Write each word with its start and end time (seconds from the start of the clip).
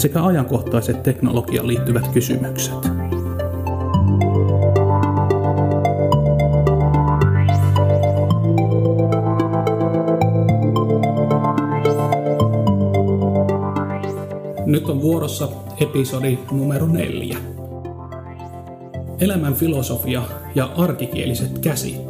sekä 0.00 0.24
ajankohtaiset 0.24 1.02
teknologiaan 1.02 1.68
liittyvät 1.68 2.08
kysymykset. 2.08 2.74
Nyt 14.66 14.88
on 14.88 15.02
vuorossa 15.02 15.48
episodi 15.80 16.38
numero 16.50 16.86
neljä. 16.86 17.38
Elämän 19.20 19.54
filosofia 19.54 20.22
ja 20.54 20.70
arkikieliset 20.76 21.58
käsitteet. 21.58 22.05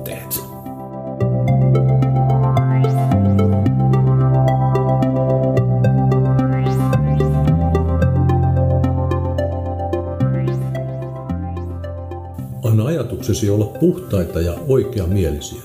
Ajatuksesi 13.26 13.50
olla 13.50 13.66
puhtaita 13.80 14.40
ja 14.40 14.52
oikeamielisiä. 14.52 15.62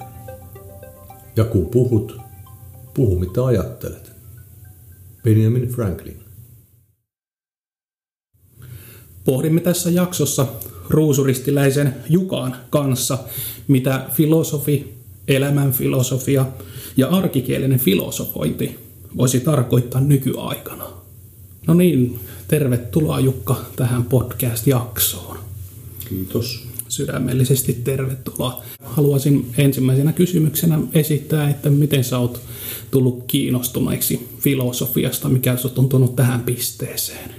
Ja 1.35 1.43
kun 1.43 1.65
puhut, 1.65 2.17
puhu 2.93 3.19
mitä 3.19 3.45
ajattelet. 3.45 4.11
Benjamin 5.23 5.67
Franklin. 5.67 6.19
Pohdimme 9.25 9.61
tässä 9.61 9.89
jaksossa 9.89 10.47
ruusuristiläisen 10.89 11.95
Jukan 12.09 12.55
kanssa, 12.69 13.17
mitä 13.67 14.05
filosofi, 14.13 14.93
elämänfilosofia 15.27 16.45
ja 16.97 17.07
arkikielinen 17.07 17.79
filosofointi 17.79 18.79
voisi 19.17 19.39
tarkoittaa 19.39 20.01
nykyaikana. 20.01 20.89
No 21.67 21.73
niin, 21.73 22.19
tervetuloa 22.47 23.19
Jukka 23.19 23.65
tähän 23.75 24.03
podcast-jaksoon. 24.03 25.37
Kiitos. 26.09 26.70
Sydämellisesti 26.91 27.73
tervetuloa. 27.83 28.63
Haluaisin 28.83 29.53
ensimmäisenä 29.57 30.13
kysymyksenä 30.13 30.79
esittää, 30.93 31.49
että 31.49 31.69
miten 31.69 32.03
sä 32.03 32.19
oot 32.19 32.41
tullut 32.91 33.23
kiinnostuneeksi 33.27 34.29
filosofiasta, 34.39 35.29
mikä 35.29 35.57
sä 35.57 35.67
on 35.67 35.73
tuntunut 35.73 36.15
tähän 36.15 36.41
pisteeseen? 36.41 37.31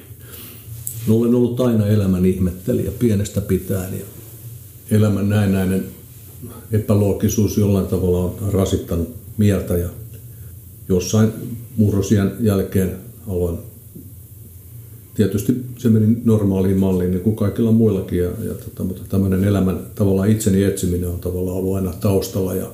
No, 1.07 1.15
olen 1.15 1.35
ollut 1.35 1.61
aina 1.61 1.87
elämän 1.87 2.27
ihmettelijä 2.27 2.91
pienestä 2.99 3.41
pitäen 3.41 3.99
ja 3.99 4.05
elämän 4.91 5.29
näennäinen 5.29 5.85
epäloogisuus 6.73 7.59
jollain 7.59 7.87
tavalla 7.87 8.19
on 8.19 8.53
rasittanut 8.53 9.15
mieltä 9.37 9.77
ja 9.77 9.89
jossain 10.89 11.33
murrosian 11.77 12.33
jälkeen 12.41 12.97
aloin 13.29 13.59
tietysti 15.15 15.57
se 15.79 15.89
meni 15.89 16.17
normaaliin 16.25 16.79
malliin 16.79 17.11
niin 17.11 17.23
kuin 17.23 17.37
kaikilla 17.37 17.73
muillakin, 17.73 18.19
ja, 18.19 18.31
ja 18.45 18.55
tota, 18.55 18.85
mutta 18.85 19.03
tämmöinen 19.09 19.45
elämän 19.45 19.81
tavallaan 19.95 20.31
itseni 20.31 20.65
etsiminen 20.65 21.09
on 21.09 21.21
tavallaan 21.21 21.57
ollut 21.57 21.77
aina 21.77 21.93
taustalla 22.01 22.55
ja 22.55 22.71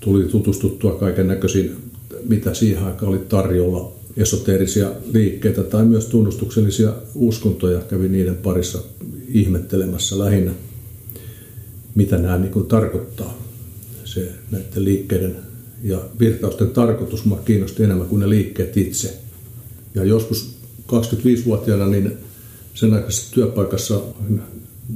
tuli 0.00 0.24
tutustuttua 0.24 0.92
kaiken 0.92 1.28
näköisiin, 1.28 1.76
mitä 2.28 2.54
siihen 2.54 2.84
aikaan 2.84 3.12
oli 3.12 3.18
tarjolla, 3.18 3.92
esoteerisia 4.16 4.90
liikkeitä 5.12 5.62
tai 5.62 5.84
myös 5.84 6.06
tunnustuksellisia 6.06 6.92
uskontoja, 7.14 7.80
kävi 7.80 8.08
niiden 8.08 8.36
parissa 8.36 8.78
ihmettelemässä 9.28 10.18
lähinnä, 10.18 10.52
mitä 11.94 12.18
nämä 12.18 12.38
niin 12.38 12.52
kuin 12.52 12.66
tarkoittaa, 12.66 13.38
se 14.04 14.32
näiden 14.50 14.84
liikkeiden 14.84 15.36
ja 15.82 16.00
virtausten 16.18 16.70
tarkoitus 16.70 17.24
mua 17.24 17.40
kiinnosti 17.44 17.84
enemmän 17.84 18.06
kuin 18.06 18.20
ne 18.20 18.28
liikkeet 18.28 18.76
itse. 18.76 19.18
Ja 19.94 20.04
joskus 20.04 20.55
25-vuotiaana 20.92 21.86
niin 21.86 22.18
sen 22.74 22.94
aikaisessa 22.94 23.34
työpaikassa 23.34 24.00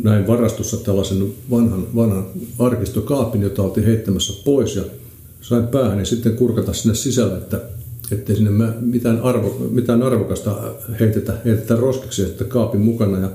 näin 0.02 0.26
varastossa 0.26 0.76
tällaisen 0.76 1.32
vanhan, 1.50 1.86
vanhan 1.96 2.26
arkistokaapin, 2.58 3.42
jota 3.42 3.62
oltiin 3.62 3.86
heittämässä 3.86 4.42
pois 4.44 4.76
ja 4.76 4.82
sain 5.40 5.66
päähän 5.66 5.98
ja 5.98 6.04
sitten 6.04 6.36
kurkata 6.36 6.72
sinne 6.72 6.94
sisälle, 6.94 7.36
että 7.36 7.60
ettei 8.12 8.36
sinne 8.36 8.74
mitään, 8.80 9.20
arvo, 9.20 9.68
mitään 9.70 10.02
arvokasta 10.02 10.56
heitetä, 11.00 11.36
heitetä 11.44 11.76
roskiksi 11.76 12.22
että 12.22 12.44
kaapin 12.44 12.80
mukana. 12.80 13.18
Ja 13.18 13.30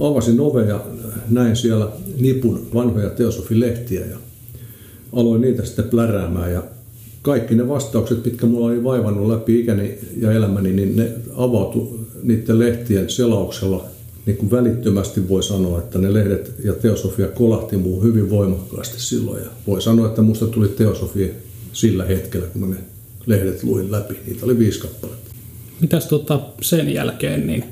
avasin 0.00 0.40
ove 0.40 0.64
ja 0.64 0.84
näin 1.28 1.56
siellä 1.56 1.88
nipun 2.20 2.66
vanhoja 2.74 3.10
teosofilehtiä 3.10 4.06
ja 4.06 4.16
aloin 5.12 5.40
niitä 5.40 5.64
sitten 5.64 5.88
pläräämään 5.88 6.52
ja 6.52 6.62
kaikki 7.28 7.54
ne 7.54 7.68
vastaukset, 7.68 8.24
mitkä 8.24 8.46
mulla 8.46 8.66
oli 8.66 8.84
vaivannut 8.84 9.28
läpi 9.28 9.60
ikäni 9.60 9.98
ja 10.16 10.32
elämäni, 10.32 10.72
niin 10.72 10.96
ne 10.96 11.12
avautui 11.36 11.98
niiden 12.22 12.58
lehtien 12.58 13.10
selauksella 13.10 13.84
niin 14.26 14.36
kuin 14.36 14.50
välittömästi 14.50 15.28
voi 15.28 15.42
sanoa, 15.42 15.78
että 15.78 15.98
ne 15.98 16.14
lehdet 16.14 16.54
ja 16.64 16.72
teosofia 16.72 17.28
kolahti 17.28 17.76
muu 17.76 18.02
hyvin 18.02 18.30
voimakkaasti 18.30 19.00
silloin. 19.00 19.42
Ja 19.42 19.50
voi 19.66 19.82
sanoa, 19.82 20.06
että 20.06 20.22
musta 20.22 20.46
tuli 20.46 20.68
teosofia 20.68 21.28
sillä 21.72 22.04
hetkellä, 22.04 22.46
kun 22.46 22.60
mä 22.60 22.74
ne 22.74 22.80
lehdet 23.26 23.62
luin 23.62 23.92
läpi. 23.92 24.14
Niitä 24.26 24.46
oli 24.46 24.58
viisi 24.58 24.80
kappaletta. 24.80 25.30
Mitäs 25.80 26.06
tota 26.06 26.40
sen 26.60 26.94
jälkeen, 26.94 27.46
niin 27.46 27.64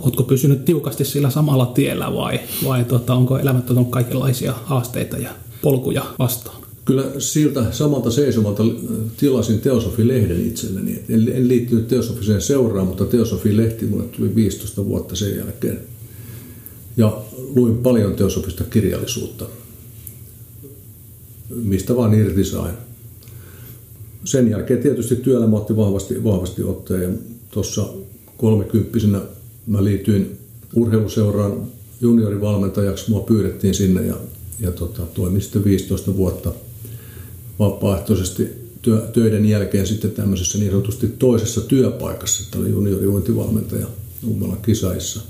Oletko 0.00 0.22
pysynyt 0.22 0.64
tiukasti 0.64 1.04
sillä 1.04 1.30
samalla 1.30 1.66
tiellä 1.66 2.14
vai, 2.14 2.40
vai 2.64 2.84
tota, 2.84 3.14
onko 3.14 3.38
elämä 3.38 3.62
kaikenlaisia 3.90 4.54
haasteita 4.64 5.18
ja 5.18 5.30
polkuja 5.62 6.02
vastaan? 6.18 6.60
Kyllä 6.90 7.10
siltä 7.18 7.72
samalta 7.72 8.10
seisomalta 8.10 8.62
tilasin 9.16 9.60
Teosofi-lehden 9.60 10.46
itselleni. 10.46 11.02
En, 11.08 11.28
en 11.28 11.48
liittynyt 11.48 11.88
Teosofiseen 11.88 12.42
seuraan, 12.42 12.86
mutta 12.86 13.04
Teosofi-lehti 13.04 13.86
mulle 13.86 14.04
tuli 14.04 14.34
15 14.34 14.84
vuotta 14.84 15.16
sen 15.16 15.36
jälkeen. 15.36 15.80
Ja 16.96 17.22
luin 17.54 17.78
paljon 17.78 18.14
teosofista 18.14 18.64
kirjallisuutta, 18.64 19.46
mistä 21.50 21.96
vaan 21.96 22.14
irti 22.14 22.44
sain. 22.44 22.74
Sen 24.24 24.50
jälkeen 24.50 24.82
tietysti 24.82 25.16
työelämä 25.16 25.56
otti 25.56 25.76
vahvasti, 25.76 26.24
vahvasti 26.24 26.62
otteen 26.62 27.18
tuossa 27.50 27.88
kolmekymppisenä 28.36 29.20
mä 29.66 29.84
liityin 29.84 30.38
urheiluseuraan 30.74 31.62
juniorivalmentajaksi. 32.00 33.10
Mua 33.10 33.20
pyydettiin 33.20 33.74
sinne 33.74 34.06
ja, 34.06 34.16
ja 34.60 34.72
tota, 34.72 35.02
toimin 35.02 35.42
sitten 35.42 35.64
15 35.64 36.16
vuotta– 36.16 36.52
vapaaehtoisesti 37.60 38.48
työ, 38.82 39.10
töiden 39.12 39.46
jälkeen 39.46 39.86
sitten 39.86 40.10
tämmöisessä 40.10 40.58
niin 40.58 40.70
sanotusti 40.70 41.08
toisessa 41.18 41.60
työpaikassa, 41.60 42.44
että 42.44 42.58
oli 42.58 42.70
juniori-uintivalmentaja 42.70 43.86
Nummelan 44.22 44.62
kisaissa. 44.62 45.20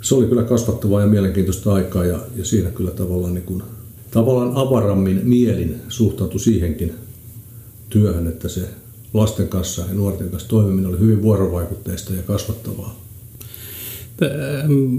Se 0.00 0.14
oli 0.14 0.26
kyllä 0.26 0.42
kasvattavaa 0.42 1.00
ja 1.00 1.06
mielenkiintoista 1.06 1.74
aikaa 1.74 2.04
ja, 2.04 2.18
ja 2.36 2.44
siinä 2.44 2.70
kyllä 2.70 2.90
tavallaan, 2.90 3.34
niin 3.34 3.44
kuin, 3.44 3.62
tavallaan 4.10 4.52
avarammin 4.54 5.20
mielin 5.24 5.80
suhtautui 5.88 6.40
siihenkin 6.40 6.94
työhön, 7.88 8.26
että 8.26 8.48
se 8.48 8.68
lasten 9.14 9.48
kanssa 9.48 9.82
ja 9.82 9.94
nuorten 9.94 10.30
kanssa 10.30 10.48
toimiminen 10.48 10.90
oli 10.90 10.98
hyvin 10.98 11.22
vuorovaikutteista 11.22 12.12
ja 12.12 12.22
kasvattavaa 12.22 13.03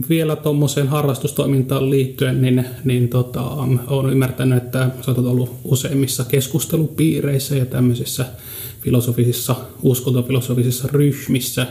vielä 0.10 0.36
tuommoiseen 0.36 0.88
harrastustoimintaan 0.88 1.90
liittyen, 1.90 2.42
niin, 2.42 2.66
niin 2.84 3.10
tota, 3.10 3.42
olen 3.88 4.12
ymmärtänyt, 4.12 4.64
että 4.64 4.90
sä 5.02 5.12
olet 5.12 5.26
ollut 5.26 5.52
useimmissa 5.64 6.24
keskustelupiireissä 6.24 7.56
ja 7.56 7.66
tämmöisissä 7.66 8.26
filosofisissa, 8.82 9.56
uskontofilosofisissa 9.84 10.88
ryhmissä. 10.92 11.68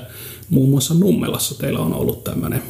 Muun 0.50 0.70
muassa 0.70 0.94
Nummelassa 0.94 1.58
teillä 1.58 1.79
on 1.79 1.94
ollut 1.94 2.25
tämmöinen 2.25 2.62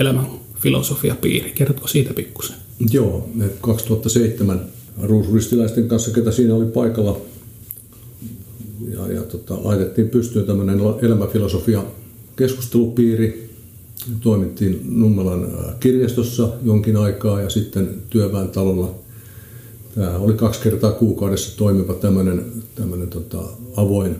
elämän 0.00 0.26
filosofiapiiri. 0.60 1.52
Kerrotko 1.54 1.86
siitä 1.86 2.14
pikkusen? 2.14 2.56
Joo, 2.90 3.28
me 3.34 3.44
2007 3.60 4.60
ruusuristiläisten 5.02 5.88
kanssa, 5.88 6.10
ketä 6.10 6.32
siinä 6.32 6.54
oli 6.54 6.66
paikalla, 6.66 7.20
ja, 8.92 9.12
ja 9.12 9.22
tota, 9.22 9.58
laitettiin 9.64 10.08
pystyyn 10.08 10.46
tämmöinen 10.46 10.80
elämäfilosofia 11.02 11.84
keskustelupiiri, 12.36 13.51
toimittiin 14.20 14.80
Nummelan 14.84 15.48
kirjastossa 15.80 16.48
jonkin 16.62 16.96
aikaa 16.96 17.40
ja 17.40 17.50
sitten 17.50 17.88
työväen 18.10 18.48
talolla. 18.48 18.94
Tämä 19.94 20.18
oli 20.18 20.32
kaksi 20.32 20.60
kertaa 20.60 20.92
kuukaudessa 20.92 21.56
toimiva 21.56 21.94
tämmöinen, 21.94 22.44
tämmöinen 22.74 23.08
tota, 23.08 23.42
avoin 23.76 24.16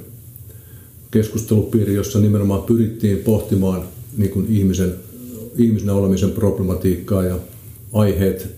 keskustelupiiri, 1.10 1.94
jossa 1.94 2.18
nimenomaan 2.18 2.62
pyrittiin 2.62 3.18
pohtimaan 3.18 3.82
niin 4.16 4.30
kuin 4.30 4.46
ihmisen, 4.48 4.94
ihmisenä 5.58 5.92
olemisen 5.92 6.30
problematiikkaa 6.30 7.24
ja 7.24 7.38
aiheet 7.92 8.48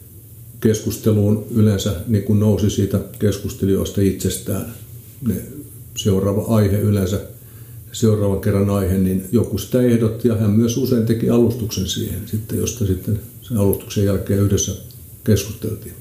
keskusteluun 0.60 1.46
yleensä 1.54 1.94
niin 2.06 2.24
kuin 2.24 2.40
nousi 2.40 2.70
siitä 2.70 3.00
keskustelijoista 3.18 4.00
itsestään. 4.00 4.74
Ne 5.26 5.34
seuraava 5.96 6.42
aihe 6.56 6.78
yleensä, 6.78 7.20
seuraavan 7.94 8.40
kerran 8.40 8.70
aihe, 8.70 8.98
niin 8.98 9.24
joku 9.32 9.58
sitä 9.58 9.82
ehdotti 9.82 10.28
ja 10.28 10.34
hän 10.34 10.50
myös 10.50 10.76
usein 10.76 11.06
teki 11.06 11.30
alustuksen 11.30 11.86
siihen, 11.86 12.22
sitten, 12.26 12.58
josta 12.58 12.86
sitten 12.86 13.20
sen 13.42 13.56
alustuksen 13.56 14.04
jälkeen 14.04 14.40
yhdessä 14.40 14.72
keskusteltiin. 15.24 15.94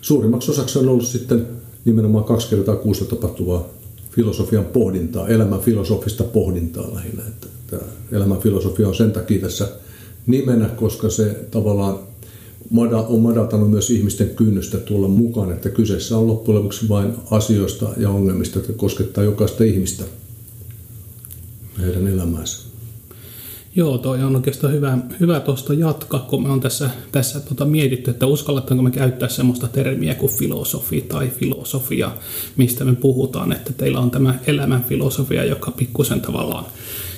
Suurimmaksi 0.00 0.50
osaksi 0.50 0.78
on 0.78 0.88
ollut 0.88 1.06
sitten 1.06 1.46
nimenomaan 1.84 2.24
kaksi 2.24 2.48
kertaa 2.48 2.76
kuussa 2.76 3.04
tapahtuvaa 3.04 3.68
filosofian 4.10 4.64
pohdintaa, 4.64 5.28
elämän 5.28 5.60
filosofista 5.60 6.24
pohdintaa 6.24 6.94
lähinnä. 6.94 7.22
Että 7.28 7.46
tämä 7.66 7.82
elämän 8.12 8.38
filosofia 8.38 8.88
on 8.88 8.94
sen 8.94 9.12
takia 9.12 9.40
tässä 9.40 9.68
nimenä, 10.26 10.68
koska 10.68 11.10
se 11.10 11.46
tavallaan 11.50 11.98
on 13.08 13.20
madaltanut 13.20 13.70
myös 13.70 13.90
ihmisten 13.90 14.30
kynnystä 14.30 14.78
tulla 14.78 15.08
mukaan, 15.08 15.52
että 15.52 15.68
kyseessä 15.68 16.18
on 16.18 16.26
loppujen 16.26 16.58
lopuksi 16.58 16.88
vain 16.88 17.12
asioista 17.30 17.88
ja 17.96 18.10
ongelmista, 18.10 18.58
jotka 18.58 18.72
koskettaa 18.72 19.24
jokaista 19.24 19.64
ihmistä 19.64 20.04
heidän 21.80 22.06
elämäänsä. 22.06 22.70
Joo, 23.76 23.98
toi 23.98 24.22
on 24.22 24.36
oikeastaan 24.36 24.72
hyvä, 24.72 24.98
hyvä 25.20 25.40
tuosta 25.40 25.74
jatkaa, 25.74 26.20
kun 26.20 26.42
me 26.42 26.48
on 26.48 26.60
tässä, 26.60 26.90
tässä 27.12 27.40
tota 27.40 27.64
mietitty, 27.64 28.10
että 28.10 28.26
uskallattaanko 28.26 28.82
me 28.82 28.90
käyttää 28.90 29.28
sellaista 29.28 29.68
termiä 29.68 30.14
kuin 30.14 30.32
filosofi 30.32 31.00
tai 31.00 31.28
filosofia, 31.28 32.10
mistä 32.56 32.84
me 32.84 32.94
puhutaan, 32.94 33.52
että 33.52 33.72
teillä 33.72 34.00
on 34.00 34.10
tämä 34.10 34.34
elämän 34.46 34.84
filosofia, 34.84 35.44
joka 35.44 35.70
pikkusen 35.70 36.20
tavallaan 36.20 36.64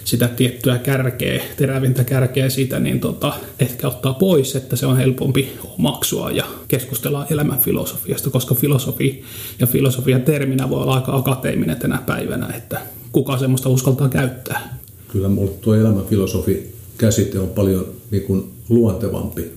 sitä 0.05 0.29
tiettyä 0.29 0.79
kärkeä, 0.79 1.43
terävintä 1.57 2.05
kärkeä 2.05 2.49
siitä, 2.49 2.81
niin 2.81 3.01
tota, 3.01 3.33
ehkä 3.59 3.89
ottaa 3.89 4.13
pois, 4.13 4.57
että 4.57 4.77
se 4.77 4.87
on 4.87 4.97
helpompi 4.97 5.53
omaksua 5.79 6.31
ja 6.31 6.45
keskustella 6.69 7.27
elämän 7.31 7.59
filosofiasta, 7.59 8.31
koska 8.31 8.55
filosofi 8.55 9.23
ja 9.59 9.67
filosofia 9.67 10.19
terminä 10.19 10.71
voi 10.71 10.83
olla 10.83 10.95
aika 10.95 11.17
akateeminen 11.17 11.77
tänä 11.77 11.99
päivänä, 12.07 12.47
että 12.57 12.81
kuka 13.13 13.39
semmoista 13.39 13.69
uskaltaa 13.69 14.09
käyttää. 14.09 14.79
Kyllä 15.09 15.29
mulle 15.29 15.51
tuo 15.51 15.75
elämänfilosofi 15.75 16.73
käsite 16.99 17.39
on 17.39 17.49
paljon 17.49 17.87
niin 18.11 18.23
kuin 18.23 18.51
luontevampi. 18.69 19.51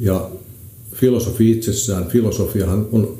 Ja 0.00 0.30
filosofi 0.94 1.50
itsessään, 1.50 2.06
filosofiahan 2.06 2.86
on 2.92 3.18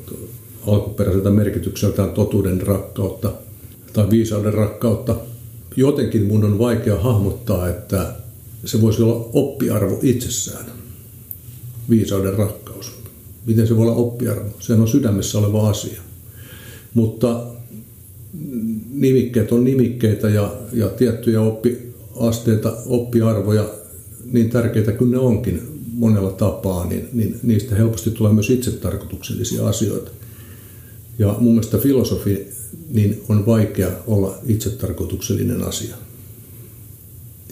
alkuperäiseltä 0.67 1.29
merkitykseltään 1.29 2.09
totuuden 2.09 2.61
rakkautta 2.61 3.31
tai 3.93 4.09
viisauden 4.09 4.53
rakkautta, 4.53 5.15
jotenkin 5.79 6.25
mun 6.25 6.45
on 6.45 6.59
vaikea 6.59 6.99
hahmottaa, 6.99 7.69
että 7.69 8.15
se 8.65 8.81
voisi 8.81 9.03
olla 9.03 9.29
oppiarvo 9.33 9.99
itsessään, 10.03 10.65
viisauden 11.89 12.33
rakkaus. 12.33 12.91
Miten 13.45 13.67
se 13.67 13.77
voi 13.77 13.85
olla 13.85 13.95
oppiarvo? 13.95 14.49
Sehän 14.59 14.81
on 14.81 14.87
sydämessä 14.87 15.37
oleva 15.37 15.69
asia. 15.69 16.01
Mutta 16.93 17.45
nimikkeet 18.91 19.51
on 19.51 19.63
nimikkeitä 19.63 20.29
ja, 20.29 20.53
ja 20.73 20.89
tiettyjä 20.89 21.41
oppiasteita, 21.41 22.77
oppiarvoja, 22.85 23.69
niin 24.31 24.49
tärkeitä 24.49 24.91
kuin 24.91 25.11
ne 25.11 25.17
onkin 25.17 25.61
monella 25.93 26.31
tapaa, 26.31 26.85
niin, 26.85 27.09
niin 27.13 27.39
niistä 27.43 27.75
helposti 27.75 28.11
tulee 28.11 28.33
myös 28.33 28.49
itsetarkoituksellisia 28.49 29.67
asioita. 29.67 30.11
Ja 31.19 31.35
mun 31.39 31.53
mielestä 31.53 31.77
filosofi 31.77 32.47
niin 32.89 33.23
on 33.29 33.45
vaikea 33.45 33.89
olla 34.07 34.37
itsetarkoituksellinen 34.47 35.63
asia. 35.63 35.95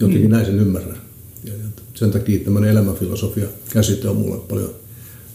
Jotenkin 0.00 0.26
mm. 0.26 0.30
näin 0.30 0.46
sen 0.46 0.58
ymmärrän. 0.58 0.98
Ja 1.44 1.52
sen 1.94 2.10
takia 2.10 2.44
tämmöinen 2.44 2.70
elämänfilosofia 2.70 3.46
käsite 3.72 4.08
on 4.08 4.16
mulle 4.16 4.38
paljon 4.48 4.70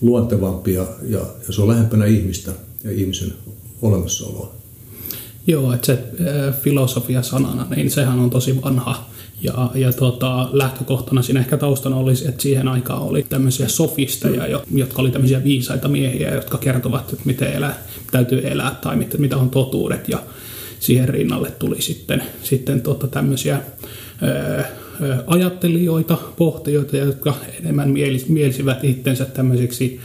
luontevampi 0.01 0.73
ja, 0.73 0.87
ja, 1.01 1.19
ja 1.47 1.53
se 1.53 1.61
on 1.61 1.67
lähempänä 1.67 2.05
ihmistä 2.05 2.51
ja 2.83 2.91
ihmisen 2.91 3.33
olemassaoloa. 3.81 4.55
Joo, 5.47 5.73
että 5.73 5.85
se 5.85 5.93
äh, 5.93 6.61
filosofia 6.61 7.21
sanana, 7.21 7.67
niin 7.75 7.91
sehän 7.91 8.19
on 8.19 8.29
tosi 8.29 8.61
vanha 8.61 9.09
ja, 9.43 9.69
ja 9.75 9.93
tota, 9.93 10.49
lähtökohtana 10.51 11.21
siinä 11.21 11.39
ehkä 11.39 11.57
taustana 11.57 11.95
olisi, 11.95 12.27
että 12.27 12.41
siihen 12.41 12.67
aikaan 12.67 13.01
oli 13.01 13.25
tämmöisiä 13.29 13.67
sofisteja, 13.67 14.61
jotka 14.71 15.01
oli 15.01 15.11
tämmöisiä 15.11 15.43
viisaita 15.43 15.87
miehiä, 15.87 16.33
jotka 16.33 16.57
kertovat, 16.57 17.13
että 17.13 17.25
miten 17.25 17.53
elää, 17.53 17.77
täytyy 18.11 18.47
elää 18.47 18.75
tai 18.81 18.95
mit, 18.95 19.17
mitä 19.17 19.37
on 19.37 19.49
totuudet. 19.49 20.09
Ja 20.09 20.19
siihen 20.79 21.09
rinnalle 21.09 21.51
tuli 21.51 21.81
sitten, 21.81 22.23
sitten 22.43 22.81
tota 22.81 23.07
tämmöisiä 23.07 23.59
ää, 24.21 24.65
ajattelijoita, 25.27 26.17
pohtijoita, 26.37 26.97
jotka 26.97 27.35
enemmän 27.59 27.89
mielisivät 28.27 28.83
itsensä 28.83 29.25
tämmöisiksi, 29.25 29.99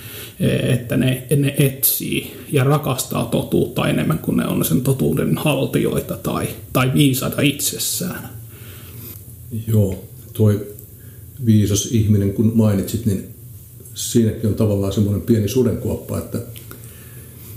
että 0.62 0.96
ne, 0.96 1.26
ne 1.36 1.54
etsii 1.58 2.36
ja 2.52 2.64
rakastaa 2.64 3.24
totuutta 3.24 3.88
enemmän 3.88 4.18
kuin 4.18 4.36
ne 4.36 4.46
on 4.46 4.64
sen 4.64 4.80
totuuden 4.80 5.38
haltijoita 5.38 6.16
tai, 6.16 6.48
tai 6.72 6.92
viisaita 6.94 7.42
itsessään. 7.42 8.37
Joo, 9.66 10.04
tuo 10.32 10.52
viisas 11.46 11.86
ihminen, 11.92 12.32
kun 12.32 12.52
mainitsit, 12.54 13.06
niin 13.06 13.28
siinäkin 13.94 14.48
on 14.48 14.54
tavallaan 14.54 14.92
semmoinen 14.92 15.22
pieni 15.22 15.48
sudenkuoppa, 15.48 16.18
että 16.18 16.38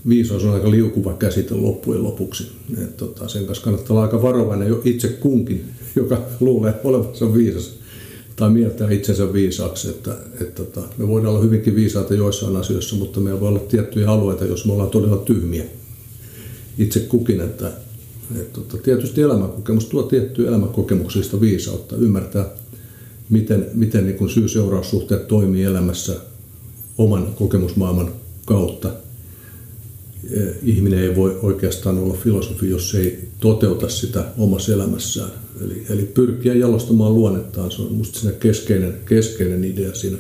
viisaus 0.08 0.46
on 0.46 0.54
aika 0.54 0.72
liukuva 0.72 1.14
käsite 1.14 1.56
loppujen 1.56 2.04
lopuksi. 2.04 2.52
Et 2.84 2.98
tota, 2.98 3.28
sen 3.28 3.46
kanssa 3.46 3.64
kannattaa 3.64 3.94
olla 3.94 4.04
aika 4.04 4.22
varovainen 4.22 4.68
jo 4.68 4.82
itse 4.86 5.08
kunkin, 5.08 5.66
joka 5.96 6.22
luulee 6.40 6.74
olevansa 6.84 7.34
viisas 7.34 7.74
tai 8.36 8.50
mieltää 8.50 8.92
itsensä 8.92 9.34
viisaaksi. 9.34 9.90
Että, 9.90 10.18
et 10.42 10.56
tota, 10.56 10.82
me 10.98 11.08
voidaan 11.08 11.34
olla 11.34 11.44
hyvinkin 11.44 11.76
viisaita 11.76 12.14
joissain 12.14 12.56
asioissa, 12.56 12.96
mutta 12.96 13.20
meillä 13.20 13.40
voi 13.40 13.50
olla 13.50 13.60
tiettyjä 13.60 14.12
alueita, 14.12 14.46
jos 14.46 14.66
me 14.66 14.74
ollaan 14.74 14.90
todella 14.90 15.18
tyhmiä 15.18 15.64
itse 16.78 17.00
kukin. 17.00 17.42
Että 17.42 17.72
et, 18.40 18.54
tota, 18.54 18.78
tietysti 18.78 19.22
elämänkokemus 19.22 19.86
tuo 19.86 20.04
tiettyä 20.04 20.48
elämänkokemuksista 20.48 21.42
viisautta, 21.42 21.96
ymmärtää, 21.96 22.46
miten, 23.30 23.66
miten 23.74 24.06
niin 24.06 24.30
syy-seuraussuhteet 24.30 25.28
toimii 25.28 25.64
elämässä 25.64 26.16
oman 26.98 27.34
kokemusmaailman 27.36 28.12
kautta. 28.46 28.92
E, 30.32 30.42
ihminen 30.64 31.00
ei 31.00 31.16
voi 31.16 31.40
oikeastaan 31.42 31.98
olla 31.98 32.14
filosofi, 32.14 32.70
jos 32.70 32.96
ei 32.96 33.20
toteuta 33.40 33.90
sitä 33.90 34.26
omassa 34.38 34.74
elämässään. 34.74 35.32
Eli, 35.62 35.86
eli 35.90 36.04
pyrkiä 36.04 36.54
jalostamaan 36.54 37.16
luonnettaan, 37.16 37.72
se 37.72 37.82
on 37.82 37.92
minusta 37.92 38.20
siinä 38.20 38.38
keskeinen, 38.38 38.94
keskeinen 39.06 39.64
idea 39.64 39.94
siinä 39.94 40.18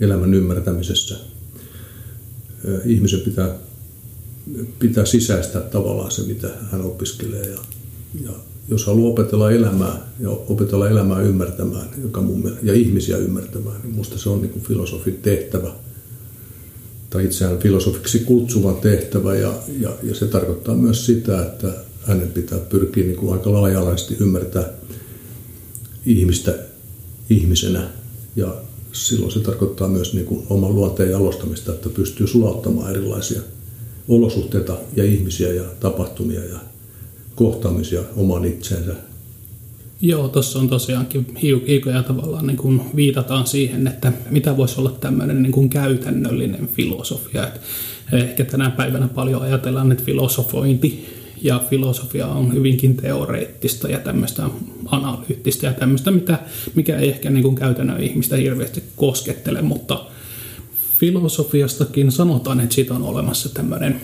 elämän 0.00 0.34
ymmärtämisessä. 0.34 1.16
E, 2.64 2.68
ihmisen 2.84 3.20
pitää 3.20 3.54
pitää 4.78 5.04
sisäistää 5.04 5.62
tavallaan 5.62 6.10
se, 6.10 6.22
mitä 6.22 6.48
hän 6.70 6.80
opiskelee. 6.80 7.50
Ja, 7.50 7.58
ja 8.24 8.32
jos 8.68 8.86
haluaa 8.86 9.12
opetella 9.12 9.50
elämää 9.50 10.08
ja 10.20 10.30
opetella 10.30 10.88
elämää 10.88 11.20
ymmärtämään 11.20 11.88
joka 12.02 12.20
mun, 12.20 12.56
ja 12.62 12.74
ihmisiä 12.74 13.16
ymmärtämään, 13.16 13.80
niin 13.82 13.90
minusta 13.90 14.18
se 14.18 14.28
on 14.28 14.40
niin 14.40 14.50
kuin 14.50 14.62
filosofin 14.62 15.18
tehtävä. 15.22 15.72
Tai 17.10 17.24
itseään 17.24 17.58
filosofiksi 17.58 18.18
kutsuvan 18.18 18.76
tehtävä. 18.76 19.36
Ja, 19.36 19.54
ja, 19.80 19.90
ja 20.02 20.14
se 20.14 20.26
tarkoittaa 20.26 20.74
myös 20.74 21.06
sitä, 21.06 21.42
että 21.42 21.72
hänen 22.02 22.28
pitää 22.28 22.58
pyrkiä 22.58 23.04
niin 23.04 23.16
kuin 23.16 23.32
aika 23.32 23.52
laaja-alaisesti 23.52 24.16
ymmärtää 24.20 24.68
ihmistä 26.06 26.54
ihmisenä. 27.30 27.88
Ja 28.36 28.54
silloin 28.92 29.32
se 29.32 29.40
tarkoittaa 29.40 29.88
myös 29.88 30.14
niin 30.14 30.26
kuin 30.26 30.46
oman 30.50 30.74
luonteen 30.74 31.10
jalostamista, 31.10 31.72
että 31.72 31.88
pystyy 31.88 32.26
sulauttamaan 32.26 32.90
erilaisia 32.90 33.40
olosuhteita 34.08 34.76
ja 34.96 35.04
ihmisiä 35.04 35.52
ja 35.52 35.62
tapahtumia 35.80 36.44
ja 36.44 36.58
kohtaamisia 37.34 38.00
oman 38.16 38.44
itsensä. 38.44 38.94
Joo, 40.00 40.28
tuossa 40.28 40.58
on 40.58 40.68
tosiaankin 40.68 41.26
hiukoja 41.42 42.02
tavallaan 42.02 42.46
niin 42.46 42.56
kuin 42.56 42.80
viitataan 42.96 43.46
siihen, 43.46 43.86
että 43.86 44.12
mitä 44.30 44.56
voisi 44.56 44.80
olla 44.80 44.90
tämmöinen 45.00 45.42
niin 45.42 45.52
kuin 45.52 45.68
käytännöllinen 45.68 46.68
filosofia. 46.68 47.48
Et 47.48 47.60
ehkä 48.12 48.44
tänä 48.44 48.70
päivänä 48.70 49.08
paljon 49.08 49.42
ajatellaan, 49.42 49.92
että 49.92 50.04
filosofointi 50.04 51.06
ja 51.42 51.60
filosofia 51.70 52.26
on 52.26 52.54
hyvinkin 52.54 52.96
teoreettista 52.96 53.88
ja 53.88 53.98
tämmöistä 53.98 54.42
analyyttistä 54.86 55.66
ja 55.66 55.72
tämmöistä, 55.72 56.10
mitä, 56.10 56.38
mikä 56.74 56.98
ei 56.98 57.08
ehkä 57.08 57.30
niin 57.30 57.42
kuin 57.42 57.54
käytännön 57.54 58.02
ihmistä 58.02 58.36
hirveästi 58.36 58.82
koskettele, 58.96 59.62
mutta 59.62 60.04
filosofiastakin 61.02 62.12
sanotaan, 62.12 62.60
että 62.60 62.74
siitä 62.74 62.94
on 62.94 63.02
olemassa 63.02 63.48
tämmöinen 63.48 64.00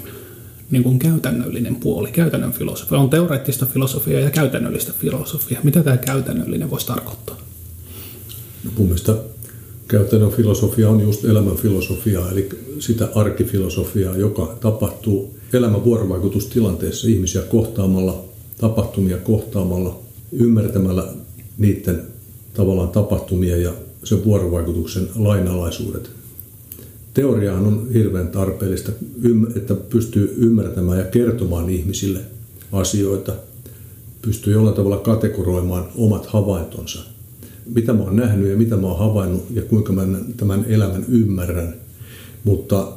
niin 0.71 0.83
kuin 0.83 0.99
käytännöllinen 0.99 1.77
puoli, 1.77 2.13
käytännön 2.13 2.53
filosofia. 2.53 2.99
On 2.99 3.11
teoreettista 3.11 3.67
filosofiaa 3.67 4.21
ja 4.21 4.31
käytännöllistä 4.31 4.93
filosofiaa. 5.01 5.61
Mitä 5.65 5.83
tämä 5.83 5.97
käytännöllinen 5.97 6.71
voisi 6.71 6.87
tarkoittaa? 6.87 7.37
No 8.65 8.71
mun 8.79 8.87
mielestä 8.87 9.17
käytännön 9.89 10.31
filosofia 10.31 10.91
on 10.91 11.01
just 11.01 11.25
elämän 11.25 11.57
filosofiaa, 11.57 12.31
eli 12.31 12.49
sitä 12.79 13.09
arkifilosofiaa, 13.15 14.17
joka 14.17 14.57
tapahtuu 14.61 15.39
elämän 15.53 15.85
vuorovaikutustilanteessa 15.85 17.09
ihmisiä 17.09 17.43
kohtaamalla 17.43 18.25
tapahtumia 18.61 19.17
kohtaamalla, 19.17 19.99
ymmärtämällä 20.33 21.09
niiden 21.59 22.03
tavallaan 22.55 22.89
tapahtumia 22.89 23.57
ja 23.57 23.73
sen 24.05 24.25
vuorovaikutuksen 24.25 25.09
lainalaisuudet. 25.17 26.18
Teoriahan 27.15 27.67
on 27.67 27.89
hirveän 27.93 28.29
tarpeellista, 28.29 28.93
että 29.57 29.75
pystyy 29.75 30.35
ymmärtämään 30.37 30.99
ja 30.99 31.05
kertomaan 31.05 31.71
ihmisille 31.71 32.21
asioita, 32.73 33.33
pystyy 34.23 34.53
jollain 34.53 34.77
tavalla 34.77 34.99
kategoroimaan 34.99 35.89
omat 35.97 36.27
havaintonsa. 36.27 37.01
Mitä 37.75 37.93
mä 37.93 38.03
oon 38.03 38.17
nähnyt 38.17 38.51
ja 38.51 38.57
mitä 38.57 38.77
mä 38.77 38.87
oon 38.87 38.99
havainnut 38.99 39.47
ja 39.55 39.63
kuinka 39.63 39.93
mä 39.93 40.03
tämän 40.37 40.65
elämän 40.69 41.05
ymmärrän. 41.09 41.75
Mutta 42.45 42.93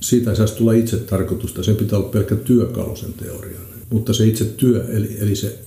siitä 0.00 0.30
ei 0.30 0.36
saisi 0.36 0.54
tulla 0.54 0.72
itse 0.72 0.96
tarkoitusta, 0.96 1.62
sen 1.62 1.76
pitää 1.76 1.98
olla 1.98 2.08
pelkkä 2.08 2.36
työkalu 2.36 2.96
sen 2.96 3.12
teorian. 3.12 3.62
Mutta 3.90 4.12
se 4.12 4.26
itse 4.26 4.44
työ, 4.44 4.86
eli, 4.88 5.16
eli 5.20 5.36
se 5.36 5.58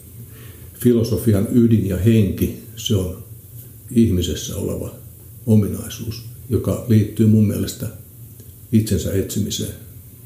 filosofian 0.73 1.47
ydin 1.51 1.87
ja 1.87 1.97
henki, 1.97 2.63
se 2.75 2.95
on 2.95 3.23
ihmisessä 3.91 4.55
oleva 4.55 4.95
ominaisuus, 5.45 6.28
joka 6.49 6.85
liittyy 6.87 7.27
mun 7.27 7.47
mielestä 7.47 7.85
itsensä 8.71 9.13
etsimiseen. 9.13 9.73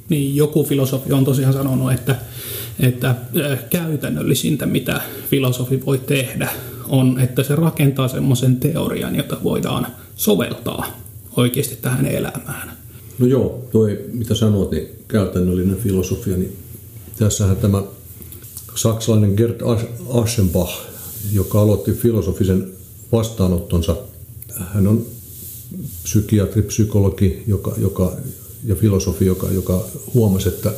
Niin, 0.10 0.36
joku 0.36 0.64
filosofi 0.64 1.14
on 1.14 1.26
tosiaan 1.26 1.54
sanonut, 1.54 1.94
että, 1.94 2.16
että 2.80 3.16
käytännöllisintä, 3.70 4.66
mitä 4.66 5.02
filosofi 5.30 5.86
voi 5.86 5.98
tehdä, 5.98 6.50
on, 6.88 7.20
että 7.20 7.44
se 7.44 7.56
rakentaa 7.56 8.08
semmoisen 8.08 8.56
teorian, 8.56 9.16
jota 9.16 9.38
voidaan 9.44 9.88
soveltaa 10.16 11.00
oikeasti 11.38 11.76
tähän 11.76 12.06
elämään. 12.06 12.78
No 13.20 13.28
joo, 13.28 13.68
toi 13.72 14.06
mitä 14.14 14.36
sanoit, 14.36 14.72
niin 14.72 14.88
käytännöllinen 15.08 15.78
filosofia, 15.78 16.38
niin 16.38 16.58
tässähän 17.18 17.58
tämä 17.58 17.84
saksalainen 18.76 19.34
Gerd 19.38 19.62
Aschenbach, 20.10 20.74
joka 21.34 21.62
aloitti 21.62 21.94
filosofisen 21.94 22.72
vastaanottonsa. 23.12 23.96
Hän 24.74 24.88
on 24.88 25.06
psykiatri, 26.04 26.62
psykologi 26.62 27.44
joka, 27.48 27.74
joka, 27.78 28.18
ja 28.66 28.76
filosofi, 28.76 29.26
joka, 29.26 29.52
joka 29.52 29.88
huomasi, 30.14 30.50
että 30.50 30.74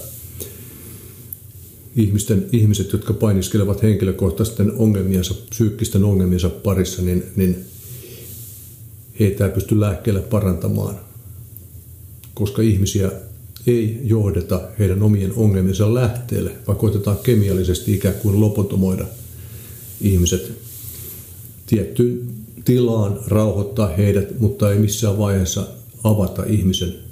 ihmisten, 1.95 2.45
ihmiset, 2.51 2.93
jotka 2.93 3.13
painiskelevat 3.13 3.83
henkilökohtaisten 3.83 4.71
ongelmiensa, 4.71 5.33
psyykkisten 5.49 6.03
ongelmiensa 6.03 6.49
parissa, 6.49 7.01
niin, 7.01 7.23
niin 7.35 7.65
heitä 9.19 9.45
ei 9.45 9.51
pysty 9.51 9.79
lääkkeellä 9.79 10.21
parantamaan, 10.21 10.99
koska 12.33 12.61
ihmisiä 12.61 13.11
ei 13.67 13.99
johdeta 14.03 14.61
heidän 14.79 15.03
omien 15.03 15.33
ongelmiensa 15.35 15.93
lähteelle, 15.93 16.51
vaan 16.67 16.77
koitetaan 16.77 17.17
kemiallisesti 17.17 17.93
ikään 17.93 18.15
kuin 18.15 18.41
lopotomoida 18.41 19.05
ihmiset 20.01 20.51
tiettyyn 21.65 22.44
tilaan, 22.65 23.19
rauhoittaa 23.27 23.87
heidät, 23.87 24.39
mutta 24.39 24.71
ei 24.71 24.79
missään 24.79 25.17
vaiheessa 25.17 25.67
avata 26.03 26.43
ihmisen 26.43 27.05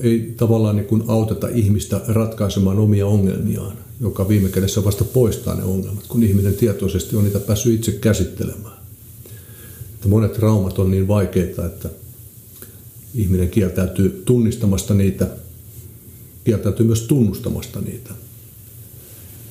ei 0.00 0.34
tavallaan 0.36 0.76
niin 0.76 0.86
kuin 0.86 1.04
auteta 1.06 1.48
ihmistä 1.48 2.00
ratkaisemaan 2.08 2.78
omia 2.78 3.06
ongelmiaan, 3.06 3.76
joka 4.00 4.28
viime 4.28 4.48
kädessä 4.48 4.84
vasta 4.84 5.04
poistaa 5.04 5.54
ne 5.54 5.64
ongelmat, 5.64 6.06
kun 6.06 6.22
ihminen 6.22 6.54
tietoisesti 6.54 7.16
on 7.16 7.24
niitä 7.24 7.40
päässyt 7.40 7.74
itse 7.74 7.92
käsittelemään. 7.92 8.78
Että 9.94 10.08
monet 10.08 10.32
traumat 10.32 10.78
on 10.78 10.90
niin 10.90 11.08
vaikeita, 11.08 11.66
että 11.66 11.88
ihminen 13.14 13.48
kieltäytyy 13.48 14.22
tunnistamasta 14.24 14.94
niitä, 14.94 15.28
kieltäytyy 16.44 16.86
myös 16.86 17.02
tunnustamasta 17.02 17.80
niitä. 17.80 18.10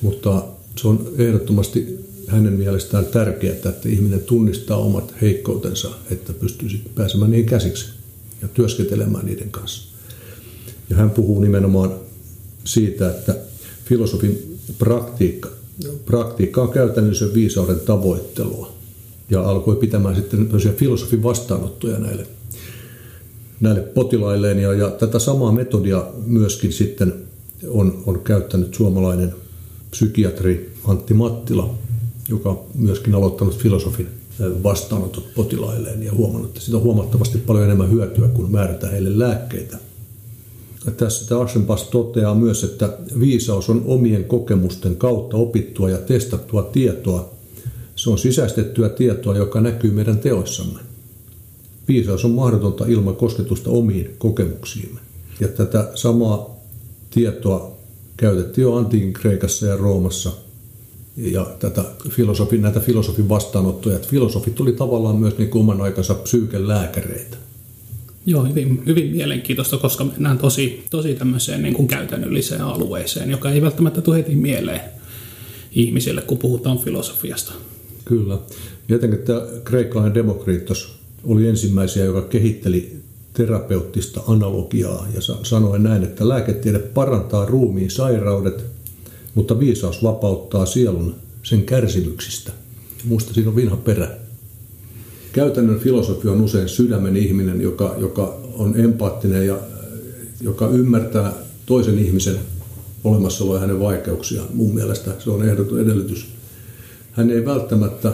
Mutta 0.02 0.44
se 0.76 0.88
on 0.88 1.08
ehdottomasti 1.18 1.97
hänen 2.28 2.52
mielestään 2.52 3.06
tärkeää, 3.06 3.54
että 3.54 3.88
ihminen 3.88 4.20
tunnistaa 4.20 4.76
omat 4.76 5.14
heikkoutensa, 5.20 5.90
että 6.10 6.32
pystyy 6.32 6.68
pääsemään 6.94 7.30
niihin 7.30 7.48
käsiksi 7.48 7.86
ja 8.42 8.48
työskentelemään 8.48 9.26
niiden 9.26 9.50
kanssa. 9.50 9.88
Ja 10.90 10.96
hän 10.96 11.10
puhuu 11.10 11.40
nimenomaan 11.40 11.94
siitä, 12.64 13.10
että 13.10 13.34
filosofin 13.84 14.58
praktiikka, 14.78 15.48
praktiikka 16.04 16.62
on 16.62 16.72
käytännössä 16.72 17.34
viisauden 17.34 17.80
tavoittelua. 17.80 18.72
Ja 19.30 19.42
alkoi 19.42 19.76
pitämään 19.76 20.16
sitten 20.16 20.48
filosofin 20.76 21.22
vastaanottoja 21.22 21.98
näille, 21.98 22.26
näille 23.60 23.80
potilailleen. 23.80 24.58
Ja, 24.58 24.72
ja 24.72 24.90
tätä 24.90 25.18
samaa 25.18 25.52
metodia 25.52 26.06
myöskin 26.26 26.72
sitten 26.72 27.14
on, 27.68 28.02
on 28.06 28.20
käyttänyt 28.20 28.74
suomalainen 28.74 29.34
psykiatri 29.90 30.72
Antti 30.84 31.14
Mattila, 31.14 31.74
joka 32.28 32.50
on 32.50 32.60
myöskin 32.74 33.14
aloittanut 33.14 33.58
filosofin 33.58 34.08
vastaanotot 34.62 35.34
potilailleen 35.34 36.02
ja 36.02 36.12
huomannut, 36.12 36.50
että 36.50 36.60
siitä 36.60 36.76
on 36.76 36.82
huomattavasti 36.82 37.38
paljon 37.38 37.64
enemmän 37.64 37.90
hyötyä, 37.90 38.28
kun 38.28 38.52
määrätään 38.52 38.92
heille 38.92 39.18
lääkkeitä. 39.18 39.78
Ja 40.86 40.92
tässä 40.92 41.40
Aschenbach 41.40 41.90
toteaa 41.90 42.34
myös, 42.34 42.64
että 42.64 42.98
viisaus 43.20 43.70
on 43.70 43.82
omien 43.86 44.24
kokemusten 44.24 44.96
kautta 44.96 45.36
opittua 45.36 45.90
ja 45.90 45.98
testattua 45.98 46.62
tietoa. 46.62 47.30
Se 47.96 48.10
on 48.10 48.18
sisäistettyä 48.18 48.88
tietoa, 48.88 49.36
joka 49.36 49.60
näkyy 49.60 49.90
meidän 49.90 50.18
teoissamme. 50.18 50.80
Viisaus 51.88 52.24
on 52.24 52.30
mahdotonta 52.30 52.86
ilman 52.86 53.16
kosketusta 53.16 53.70
omiin 53.70 54.14
kokemuksiimme. 54.18 55.00
Ja 55.40 55.48
tätä 55.48 55.90
samaa 55.94 56.56
tietoa 57.10 57.76
käytettiin 58.16 58.62
jo 58.62 58.74
antiikin 58.74 59.12
Kreikassa 59.12 59.66
ja 59.66 59.76
Roomassa– 59.76 60.32
ja 61.18 61.46
tätä 61.58 61.84
filosofin, 62.08 62.62
näitä 62.62 62.80
filosofin 62.80 63.28
vastaanottoja. 63.28 63.96
Että 63.96 64.08
filosofit 64.08 64.54
tuli 64.54 64.72
tavallaan 64.72 65.16
myös 65.16 65.38
niin 65.38 65.50
kuin 65.50 65.60
oman 65.60 65.80
aikansa 65.80 66.14
psyykelääkäreitä. 66.14 67.36
Joo, 68.26 68.44
hyvin, 68.44 68.82
hyvin 68.86 69.10
mielenkiintoista, 69.10 69.76
koska 69.76 70.04
mennään 70.04 70.38
tosi, 70.38 70.84
tosi 70.90 71.14
tämmöiseen 71.14 71.62
niin 71.62 71.74
kuin 71.74 71.88
käytännölliseen 71.88 72.60
alueeseen, 72.60 73.30
joka 73.30 73.50
ei 73.50 73.62
välttämättä 73.62 74.00
tule 74.00 74.16
heti 74.16 74.34
mieleen 74.34 74.80
ihmisille, 75.72 76.20
kun 76.20 76.38
puhutaan 76.38 76.78
filosofiasta. 76.78 77.52
Kyllä. 78.04 78.38
Jotenkin 78.88 79.18
tämä 79.18 79.42
kreikkalainen 79.64 80.14
Demokriitos 80.14 80.98
oli 81.24 81.48
ensimmäisiä, 81.48 82.04
joka 82.04 82.22
kehitteli 82.22 82.96
terapeuttista 83.32 84.20
analogiaa 84.28 85.06
ja 85.14 85.20
sanoi 85.42 85.78
näin, 85.78 86.02
että 86.02 86.28
lääketiede 86.28 86.78
parantaa 86.78 87.46
ruumiin 87.46 87.90
sairaudet, 87.90 88.64
mutta 89.34 89.60
viisaus 89.60 90.02
vapauttaa 90.02 90.66
sielun 90.66 91.14
sen 91.42 91.62
kärsimyksistä. 91.62 92.52
Muista 93.04 93.34
siinä 93.34 93.50
on 93.50 93.56
vinha 93.56 93.76
perä. 93.76 94.08
Käytännön 95.32 95.80
filosofi 95.80 96.28
on 96.28 96.40
usein 96.40 96.68
sydämen 96.68 97.16
ihminen, 97.16 97.60
joka, 97.60 97.94
joka 97.98 98.38
on 98.54 98.80
empaattinen 98.80 99.46
ja 99.46 99.58
joka 100.40 100.68
ymmärtää 100.68 101.32
toisen 101.66 101.98
ihmisen 101.98 102.36
olemassaoloa 103.04 103.56
ja 103.56 103.60
hänen 103.60 103.80
vaikeuksiaan. 103.80 104.48
Mun 104.54 104.74
mielestä 104.74 105.10
se 105.18 105.30
on 105.30 105.48
ehdoton 105.48 105.80
edellytys. 105.80 106.26
Hän 107.12 107.30
ei 107.30 107.44
välttämättä 107.44 108.12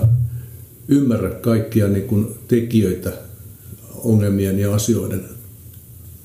ymmärrä 0.88 1.30
kaikkia 1.30 1.88
niin 1.88 2.04
kuin 2.04 2.34
tekijöitä 2.48 3.12
ongelmien 3.94 4.58
ja 4.58 4.74
asioiden 4.74 5.24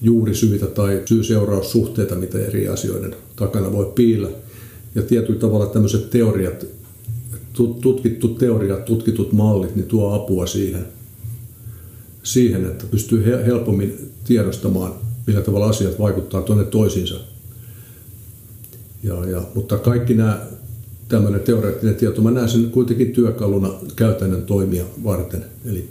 juurisyitä 0.01 0.65
tai 0.65 1.01
syy-seuraussuhteita, 1.05 2.15
mitä 2.15 2.39
eri 2.39 2.67
asioiden 2.67 3.15
takana 3.35 3.71
voi 3.71 3.91
piillä. 3.95 4.29
Ja 4.95 5.01
tietyllä 5.01 5.39
tavalla 5.39 5.65
tämmöiset 5.65 6.09
teoriat, 6.09 6.65
tutkittu 7.81 8.27
teoriat, 8.27 8.85
tutkitut 8.85 9.31
mallit, 9.31 9.75
niin 9.75 9.87
tuo 9.87 10.13
apua 10.13 10.47
siihen, 10.47 10.85
siihen 12.23 12.65
että 12.65 12.85
pystyy 12.91 13.25
helpommin 13.45 14.11
tiedostamaan, 14.23 14.93
millä 15.27 15.41
tavalla 15.41 15.69
asiat 15.69 15.99
vaikuttaa 15.99 16.41
tuonne 16.41 16.63
toisiinsa. 16.63 17.15
Ja, 19.03 19.29
ja, 19.29 19.43
mutta 19.55 19.77
kaikki 19.77 20.13
nämä 20.13 20.45
tämmöinen 21.07 21.41
teoreettinen 21.41 21.95
tieto, 21.95 22.21
mä 22.21 22.31
näen 22.31 22.49
sen 22.49 22.71
kuitenkin 22.71 23.11
työkaluna 23.11 23.73
käytännön 23.95 24.43
toimia 24.43 24.85
varten. 25.03 25.45
Eli 25.65 25.89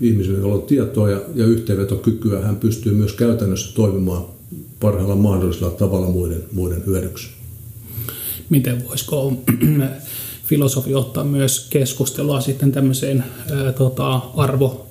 ihmisellä, 0.00 0.38
jolla 0.38 0.54
on 0.54 0.62
tietoa 0.62 1.10
ja, 1.10 1.20
ja 1.34 1.46
yhteenvetokykyä, 1.46 2.40
hän 2.40 2.56
pystyy 2.56 2.94
myös 2.94 3.12
käytännössä 3.12 3.74
toimimaan 3.74 4.33
parhaalla 4.84 5.16
mahdollisella 5.16 5.70
tavalla 5.70 6.06
muiden, 6.06 6.44
muiden 6.52 6.82
hyödyksi. 6.86 7.28
Miten 8.50 8.88
voisiko 8.88 9.32
filosofi 10.50 10.94
ottaa 10.94 11.24
myös 11.24 11.66
keskustelua 11.70 12.40
sitten 12.40 12.72
tämmöiseen 12.72 13.24
ää, 13.50 13.72
tota, 13.72 14.20
arvo, 14.36 14.86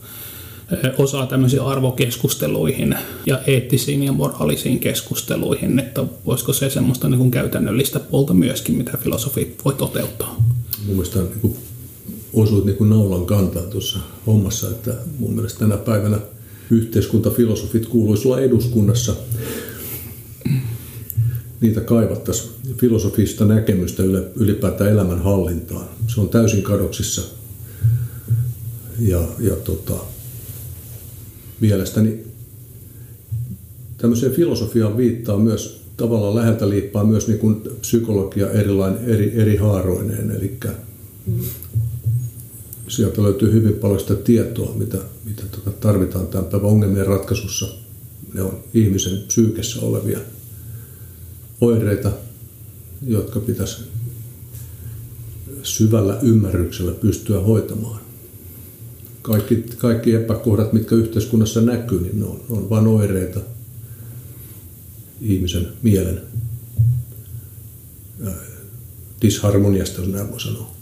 osaa 0.98 1.26
tämmöisiin 1.26 1.62
arvokeskusteluihin 1.62 2.96
ja 3.26 3.40
eettisiin 3.48 4.04
ja 4.04 4.12
moraalisiin 4.12 4.80
keskusteluihin, 4.80 5.80
että 5.80 6.04
voisiko 6.26 6.54
se 6.54 6.70
semmoista 6.70 7.10
niin 7.10 7.18
kuin 7.20 7.32
käytännöllistä 7.32 8.00
puolta 8.00 8.34
myöskin, 8.34 8.76
mitä 8.76 8.98
filosofi 8.98 9.56
voi 9.66 9.74
toteuttaa? 9.74 10.36
Mun 10.86 10.96
mielestä 10.96 11.20
niin 11.20 11.40
kuin 11.42 11.58
osuit 12.34 12.66
niin 12.66 12.78
kuin 12.78 12.90
naulan 12.90 13.26
kantaa 13.26 13.64
tuossa 13.64 14.00
hommassa, 14.28 14.68
että 14.70 14.94
mun 15.20 15.34
mielestä 15.34 15.60
tänä 15.60 15.78
päivänä 15.78 16.20
yhteiskuntafilosofit 16.70 17.86
kuuluisi 17.86 18.28
olla 18.28 18.40
eduskunnassa 18.40 19.14
niitä 21.64 21.82
kaivattaisiin 21.82 22.50
filosofista 22.78 23.46
näkemystä 23.46 24.04
ylipäätään 24.36 24.90
elämänhallintaan. 24.90 25.88
Se 26.08 26.22
on 26.22 26.30
täysin 26.30 26.64
kadoksissa. 26.64 27.22
Ja, 29.00 29.28
ja 29.40 29.56
tota, 29.56 29.94
mielestäni 31.60 32.24
tämmöiseen 33.98 34.32
filosofiaan 34.32 34.98
viittaa 34.98 35.38
myös 35.38 35.82
tavallaan 35.98 36.36
läheltä 36.36 36.70
liippaa 36.70 37.04
myös 37.04 37.28
niin 37.28 37.40
kuin 37.40 37.62
psykologia 37.82 38.50
erilain, 38.50 38.98
eri, 38.98 39.32
eri 39.36 39.56
haaroineen. 39.56 40.32
Eli 40.32 40.60
sieltä 42.88 43.24
löytyy 43.24 43.52
hyvin 43.52 43.74
paljon 43.74 44.00
sitä 44.00 44.16
tietoa, 44.16 44.74
mitä, 44.76 44.98
mitä 45.26 45.44
tota 45.52 45.72
tarvitaan 45.72 46.28
tämän 46.28 46.46
päivän 46.46 46.70
ongelmien 46.70 47.08
ratkaisussa. 47.08 47.68
Ne 48.34 48.42
on 48.42 48.64
ihmisen 48.74 49.18
psyykessä 49.28 49.82
olevia 49.82 50.20
oireita, 51.64 52.12
jotka 53.08 53.40
pitäisi 53.40 53.82
syvällä 55.64 56.20
ymmärryksellä 56.22 56.92
pystyä 56.92 57.40
hoitamaan. 57.40 58.02
Kaikki, 59.22 59.64
kaikki 59.78 60.14
epäkohdat, 60.14 60.74
mitkä 60.74 60.96
yhteiskunnassa 60.96 61.62
näkyy, 61.62 62.02
niin 62.02 62.20
ne 62.20 62.26
on, 62.26 62.42
on 62.50 62.70
vain 62.70 62.88
oireita 62.88 63.40
ihmisen 65.22 65.68
mielen 65.82 66.22
disharmoniasta, 69.22 70.02
jos 70.02 70.10
näin 70.10 70.32
voi 70.32 70.42
sanoa. 70.42 70.74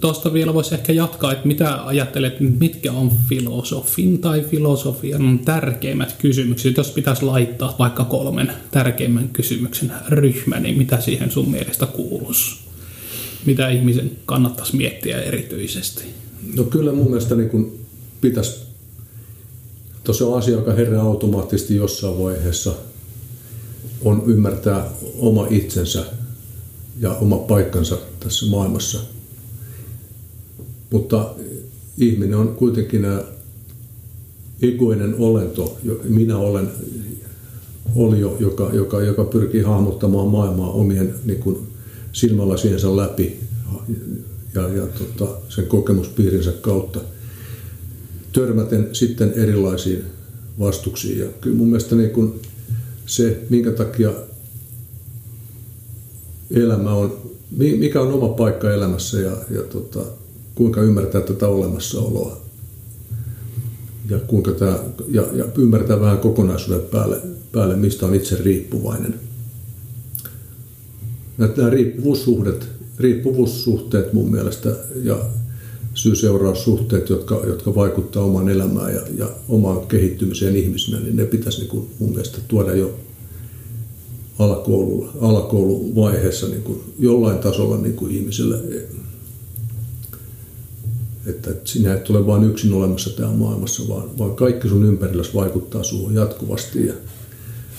Tuosta 0.00 0.32
vielä 0.32 0.54
voisi 0.54 0.74
ehkä 0.74 0.92
jatkaa, 0.92 1.32
että 1.32 1.48
mitä 1.48 1.86
ajattelet, 1.86 2.40
mitkä 2.40 2.92
on 2.92 3.12
filosofin 3.28 4.18
tai 4.18 4.42
filosofian 4.42 5.38
tärkeimmät 5.38 6.12
kysymykset, 6.18 6.76
jos 6.76 6.90
pitäisi 6.90 7.24
laittaa 7.24 7.76
vaikka 7.78 8.04
kolmen 8.04 8.52
tärkeimmän 8.70 9.28
kysymyksen 9.28 9.92
ryhmä, 10.08 10.60
niin 10.60 10.78
mitä 10.78 11.00
siihen 11.00 11.30
sun 11.30 11.50
mielestä 11.50 11.86
kuuluisi? 11.86 12.56
Mitä 13.46 13.68
ihmisen 13.68 14.10
kannattaisi 14.26 14.76
miettiä 14.76 15.20
erityisesti? 15.22 16.04
No 16.56 16.64
kyllä 16.64 16.92
mun 16.92 17.06
mielestä 17.06 17.34
niin 17.34 17.50
kun 17.50 17.78
pitäisi, 18.20 18.60
tuossa 20.04 20.26
on 20.26 20.38
asia, 20.38 20.54
joka 20.54 20.72
herää 20.72 21.02
automaattisesti 21.02 21.76
jossain 21.76 22.18
vaiheessa, 22.18 22.72
on 24.04 24.22
ymmärtää 24.26 24.86
oma 25.18 25.46
itsensä 25.50 26.04
ja 27.00 27.14
oma 27.14 27.36
paikkansa 27.36 27.98
tässä 28.20 28.46
maailmassa– 28.46 28.98
mutta 30.90 31.34
ihminen 31.98 32.38
on 32.38 32.48
kuitenkin 32.48 33.06
egoinen 34.62 35.14
olento, 35.18 35.78
minä 36.04 36.36
olen 36.36 36.68
olio, 37.94 38.36
joka, 38.40 38.70
joka, 38.72 39.02
joka 39.02 39.24
pyrkii 39.24 39.62
hahmottamaan 39.62 40.28
maailmaa 40.28 40.70
omien 40.70 41.14
niin 41.24 41.38
kuin, 41.38 41.68
silmälasiensa 42.12 42.96
läpi 42.96 43.40
ja, 44.54 44.68
ja 44.68 44.86
tota, 44.86 45.38
sen 45.48 45.66
kokemuspiirinsä 45.66 46.52
kautta 46.52 47.00
törmäten 48.32 48.88
sitten 48.92 49.32
erilaisiin 49.32 50.04
vastuksiin. 50.58 51.18
Ja 51.18 51.26
kyllä 51.40 51.56
mun 51.56 51.68
mielestä 51.68 51.96
niin 51.96 52.10
kun 52.10 52.40
se, 53.06 53.42
minkä 53.50 53.70
takia 53.70 54.10
elämä 56.50 56.92
on, 56.92 57.30
mikä 57.56 58.00
on 58.00 58.12
oma 58.12 58.28
paikka 58.28 58.74
elämässä 58.74 59.20
ja, 59.20 59.36
ja 59.50 59.62
tota, 59.62 60.00
kuinka 60.58 60.82
ymmärtää 60.82 61.20
tätä 61.20 61.48
olemassaoloa 61.48 62.36
ja, 64.10 64.18
kuinka 64.18 64.52
tämä, 64.52 64.78
ja, 65.08 65.22
ja 65.32 65.44
ymmärtää 65.58 66.00
vähän 66.00 66.18
kokonaisuuden 66.18 66.80
päälle, 66.80 67.20
päälle, 67.52 67.76
mistä 67.76 68.06
on 68.06 68.14
itse 68.14 68.36
riippuvainen. 68.36 69.14
Nämä 71.38 71.70
riippuvuussuhteet, 71.70 72.68
riippuvuussuhteet 72.98 74.12
mun 74.12 74.30
mielestä 74.30 74.76
ja 75.02 75.18
syy-seuraussuhteet, 75.94 77.10
jotka, 77.10 77.42
jotka 77.46 77.74
vaikuttavat 77.74 78.28
omaan 78.28 78.48
elämään 78.48 78.94
ja, 78.94 79.00
ja 79.18 79.30
omaan 79.48 79.86
kehittymiseen 79.86 80.56
ihmisenä, 80.56 81.00
niin 81.00 81.16
ne 81.16 81.24
pitäisi 81.24 81.58
niin 81.58 81.70
kuin 81.70 81.88
mun 81.98 82.10
mielestä 82.10 82.38
tuoda 82.48 82.74
jo 82.74 82.94
alakoulu, 84.38 85.08
alakouluvaiheessa 85.20 86.46
niin 86.48 86.62
kuin 86.62 86.80
jollain 86.98 87.38
tasolla 87.38 87.76
niin 87.76 87.94
kuin 87.94 88.14
ihmisille 88.14 88.60
että 91.28 91.50
sinä 91.64 91.94
et 91.94 92.10
ole 92.10 92.26
vain 92.26 92.44
yksin 92.44 92.72
olemassa 92.72 93.10
täällä 93.10 93.36
maailmassa, 93.36 93.88
vaan, 93.88 94.18
vaan 94.18 94.36
kaikki 94.36 94.68
sun 94.68 94.84
ympärillä 94.84 95.22
vaikuttaa 95.34 95.82
suun 95.82 96.14
jatkuvasti. 96.14 96.86
Ja 96.86 96.94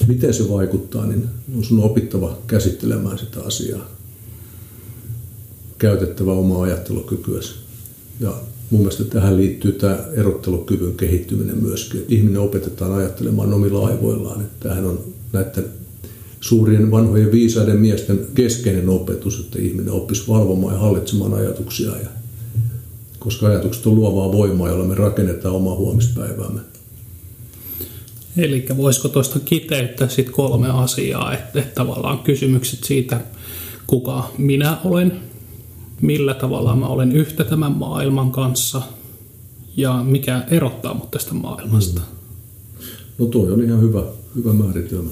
miten 0.07 0.33
se 0.33 0.49
vaikuttaa, 0.49 1.05
niin 1.05 1.25
on 1.57 1.63
sun 1.63 1.83
opittava 1.83 2.37
käsittelemään 2.47 3.17
sitä 3.17 3.41
asiaa. 3.41 3.89
Käytettävä 5.77 6.31
omaa 6.31 6.63
ajattelukykyäsi. 6.63 7.55
Ja 8.19 8.33
mun 8.69 8.81
mielestä 8.81 9.03
tähän 9.03 9.37
liittyy 9.37 9.71
tämä 9.71 9.99
erottelukyvyn 10.13 10.93
kehittyminen 10.93 11.57
myöskin. 11.57 12.05
Ihminen 12.07 12.41
opetetaan 12.41 12.93
ajattelemaan 12.93 13.53
omilla 13.53 13.87
aivoillaan. 13.87 14.41
Että 14.41 14.55
tämähän 14.59 14.85
on 14.85 14.99
näiden 15.33 15.65
suurien 16.39 16.91
vanhojen 16.91 17.31
viisaiden 17.31 17.79
miesten 17.79 18.19
keskeinen 18.35 18.89
opetus, 18.89 19.39
että 19.39 19.59
ihminen 19.59 19.93
oppisi 19.93 20.27
valvomaan 20.27 20.73
ja 20.73 20.79
hallitsemaan 20.79 21.33
ajatuksia 21.33 21.89
ja 21.89 22.18
koska 23.19 23.47
ajatukset 23.47 23.85
on 23.85 23.95
luovaa 23.95 24.31
voimaa, 24.31 24.69
jolla 24.69 24.85
me 24.85 24.95
rakennetaan 24.95 25.55
omaa 25.55 25.75
huomispäiväämme. 25.75 26.59
Eli 28.37 28.65
voisiko 28.77 29.07
tuosta 29.07 29.39
kiteyttää 29.39 30.07
sitten 30.09 30.33
kolme 30.33 30.69
asiaa, 30.69 31.33
että, 31.33 31.59
että 31.59 31.75
tavallaan 31.75 32.19
kysymykset 32.19 32.83
siitä, 32.83 33.21
kuka 33.87 34.31
minä 34.37 34.77
olen, 34.83 35.19
millä 36.01 36.33
tavalla 36.33 36.75
mä 36.75 36.87
olen 36.87 37.11
yhtä 37.11 37.43
tämän 37.43 37.71
maailman 37.71 38.31
kanssa 38.31 38.81
ja 39.77 40.03
mikä 40.03 40.43
erottaa 40.51 40.93
mut 40.93 41.11
tästä 41.11 41.33
maailmasta. 41.33 42.01
Mm. 42.01 42.19
No 43.17 43.25
toi 43.25 43.51
on 43.51 43.63
ihan 43.63 43.81
hyvä, 43.81 44.03
hyvä 44.35 44.53
määritelmä. 44.53 45.09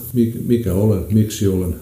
Mikä 0.47 0.73
olen, 0.73 1.05
miksi 1.11 1.47
olen. 1.47 1.75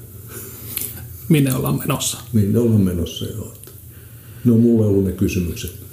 Minne 1.29 1.55
ollaan 1.55 1.79
menossa. 1.79 2.17
Minne 2.33 2.59
ollaan 2.59 2.81
menossa, 2.81 3.25
joo. 3.25 3.53
Ne 4.45 4.51
on 4.51 4.59
mulle 4.59 4.85
ollut 4.85 5.03
ne 5.03 5.11
kysymykset. 5.11 5.84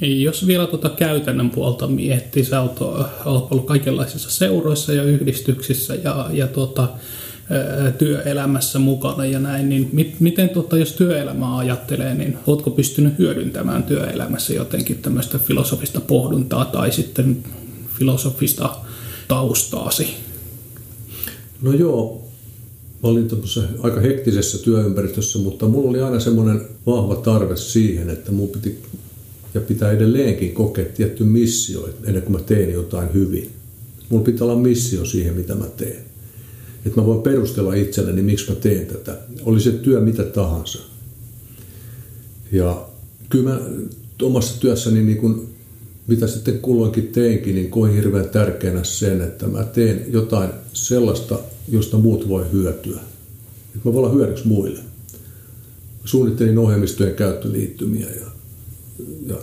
Jos 0.00 0.46
vielä 0.46 0.66
tuota 0.66 0.88
käytännön 0.88 1.50
puolta 1.50 1.86
miettii, 1.86 2.44
sä 2.44 2.60
oot, 2.60 2.80
ollut 3.24 3.66
kaikenlaisissa 3.66 4.30
seuroissa 4.30 4.92
ja 4.92 5.02
yhdistyksissä 5.02 5.94
ja, 5.94 6.30
ja 6.32 6.46
tuota, 6.46 6.88
työelämässä 7.98 8.78
mukana 8.78 9.26
ja 9.26 9.38
näin, 9.38 9.68
niin 9.68 9.88
mit, 9.92 10.20
miten 10.20 10.48
tuota, 10.48 10.78
jos 10.78 10.92
työelämää 10.92 11.56
ajattelee, 11.56 12.14
niin 12.14 12.38
ootko 12.46 12.70
pystynyt 12.70 13.18
hyödyntämään 13.18 13.82
työelämässä 13.82 14.52
jotenkin 14.52 14.98
tämmöistä 14.98 15.38
filosofista 15.38 16.00
pohduntaa 16.00 16.64
tai 16.64 16.92
sitten 16.92 17.44
filosofista 17.98 18.76
taustaasi? 19.28 20.08
No 21.62 21.72
joo, 21.72 22.26
Mä 23.02 23.08
olin 23.08 23.28
aika 23.82 24.00
hektisessä 24.00 24.58
työympäristössä, 24.58 25.38
mutta 25.38 25.68
mulla 25.68 25.90
oli 25.90 26.00
aina 26.00 26.20
semmoinen 26.20 26.60
vahva 26.86 27.16
tarve 27.16 27.56
siihen, 27.56 28.10
että 28.10 28.32
mun 28.32 28.48
piti 28.48 28.82
ja 29.56 29.60
pitää 29.60 29.92
edelleenkin 29.92 30.54
kokea 30.54 30.84
tietty 30.84 31.24
missio 31.24 31.88
ennen 32.04 32.22
kuin 32.22 32.32
mä 32.32 32.42
teen 32.46 32.72
jotain 32.72 33.14
hyvin. 33.14 33.50
Mulla 34.08 34.24
pitää 34.24 34.44
olla 34.46 34.58
missio 34.58 35.04
siihen, 35.04 35.34
mitä 35.34 35.54
mä 35.54 35.64
teen. 35.76 36.04
Että 36.86 37.00
mä 37.00 37.06
voin 37.06 37.22
perustella 37.22 37.74
itselleni, 37.74 38.22
miksi 38.22 38.50
mä 38.50 38.54
teen 38.54 38.86
tätä. 38.86 39.18
Oli 39.42 39.60
se 39.60 39.72
työ 39.72 40.00
mitä 40.00 40.22
tahansa. 40.22 40.78
Ja 42.52 42.88
kyllä 43.28 43.50
mä 43.50 43.60
omassa 44.22 44.60
työssäni, 44.60 45.02
niin 45.02 45.18
kun, 45.18 45.48
mitä 46.06 46.26
sitten 46.26 46.58
kulloinkin 46.58 47.08
teenkin, 47.08 47.54
niin 47.54 47.70
koin 47.70 47.94
hirveän 47.94 48.28
tärkeänä 48.28 48.84
sen, 48.84 49.20
että 49.20 49.46
mä 49.46 49.64
teen 49.64 50.06
jotain 50.12 50.50
sellaista, 50.72 51.38
josta 51.68 51.98
muut 51.98 52.28
voi 52.28 52.44
hyötyä. 52.52 53.00
Että 53.76 53.88
mä 53.88 53.92
voin 53.92 54.06
olla 54.06 54.14
hyödyksi 54.14 54.46
muille. 54.46 54.80
Suunnittelin 56.04 56.58
ohjelmistojen 56.58 57.14
käyttöliittymiä 57.14 58.06
ja 58.10 58.35
ja 59.26 59.36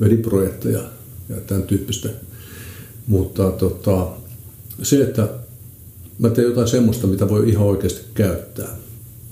veliprojekteja 0.00 0.82
ja 1.28 1.36
tämän 1.46 1.62
tyyppistä. 1.62 2.08
Mutta 3.06 3.50
tota, 3.50 4.08
se, 4.82 5.02
että 5.02 5.28
mä 6.18 6.30
teen 6.30 6.48
jotain 6.48 6.68
semmoista, 6.68 7.06
mitä 7.06 7.28
voi 7.28 7.48
ihan 7.48 7.66
oikeasti 7.66 8.00
käyttää, 8.14 8.76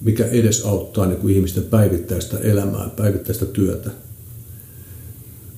mikä 0.01 0.27
edes 0.27 0.65
auttaa 0.65 1.07
niin 1.07 1.19
kuin 1.19 1.35
ihmisten 1.35 1.65
päivittäistä 1.65 2.39
elämää, 2.39 2.91
päivittäistä 2.97 3.47
työtä. 3.47 3.91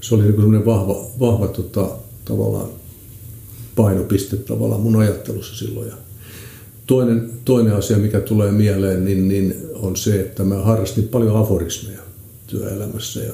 Se 0.00 0.14
oli 0.14 0.22
niin 0.22 0.34
kuin 0.34 0.66
vahva, 0.66 1.06
vahva 1.20 1.48
tota, 1.48 1.90
tavallaan 2.24 2.68
painopiste 3.76 4.36
tavallaan 4.36 4.80
mun 4.80 4.96
ajattelussa 4.96 5.56
silloin. 5.56 5.88
Ja 5.88 5.94
toinen, 6.86 7.30
toinen 7.44 7.74
asia, 7.74 7.98
mikä 7.98 8.20
tulee 8.20 8.52
mieleen, 8.52 9.04
niin, 9.04 9.28
niin 9.28 9.54
on 9.74 9.96
se, 9.96 10.20
että 10.20 10.44
mä 10.44 10.54
harrastin 10.54 11.08
paljon 11.08 11.36
aforismeja 11.36 12.02
työelämässä 12.46 13.20
ja 13.20 13.32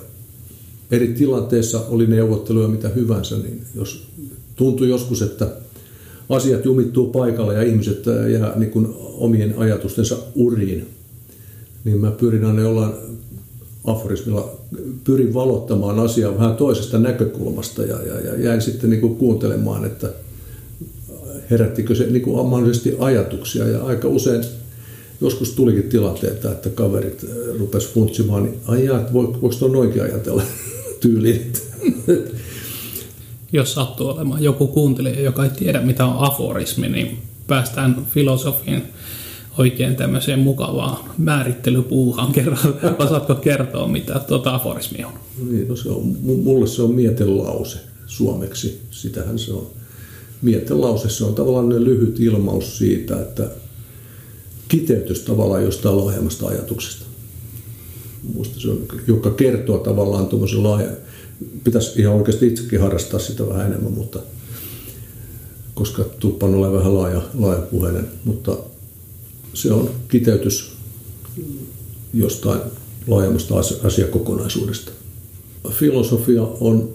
eri 0.90 1.09
tilanteissa 1.09 1.81
oli 1.88 2.07
neuvotteluja 2.07 2.68
mitä 2.68 2.88
hyvänsä, 2.88 3.37
niin 3.37 3.62
jos 3.74 4.07
tuntui 4.57 4.88
joskus, 4.88 5.22
että 5.22 5.48
asiat 6.29 6.64
jumittuu 6.64 7.07
paikalle 7.07 7.55
ja 7.55 7.62
ihmiset 7.62 8.05
jää 8.33 8.53
niin 8.57 8.70
kuin 8.70 8.88
omien 8.98 9.55
ajatustensa 9.59 10.16
uriin, 10.35 10.87
niin 11.85 11.98
mä 12.01 12.11
pyrin 12.11 12.44
aina 12.44 12.62
jollain 12.62 12.92
aforismilla, 13.85 14.59
pyrin 15.05 15.35
valottamaan 15.35 15.98
asiaa 15.98 16.38
vähän 16.38 16.57
toisesta 16.57 16.98
näkökulmasta 16.98 17.83
ja, 17.83 18.03
ja, 18.03 18.20
ja 18.20 18.42
jäin 18.42 18.62
sitten 18.62 18.90
niin 18.90 19.01
kuin 19.01 19.16
kuuntelemaan, 19.16 19.85
että 19.85 20.12
herättikö 21.51 21.94
se 21.94 22.07
niin 22.07 22.22
kuin 22.22 22.48
mahdollisesti 22.48 22.96
ajatuksia. 22.98 23.68
Ja 23.68 23.85
aika 23.85 24.09
usein 24.09 24.44
joskus 25.20 25.51
tulikin 25.51 25.88
tilanteita, 25.88 26.53
että 26.53 26.68
kaverit 26.68 27.27
rupes 27.59 27.88
funtsimaan, 27.88 28.42
niin 28.42 28.59
ajaa, 28.66 29.12
voiko 29.12 29.57
tuon 29.59 29.72
noinkin 29.72 30.03
ajatella 30.03 30.42
tyyliin. 31.00 31.52
Jos 33.52 33.74
sattuu 33.74 34.08
olemaan 34.08 34.42
joku 34.42 34.66
kuuntelija, 34.66 35.20
joka 35.20 35.44
ei 35.44 35.50
tiedä 35.50 35.80
mitä 35.80 36.06
on 36.06 36.16
aforismi, 36.18 36.88
niin 36.88 37.18
päästään 37.46 38.06
filosofiin 38.11 38.82
oikein 39.58 39.96
tämmöiseen 39.96 40.38
mukavaan 40.38 40.98
määrittelypuuhaan. 41.18 42.32
Kerran, 42.32 42.58
osaatko 42.98 43.34
kertoa, 43.34 43.88
mitä 43.88 44.18
tuota 44.18 44.54
aforismi 44.54 45.04
on? 45.04 45.12
Niin, 45.50 45.68
no 45.68 45.76
se 45.76 45.88
on? 45.88 46.16
Mulle 46.22 46.66
se 46.66 46.82
on 46.82 46.94
mietelause 46.94 47.78
suomeksi. 48.06 48.80
Sitähän 48.90 49.38
se 49.38 49.52
on. 49.52 49.66
Mietelause, 50.42 51.11
se 51.11 51.24
on 51.24 51.34
tavallaan 51.34 51.84
lyhyt 51.84 52.20
ilmaus 52.20 52.78
siitä, 52.78 53.20
että 53.20 53.50
kiteytys 54.68 55.20
tavallaan 55.20 55.62
jostain 55.62 55.96
laajemmasta 55.96 56.46
ajatuksesta. 56.46 57.07
Muista 58.35 58.61
se 58.61 58.68
on, 58.70 58.78
joka 59.07 59.31
kertoo 59.31 59.78
tavallaan 59.78 60.26
tuommoisen 60.26 60.62
laajan, 60.62 60.96
pitäisi 61.64 62.00
ihan 62.00 62.14
oikeasti 62.14 62.46
itsekin 62.46 62.81
harrastaa 62.81 63.20
sitä 63.20 63.48
vähän 63.48 63.66
enemmän, 63.66 63.92
mutta 63.92 64.18
koska 65.74 66.04
tuppan 66.04 66.54
ole 66.54 66.72
vähän 66.72 66.94
laaja, 66.94 67.22
laaja 67.35 67.62
puheinen, 67.62 68.09
mutta 68.24 68.57
se 69.54 69.72
on 69.72 69.90
kiteytys 70.09 70.72
jostain 72.14 72.61
laajemmasta 73.07 73.54
asiakokonaisuudesta. 73.83 74.92
Filosofia 75.70 76.42
on, 76.42 76.88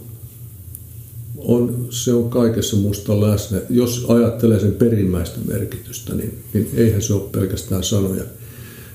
on, 1.37 1.87
se 1.89 2.13
on 2.13 2.29
kaikessa 2.29 2.75
musta 2.75 3.21
läsnä. 3.21 3.61
Jos 3.69 4.05
ajattelee 4.07 4.59
sen 4.59 4.71
perimmäistä 4.71 5.39
merkitystä, 5.45 6.15
niin, 6.15 6.43
niin 6.53 6.69
eihän 6.75 7.01
se 7.01 7.13
ole 7.13 7.29
pelkästään 7.31 7.83
sanoja. 7.83 8.23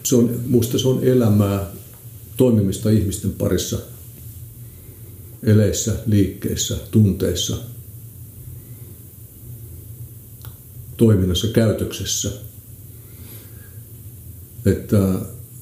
Se 0.02 0.16
on, 0.16 0.40
musta 0.46 0.78
se 0.78 0.88
on 0.88 1.04
elämää, 1.04 1.70
toimimista 2.38 2.90
ihmisten 2.90 3.32
parissa, 3.32 3.78
eleissä, 5.42 5.94
liikkeissä, 6.06 6.76
tunteissa, 6.90 7.56
toiminnassa, 10.96 11.46
käytöksessä– 11.46 12.32
että 14.66 15.14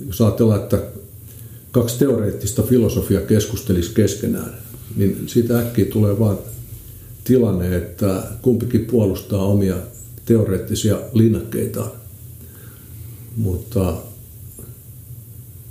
jos 0.06 0.20
ajatellaan, 0.20 0.62
että 0.62 0.82
kaksi 1.70 1.98
teoreettista 1.98 2.62
filosofia 2.62 3.20
keskustelisi 3.20 3.94
keskenään, 3.94 4.54
niin 4.96 5.24
siitä 5.26 5.58
äkkiä 5.58 5.84
tulee 5.84 6.18
vain 6.18 6.38
tilanne, 7.24 7.76
että 7.76 8.22
kumpikin 8.42 8.84
puolustaa 8.84 9.44
omia 9.44 9.76
teoreettisia 10.24 10.98
linnakkeitaan. 11.12 11.90
Mutta 13.36 13.96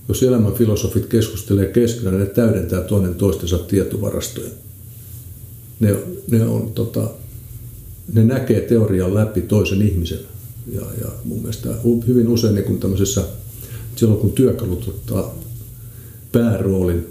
jos 0.08 0.24
elämän 0.24 0.54
filosofit 0.54 1.06
keskustelee 1.06 1.66
keskenään, 1.66 2.20
ne 2.20 2.26
täydentää 2.26 2.82
toinen 2.82 3.16
toistensa 3.16 3.58
tietovarastoja. 3.58 4.50
Ne, 5.80 5.96
ne, 6.32 6.44
on, 6.44 6.72
tota, 6.76 7.10
ne 8.14 8.24
näkee 8.24 8.62
teorian 8.62 9.16
läpi 9.16 9.42
toisen 9.42 9.82
ihmisen 9.82 10.20
ja, 10.74 10.82
ja 11.02 11.08
mun 11.24 11.40
mielestä 11.40 11.70
hyvin 12.08 12.28
usein 12.28 12.56
niin 12.56 12.66
kun 12.66 12.80
tämmöisessä, 12.80 13.24
silloin 13.96 14.20
kun 14.20 14.32
työkalut 14.32 14.88
ottaa 14.88 15.36
pääroolin 16.32 17.08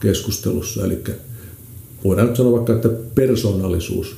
keskustelussa, 0.00 0.84
eli 0.84 1.02
voidaan 2.04 2.28
nyt 2.28 2.36
sanoa 2.36 2.52
vaikka, 2.52 2.72
että 2.72 2.88
persoonallisuus 3.14 4.16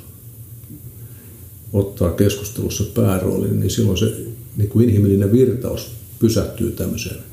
ottaa 1.73 2.11
keskustelussa 2.11 2.85
pääroolin, 2.95 3.61
niin 3.61 3.71
silloin 3.71 3.99
se 3.99 4.17
niin 4.57 4.69
kuin 4.69 4.89
inhimillinen 4.89 5.33
virtaus 5.33 5.91
pysähtyy 6.19 6.73
tämmöiseen 6.73 7.26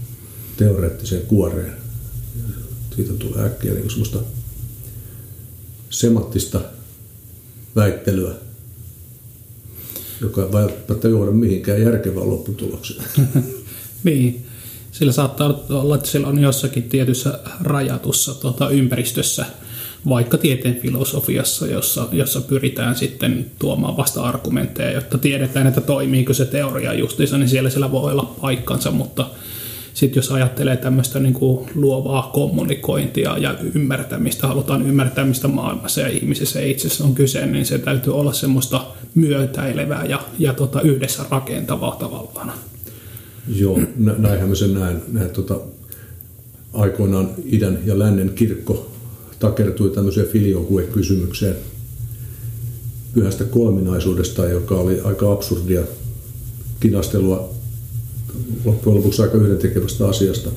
teoreettiseen 0.58 1.22
kuoreen. 1.22 1.74
Siitä 2.96 3.14
tulee 3.14 3.46
äkkiä 3.46 3.74
niin 3.74 3.90
semmoista 3.90 4.20
semanttista 5.90 6.62
väittelyä 7.76 8.36
joka 10.24 10.42
ei 10.42 10.52
välttämättä 10.52 11.08
johda 11.08 11.32
mihinkään 11.32 11.82
järkevään 11.82 12.30
lopputulokseen. 12.30 13.04
niin, 14.04 14.46
sillä 14.92 15.12
saattaa 15.12 15.64
olla, 15.70 15.96
että 15.96 16.10
siellä 16.10 16.28
on 16.28 16.40
jossakin 16.40 16.84
tietyssä 16.84 17.40
rajatussa 17.62 18.34
tuota, 18.34 18.70
ympäristössä, 18.70 19.46
vaikka 20.10 20.38
tieteen 20.38 20.76
filosofiassa, 20.76 21.68
jossa, 21.68 22.08
jossa 22.12 22.42
pyritään 22.42 22.96
sitten 22.96 23.52
tuomaan 23.60 23.98
vasta 23.98 24.24
argumentteja, 24.24 24.92
jotta 24.92 25.18
tiedetään, 25.18 25.68
että 25.68 25.82
toimiiko 25.82 26.34
se 26.34 26.46
teoria 26.46 26.94
justiinsa, 26.94 27.38
niin 27.38 27.50
siellä 27.50 27.70
siellä 27.70 27.92
voi 27.92 28.12
olla 28.12 28.36
paikkansa, 28.42 28.92
mutta 28.92 29.30
sitten 29.94 30.22
jos 30.22 30.32
ajattelee 30.32 30.78
tämmöistä 30.78 31.20
niin 31.20 31.34
kuin 31.34 31.70
luovaa 31.76 32.32
kommunikointia 32.34 33.38
ja 33.38 33.56
ymmärtämistä, 33.76 34.48
halutaan 34.48 34.88
ymmärtää, 34.88 35.26
mistä 35.26 35.48
maailmassa 35.48 36.02
ja 36.02 36.08
ihmisessä 36.08 36.62
itsessä 36.62 37.04
on 37.04 37.16
kyse, 37.16 37.46
niin 37.46 37.66
se 37.66 37.78
täytyy 37.78 38.16
olla 38.16 38.34
semmoista 38.34 38.86
myötäilevää 39.16 40.06
ja, 40.06 40.22
ja 40.40 40.54
tota, 40.54 40.82
yhdessä 40.82 41.26
rakentavaa 41.30 41.96
tavallaan. 41.96 42.54
Joo, 43.56 43.80
näinhän 43.98 44.50
mä 44.50 44.56
sen 44.56 44.74
näen. 44.74 45.02
näen 45.12 45.30
tota, 45.30 45.60
aikoinaan 46.74 47.30
idän 47.46 47.80
ja 47.86 48.00
lännen 48.00 48.32
kirkko 48.36 48.92
takertui 49.40 49.90
tämmöiseen 49.90 50.28
filiohue-kysymykseen 50.28 51.56
pyhästä 53.14 53.44
kolminaisuudesta, 53.44 54.48
joka 54.48 54.76
oli 54.76 55.02
aika 55.02 55.32
absurdia 55.32 55.82
kinastelua 56.80 57.54
loppujen 58.66 58.98
lopuksi 58.98 59.22
aika 59.22 59.38
yhdentekevästä 59.38 60.08
asiasta. 60.08 60.50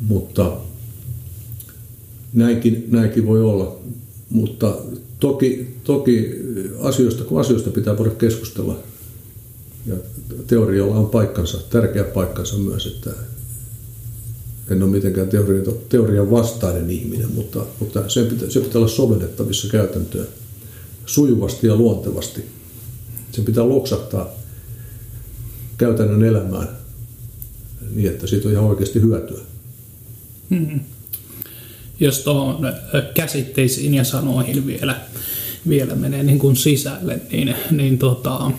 Mutta 0.00 0.56
näinkin, 2.32 2.88
näinkin 2.90 3.26
voi 3.26 3.42
olla. 3.42 3.78
Mutta 4.30 4.76
toki, 5.20 5.74
toki 5.84 6.34
asioista, 6.80 7.24
kun 7.24 7.40
asioista 7.40 7.70
pitää 7.70 7.98
voida 7.98 8.10
keskustella. 8.10 8.78
Ja 9.86 9.94
teorialla 10.46 10.96
on 10.96 11.06
paikkansa, 11.06 11.58
tärkeä 11.70 12.04
paikkansa 12.04 12.56
myös, 12.56 12.86
että 12.86 13.10
en 14.70 14.82
ole 14.82 14.90
mitenkään 14.90 15.28
teorian, 15.88 16.30
vastainen 16.30 16.90
ihminen, 16.90 17.32
mutta, 17.34 17.66
mutta 17.80 18.08
se, 18.08 18.24
pitää, 18.24 18.50
se 18.50 18.60
pitää 18.60 18.78
olla 18.78 18.88
sovellettavissa 18.88 19.68
käytäntöön 19.68 20.28
sujuvasti 21.06 21.66
ja 21.66 21.76
luontevasti. 21.76 22.44
Se 23.32 23.42
pitää 23.42 23.68
loksahtaa 23.68 24.39
käytännön 25.80 26.24
elämään 26.24 26.68
niin, 27.94 28.10
että 28.10 28.26
siitä 28.26 28.48
on 28.48 28.52
ihan 28.52 28.64
oikeasti 28.64 29.02
hyötyä. 29.02 29.40
Hmm. 30.50 30.80
Jos 32.00 32.18
tuohon 32.18 32.66
äh, 32.66 32.74
käsitteisiin 33.14 33.94
ja 33.94 34.04
sanoihin 34.04 34.66
vielä, 34.66 35.00
vielä 35.68 35.94
menee 35.94 36.22
niin 36.22 36.38
kuin 36.38 36.56
sisälle, 36.56 37.20
niin, 37.32 37.54
niin 37.70 37.98
tota, 37.98 38.50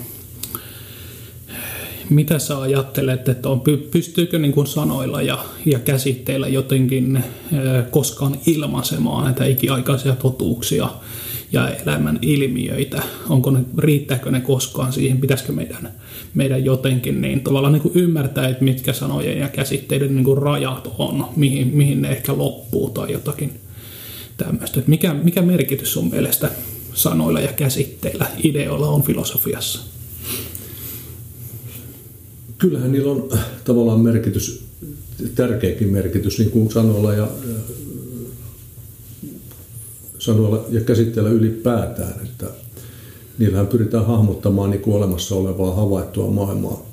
mitä 2.10 2.40
sä 2.40 2.62
ajattelet, 2.62 3.30
että 3.30 3.50
on, 3.50 3.62
pystyykö 3.92 4.40
niin 4.40 4.52
kuin 4.52 4.68
sanoilla 4.68 5.22
ja, 5.22 5.46
ja 5.66 5.80
käsitteillä 5.80 6.48
jotenkin 6.48 7.18
äh, 7.18 7.24
koskaan 7.92 8.38
ilmaisemaan 8.46 9.26
näitä 9.26 9.46
ikiaikaisia 9.46 10.16
totuuksia 10.16 10.90
ja 11.52 11.70
elämän 11.70 12.20
ilmiöitä? 12.22 13.04
Onko 13.30 13.52
ne, 13.52 13.60
riittääkö 13.78 14.32
ne 14.32 14.42
koskaan 14.42 14.94
siihen? 14.94 15.22
Pitäisikö 15.22 15.52
meidän, 15.52 15.92
meidän 16.34 16.66
jotenkin 16.66 17.22
niin 17.22 17.42
tavallaan 17.42 17.74
niin 17.74 17.82
kuin 17.82 17.98
ymmärtää, 17.98 18.48
että 18.48 18.64
mitkä 18.64 18.94
sanojen 18.94 19.40
ja 19.40 19.48
käsitteiden 19.48 20.16
niin 20.16 20.24
kuin 20.24 20.38
rajat 20.38 20.90
on, 20.98 21.26
mihin, 21.36 21.68
mihin 21.68 22.02
ne 22.02 22.10
ehkä 22.10 22.38
loppuu 22.38 22.90
tai 22.90 23.12
jotakin 23.12 23.60
tämmöistä. 24.38 24.80
Että 24.80 24.90
mikä, 24.90 25.14
mikä 25.14 25.42
merkitys 25.42 25.94
sun 25.94 26.10
mielestä 26.10 26.52
sanoilla 26.94 27.40
ja 27.40 27.54
käsitteillä, 27.54 28.26
ideoilla 28.44 28.88
on 28.88 29.04
filosofiassa? 29.04 29.80
Kyllähän 32.58 32.92
niillä 32.92 33.12
on 33.12 33.30
tavallaan 33.64 34.00
merkitys, 34.00 34.66
tärkeäkin 35.36 35.88
merkitys, 35.88 36.40
niin 36.40 36.52
kuin 36.52 36.72
sanoilla 36.72 37.14
ja 37.14 37.28
sanoilla 40.22 40.66
ja 40.70 40.82
käsitteellä 40.82 41.30
ylipäätään, 41.30 42.14
että 42.24 42.46
niillähän 43.38 43.68
pyritään 43.68 44.06
hahmottamaan 44.06 44.70
niin 44.70 44.82
kuin 44.82 44.96
olemassa 44.96 45.36
olevaa 45.36 45.76
havaittua 45.76 46.32
maailmaa 46.32 46.86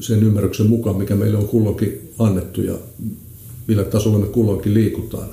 sen 0.00 0.22
ymmärryksen 0.22 0.66
mukaan, 0.66 0.96
mikä 0.96 1.14
meille 1.14 1.38
on 1.38 1.48
kulloinkin 1.48 2.12
annettu 2.18 2.62
ja 2.62 2.74
millä 3.66 3.84
tasolla 3.84 4.18
me 4.18 4.26
kulloinkin 4.26 4.74
liikutaan. 4.74 5.28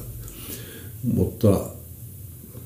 Mutta 1.03 1.69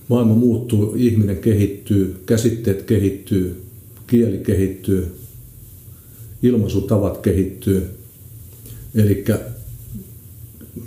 maailma 0.07 0.33
muuttuu, 0.33 0.93
ihminen 0.97 1.37
kehittyy, 1.37 2.21
käsitteet 2.25 2.81
kehittyy, 2.81 3.63
kieli 4.07 4.37
kehittyy, 4.37 5.15
ilmaisutavat 6.43 7.17
kehittyy. 7.17 7.89
Eli 8.95 9.23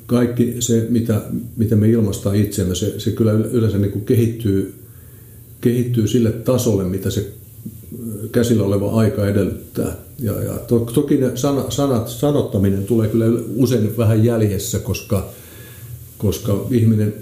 kaikki 0.07 0.57
se, 0.61 0.87
mitä, 0.91 1.23
mitä 1.57 1.77
me 1.77 1.89
ilmaistaan 1.89 2.37
itseämme, 2.37 2.75
se, 2.75 3.01
se 3.01 3.11
kyllä 3.11 3.33
yleensä 3.33 3.79
niin 3.79 3.93
kuin 3.93 4.05
kehittyy, 4.05 4.75
kehittyy 5.61 6.09
sille 6.09 6.33
tasolle, 6.33 6.85
mitä 6.85 7.11
se 7.11 7.33
käsillä 8.33 8.65
oleva 8.65 8.91
aika 8.91 9.29
edellyttää. 9.29 9.97
Ja, 10.19 10.43
ja 10.43 10.53
to, 10.53 10.79
toki 10.79 11.17
ne 11.17 11.37
sana, 11.37 11.71
sanat, 11.71 12.09
sanottaminen 12.09 12.85
tulee 12.85 13.09
kyllä 13.09 13.27
usein 13.57 13.97
vähän 13.97 14.25
jäljessä, 14.25 14.79
koska, 14.79 15.29
koska 16.19 16.67
ihminen 16.71 17.15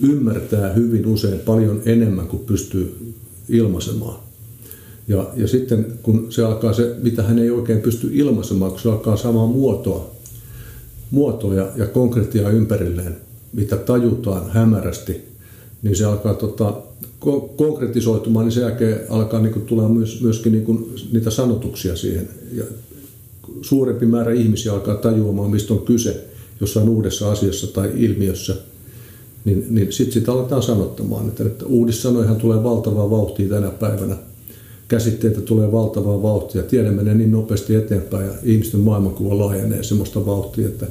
ymmärtää 0.00 0.72
hyvin 0.72 1.06
usein 1.06 1.38
paljon 1.38 1.82
enemmän 1.86 2.28
kuin 2.28 2.42
pystyy 2.42 3.14
ilmaisemaan. 3.48 4.20
Ja, 5.08 5.30
ja 5.36 5.48
sitten 5.48 5.86
kun 6.02 6.26
se 6.30 6.44
alkaa 6.44 6.72
se, 6.72 6.96
mitä 7.02 7.22
hän 7.22 7.38
ei 7.38 7.50
oikein 7.50 7.80
pysty 7.80 8.08
ilmaisemaan, 8.12 8.70
kun 8.70 8.80
se 8.80 8.90
alkaa 8.90 9.16
saamaan 9.16 9.48
muotoa, 9.48 10.15
muotoa 11.10 11.54
ja, 11.54 11.86
konkreettia 11.86 12.50
ympärilleen, 12.50 13.16
mitä 13.52 13.76
tajutaan 13.76 14.50
hämärästi, 14.50 15.24
niin 15.82 15.96
se 15.96 16.04
alkaa 16.04 16.34
tota, 16.34 16.74
konkretisoitumaan, 17.56 18.46
niin 18.46 18.52
sen 18.52 18.62
jälkeen 18.62 19.00
alkaa 19.08 19.40
niin 19.40 19.62
tulla 19.62 19.88
myös, 19.88 20.22
myöskin 20.22 20.52
niin 20.52 20.94
niitä 21.12 21.30
sanotuksia 21.30 21.96
siihen. 21.96 22.28
Ja 22.52 22.64
suurempi 23.62 24.06
määrä 24.06 24.32
ihmisiä 24.32 24.72
alkaa 24.72 24.94
tajuamaan, 24.94 25.50
mistä 25.50 25.74
on 25.74 25.82
kyse 25.82 26.24
jossain 26.60 26.88
uudessa 26.88 27.30
asiassa 27.30 27.66
tai 27.66 27.90
ilmiössä, 27.96 28.56
niin, 29.44 29.66
niin 29.70 29.92
sitten 29.92 30.12
sitä 30.12 30.32
aletaan 30.32 30.62
sanottamaan. 30.62 31.28
Että, 31.28 31.44
että 31.44 31.66
uudissanoihan 31.66 32.36
tulee 32.36 32.62
valtavaa 32.62 33.10
vauhtia 33.10 33.48
tänä 33.48 33.70
päivänä. 33.70 34.16
Käsitteitä 34.88 35.40
tulee 35.40 35.72
valtavaa 35.72 36.22
vauhtia. 36.22 36.62
Tiede 36.62 36.90
menee 36.90 37.14
niin 37.14 37.32
nopeasti 37.32 37.74
eteenpäin 37.74 38.26
ja 38.26 38.32
ihmisten 38.42 38.80
maailmankuva 38.80 39.38
laajenee 39.38 39.82
semmoista 39.82 40.26
vauhtia, 40.26 40.66
että 40.68 40.86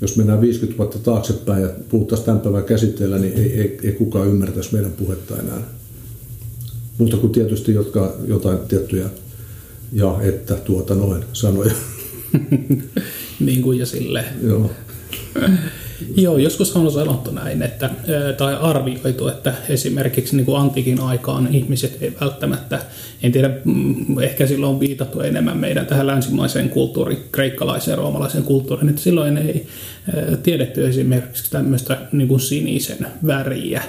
jos 0.00 0.16
mennään 0.16 0.40
50 0.40 0.78
vuotta 0.78 0.98
taaksepäin 0.98 1.62
ja 1.62 1.68
puhuttaisiin 1.88 2.26
tämän 2.26 2.40
päivän 2.40 2.64
käsitteellä, 2.64 3.18
niin 3.18 3.34
ei, 3.34 3.60
ei, 3.60 3.78
ei 3.82 3.92
kukaan 3.92 4.28
ymmärtäisi 4.28 4.72
meidän 4.72 4.92
puhetta 4.92 5.38
enää. 5.38 5.62
Mutta 6.98 7.16
kuin 7.16 7.32
tietysti 7.32 7.72
jotka, 7.72 8.16
jotain 8.26 8.58
tiettyjä 8.58 9.10
ja 9.92 10.18
että 10.22 10.54
tuota 10.54 10.94
noin 10.94 11.24
sanoja. 11.32 11.74
niin 13.40 13.62
kuin 13.62 13.78
ja 13.78 13.86
sille. 13.86 14.24
Joo. 14.42 14.70
Joo, 16.16 16.36
joskus 16.36 16.76
on 16.76 16.92
sanottu 16.92 17.30
näin, 17.30 17.62
että, 17.62 17.90
tai 18.36 18.56
arvioitu, 18.60 19.28
että 19.28 19.54
esimerkiksi 19.68 20.36
niin 20.36 20.46
kuin 20.46 20.60
antiikin 20.60 21.00
aikaan 21.00 21.54
ihmiset 21.54 21.98
ei 22.00 22.12
välttämättä, 22.20 22.80
en 23.22 23.32
tiedä, 23.32 23.50
mm, 23.64 24.18
ehkä 24.20 24.46
silloin 24.46 24.72
on 24.72 24.80
viitattu 24.80 25.20
enemmän 25.20 25.56
meidän 25.56 25.86
tähän 25.86 26.06
länsimaiseen 26.06 26.68
kulttuuriin, 26.68 27.24
kreikkalaiseen 27.32 27.92
ja 27.92 27.96
roomalaiseen 27.96 28.44
kulttuuriin, 28.44 28.88
että 28.88 29.02
silloin 29.02 29.36
ei 29.36 29.66
tiedetty 30.42 30.88
esimerkiksi 30.88 31.50
tämmöistä 31.50 31.98
niin 32.12 32.28
kuin 32.28 32.40
sinisen 32.40 33.06
väriä. 33.26 33.82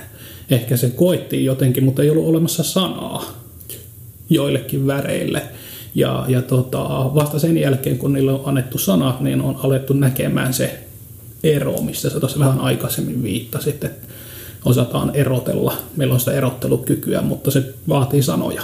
Ehkä 0.50 0.78
se 0.78 0.90
koettiin 0.90 1.46
jotenkin, 1.46 1.84
mutta 1.84 2.02
ei 2.02 2.10
ollut 2.10 2.28
olemassa 2.28 2.64
sanaa 2.64 3.44
joillekin 4.30 4.88
väreille. 4.88 5.42
Ja, 5.96 6.26
ja 6.28 6.42
tota, 6.42 6.80
vasta 7.16 7.40
sen 7.40 7.58
jälkeen, 7.58 7.98
kun 7.98 8.14
niille 8.14 8.32
on 8.32 8.42
annettu 8.46 8.78
sana, 8.78 9.18
niin 9.20 9.42
on 9.42 9.60
alettu 9.64 9.94
näkemään 9.94 10.54
se 10.54 10.89
ero, 11.44 11.82
mistä 11.82 12.10
sä 12.10 12.20
tuossa 12.20 12.40
vähän 12.40 12.60
aikaisemmin 12.60 13.24
viittasit, 13.24 13.84
että 13.84 14.08
osataan 14.66 15.16
erotella. 15.16 15.74
Meillä 15.96 16.14
on 16.14 16.20
sitä 16.20 16.34
erottelukykyä, 16.34 17.22
mutta 17.22 17.52
se 17.52 17.74
vaatii 17.88 18.24
sanoja. 18.24 18.62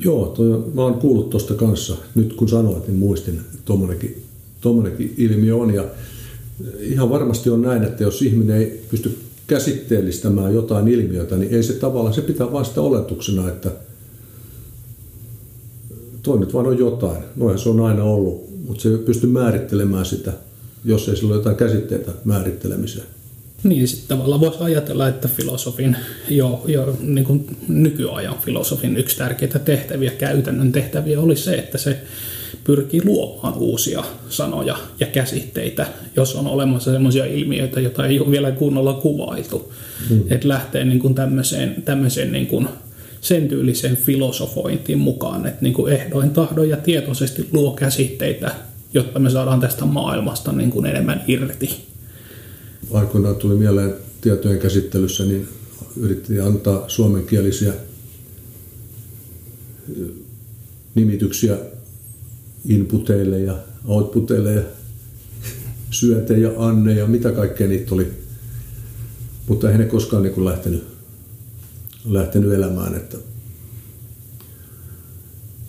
Joo, 0.00 0.26
toi, 0.26 0.64
mä 0.74 0.82
oon 0.82 0.94
kuullut 0.94 1.30
tuosta 1.30 1.54
kanssa. 1.54 1.96
Nyt 2.14 2.32
kun 2.32 2.48
sanoit, 2.48 2.88
niin 2.88 2.98
muistin, 2.98 3.34
että 3.34 3.58
tuommoinenkin, 4.60 5.14
ilmiö 5.16 5.56
on. 5.56 5.74
Ja 5.74 5.84
ihan 6.80 7.10
varmasti 7.10 7.50
on 7.50 7.62
näin, 7.62 7.82
että 7.82 8.02
jos 8.02 8.22
ihminen 8.22 8.56
ei 8.56 8.84
pysty 8.90 9.18
käsitteellistämään 9.46 10.54
jotain 10.54 10.88
ilmiötä, 10.88 11.36
niin 11.36 11.54
ei 11.54 11.62
se 11.62 11.72
tavallaan, 11.72 12.14
se 12.14 12.22
pitää 12.22 12.52
vasta 12.52 12.80
oletuksena, 12.80 13.48
että 13.48 13.70
toi 16.22 16.38
nyt 16.38 16.54
vaan 16.54 16.66
on 16.66 16.78
jotain. 16.78 17.22
Noinhan 17.36 17.58
se 17.58 17.68
on 17.68 17.80
aina 17.80 18.04
ollut, 18.04 18.46
mutta 18.66 18.82
se 18.82 18.88
ei 18.88 18.98
pysty 18.98 19.26
määrittelemään 19.26 20.06
sitä– 20.06 20.32
jos 20.86 21.08
ei 21.08 21.16
sillä 21.16 21.28
ole 21.28 21.36
jotain 21.36 21.56
käsitteitä 21.56 22.12
määrittelemiseen. 22.24 23.06
Niin, 23.62 23.88
sitten 23.88 24.08
tavallaan 24.08 24.40
voisi 24.40 24.58
ajatella, 24.60 25.08
että 25.08 25.28
filosofin, 25.28 25.96
jo, 26.28 26.64
jo 26.66 26.96
niin 27.00 27.24
kuin 27.24 27.56
nykyajan 27.68 28.38
filosofin 28.44 28.96
yksi 28.96 29.16
tärkeitä 29.18 29.58
tehtäviä, 29.58 30.10
käytännön 30.10 30.72
tehtäviä 30.72 31.20
oli 31.20 31.36
se, 31.36 31.54
että 31.54 31.78
se 31.78 31.98
pyrkii 32.64 33.04
luomaan 33.04 33.54
uusia 33.54 34.04
sanoja 34.28 34.78
ja 35.00 35.06
käsitteitä, 35.06 35.86
jos 36.16 36.34
on 36.36 36.46
olemassa 36.46 36.92
sellaisia 36.92 37.24
ilmiöitä, 37.24 37.80
joita 37.80 38.06
ei 38.06 38.20
ole 38.20 38.30
vielä 38.30 38.50
kunnolla 38.50 38.92
kuvailtu. 38.92 39.72
Hmm. 40.08 40.22
Että 40.30 40.48
lähtee 40.48 40.84
niin 40.84 40.98
kuin 40.98 41.14
tämmöiseen, 41.14 41.82
tämmöiseen 41.84 42.32
niin 42.32 42.46
kuin 42.46 42.68
sen 43.20 43.48
tyyliseen 43.48 43.96
filosofointiin 43.96 44.98
mukaan, 44.98 45.46
että 45.46 45.62
niin 45.62 45.74
kuin 45.74 45.92
ehdoin, 45.92 46.30
tahdon 46.30 46.68
ja 46.68 46.76
tietoisesti 46.76 47.48
luo 47.52 47.70
käsitteitä, 47.70 48.54
jotta 48.96 49.18
me 49.18 49.30
saadaan 49.30 49.60
tästä 49.60 49.84
maailmasta 49.84 50.52
niin 50.52 50.70
kuin 50.70 50.86
enemmän 50.86 51.24
irti. 51.26 51.86
Aikoinaan 52.92 53.36
tuli 53.36 53.56
mieleen 53.56 53.94
tietojen 54.20 54.58
käsittelyssä, 54.58 55.24
niin 55.24 55.48
yritti 55.96 56.40
antaa 56.40 56.88
suomenkielisiä 56.88 57.72
nimityksiä 60.94 61.56
inputeille 62.68 63.40
ja 63.40 63.56
outputeille 63.84 64.52
ja 64.52 64.62
syöte 65.90 66.38
ja 66.38 66.50
anne 66.58 66.92
ja 66.92 67.06
mitä 67.06 67.32
kaikkea 67.32 67.68
niitä 67.68 67.94
oli. 67.94 68.10
Mutta 69.48 69.66
eihän 69.66 69.80
ne 69.80 69.86
koskaan 69.86 70.22
niin 70.22 70.34
kuin 70.34 70.44
lähtenyt, 70.44 70.84
lähtenyt 72.04 72.52
elämään. 72.52 72.94
Että... 72.94 73.16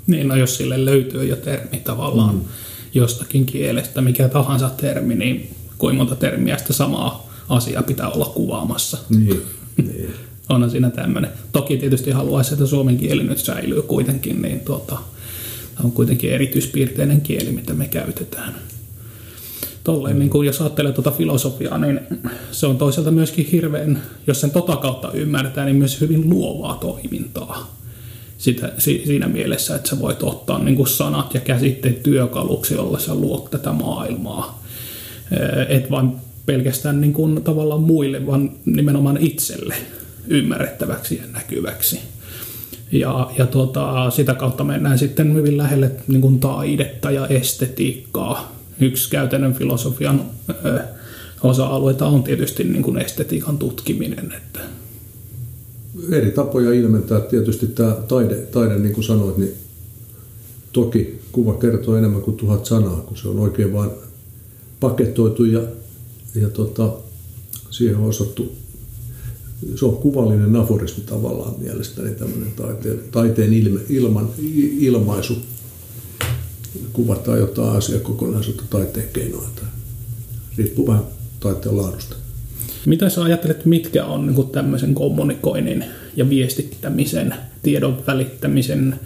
Niin, 0.07 0.27
no 0.27 0.35
jos 0.35 0.57
sille 0.57 0.85
löytyy 0.85 1.25
jo 1.25 1.35
termi 1.35 1.77
tavallaan. 1.77 2.35
Mm 2.35 2.41
jostakin 2.97 3.45
kielestä, 3.45 4.01
mikä 4.01 4.29
tahansa 4.29 4.69
termi, 4.69 5.15
niin 5.15 5.49
kuinka 5.77 5.97
monta 5.97 6.15
termiä 6.15 6.57
sitä 6.57 6.73
samaa 6.73 7.27
asiaa 7.49 7.83
pitää 7.83 8.09
olla 8.09 8.25
kuvaamassa. 8.25 8.97
Niin. 9.09 9.41
niin. 9.77 10.13
Onhan 10.49 10.71
siinä 10.71 10.89
tämmöinen. 10.89 11.31
Toki 11.51 11.77
tietysti 11.77 12.11
haluaisi, 12.11 12.53
että 12.53 12.65
suomen 12.65 12.97
kieli 12.97 13.23
nyt 13.23 13.37
säilyy 13.37 13.81
kuitenkin, 13.81 14.41
niin 14.41 14.59
tuota, 14.59 14.97
on 15.83 15.91
kuitenkin 15.91 16.31
erityispiirteinen 16.31 17.21
kieli, 17.21 17.51
mitä 17.51 17.73
me 17.73 17.87
käytetään. 17.87 18.55
Tolleen, 19.83 20.19
niin 20.19 20.29
kun 20.29 20.45
jos 20.45 20.61
ajattelee 20.61 20.91
tuota 20.91 21.11
filosofiaa, 21.11 21.77
niin 21.77 21.99
se 22.51 22.67
on 22.67 22.77
toisaalta 22.77 23.11
myöskin 23.11 23.45
hirveän, 23.45 24.03
jos 24.27 24.41
sen 24.41 24.51
tota 24.51 24.75
kautta 24.75 25.11
ymmärtää, 25.11 25.65
niin 25.65 25.75
myös 25.75 26.01
hyvin 26.01 26.29
luovaa 26.29 26.75
toimintaa 26.75 27.76
sitä, 28.37 28.71
siinä 28.77 29.27
mielessä, 29.27 29.75
että 29.75 29.89
sä 29.89 29.99
voit 29.99 30.23
ottaa 30.23 30.63
niin 30.63 30.75
kuin 30.75 30.87
sanat 30.87 31.33
ja 31.33 31.39
käsitteet 31.39 32.03
työkaluksi, 32.03 32.73
jolla 32.73 32.99
sä 32.99 33.15
luot 33.15 33.51
tätä 33.51 33.71
maailmaa. 33.71 34.63
Et 35.69 35.91
vain 35.91 36.11
pelkästään 36.45 37.01
niin 37.01 37.13
kuin 37.13 37.43
tavallaan 37.43 37.81
muille, 37.81 38.25
vaan 38.27 38.51
nimenomaan 38.65 39.17
itselle 39.17 39.75
ymmärrettäväksi 40.27 41.17
ja 41.17 41.23
näkyväksi. 41.33 41.99
Ja, 42.91 43.31
ja 43.37 43.45
tuota, 43.45 44.09
sitä 44.09 44.33
kautta 44.33 44.63
mennään 44.63 44.99
sitten 44.99 45.33
hyvin 45.33 45.57
lähelle 45.57 45.91
niin 46.07 46.21
kuin 46.21 46.39
taidetta 46.39 47.11
ja 47.11 47.27
estetiikkaa. 47.27 48.55
Yksi 48.79 49.09
käytännön 49.09 49.53
filosofian 49.53 50.21
ö, 50.65 50.79
osa-alueita 51.43 52.05
on 52.05 52.23
tietysti 52.23 52.63
niin 52.63 52.83
kuin 52.83 52.97
estetiikan 52.97 53.57
tutkiminen. 53.57 54.33
Että 54.37 54.59
eri 56.11 56.31
tapoja 56.31 56.73
ilmentää. 56.73 57.19
Tietysti 57.19 57.67
tämä 57.67 57.91
taide, 57.91 58.35
taide, 58.35 58.79
niin 58.79 58.93
kuin 58.93 59.03
sanoit, 59.03 59.37
niin 59.37 59.53
toki 60.73 61.19
kuva 61.31 61.53
kertoo 61.53 61.95
enemmän 61.95 62.21
kuin 62.21 62.37
tuhat 62.37 62.65
sanaa, 62.65 63.01
kun 63.01 63.17
se 63.17 63.27
on 63.27 63.39
oikein 63.39 63.73
vain 63.73 63.89
paketoitu 64.79 65.45
ja, 65.45 65.61
ja 66.35 66.49
tota, 66.49 66.93
siihen 67.69 67.97
on 67.97 68.05
osattu, 68.05 68.55
se 69.75 69.85
on 69.85 69.97
kuvallinen 69.97 70.55
aforismi 70.55 71.03
tavallaan 71.03 71.55
mielestäni 71.59 72.15
tämmöinen 72.15 72.51
taiteen, 72.51 72.99
taiteen 73.11 73.53
ilme, 73.53 73.79
ilman, 73.89 74.29
ilmaisu. 74.79 75.33
Kuvataan 76.93 77.39
jotain 77.39 77.77
asiakokonaisuutta 77.77 78.63
taiteen 78.69 79.09
keinoin. 79.13 79.47
Riippuu 80.57 80.87
vähän 80.87 81.03
taiteen 81.39 81.77
laadusta. 81.77 82.15
Mitä 82.87 83.09
sä 83.09 83.23
ajattelet, 83.23 83.65
mitkä 83.65 84.05
on 84.05 84.25
niin 84.25 84.35
kuin 84.35 84.49
tämmöisen 84.49 84.95
kommunikoinnin 84.95 85.85
ja 86.15 86.29
viestittämisen, 86.29 87.33
tiedon 87.63 88.03
välittämisen 88.07 88.99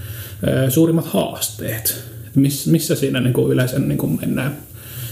suurimmat 0.70 1.06
haasteet? 1.06 2.04
Miss, 2.36 2.68
missä 2.68 2.96
siinä 2.96 3.22
niin 3.22 3.34
kuin 3.34 3.52
yleensä 3.52 3.80
niin 3.80 3.98
kuin 3.98 4.20
mennään 4.22 4.58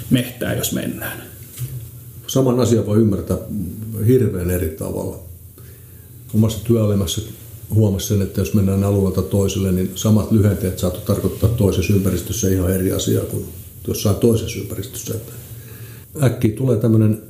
mehtää, 0.09 0.53
jos 0.53 0.73
mennään? 0.73 1.21
saman 2.27 2.59
asian 2.59 2.85
voi 2.85 2.97
ymmärtää 2.97 3.37
hirveän 4.07 4.51
eri 4.51 4.69
tavalla. 4.69 5.19
Omassa 6.33 6.59
työelämässä 6.63 7.21
huomasi 7.73 8.07
sen, 8.07 8.21
että 8.21 8.41
jos 8.41 8.53
mennään 8.53 8.83
alueelta 8.83 9.21
toiselle, 9.21 9.71
niin 9.71 9.91
samat 9.95 10.31
lyhenteet 10.31 10.79
saattoi 10.79 11.03
tarkoittaa 11.05 11.49
toisessa 11.49 11.93
ympäristössä 11.93 12.49
ihan 12.49 12.73
eri 12.73 12.91
asiaa 12.91 13.25
kuin 13.25 13.45
jossain 13.87 14.15
toisessa 14.15 14.59
ympäristössä. 14.59 15.13
Että 15.13 15.31
äkkiä 16.23 16.55
tulee 16.55 16.77
tämmöinen 16.77 17.28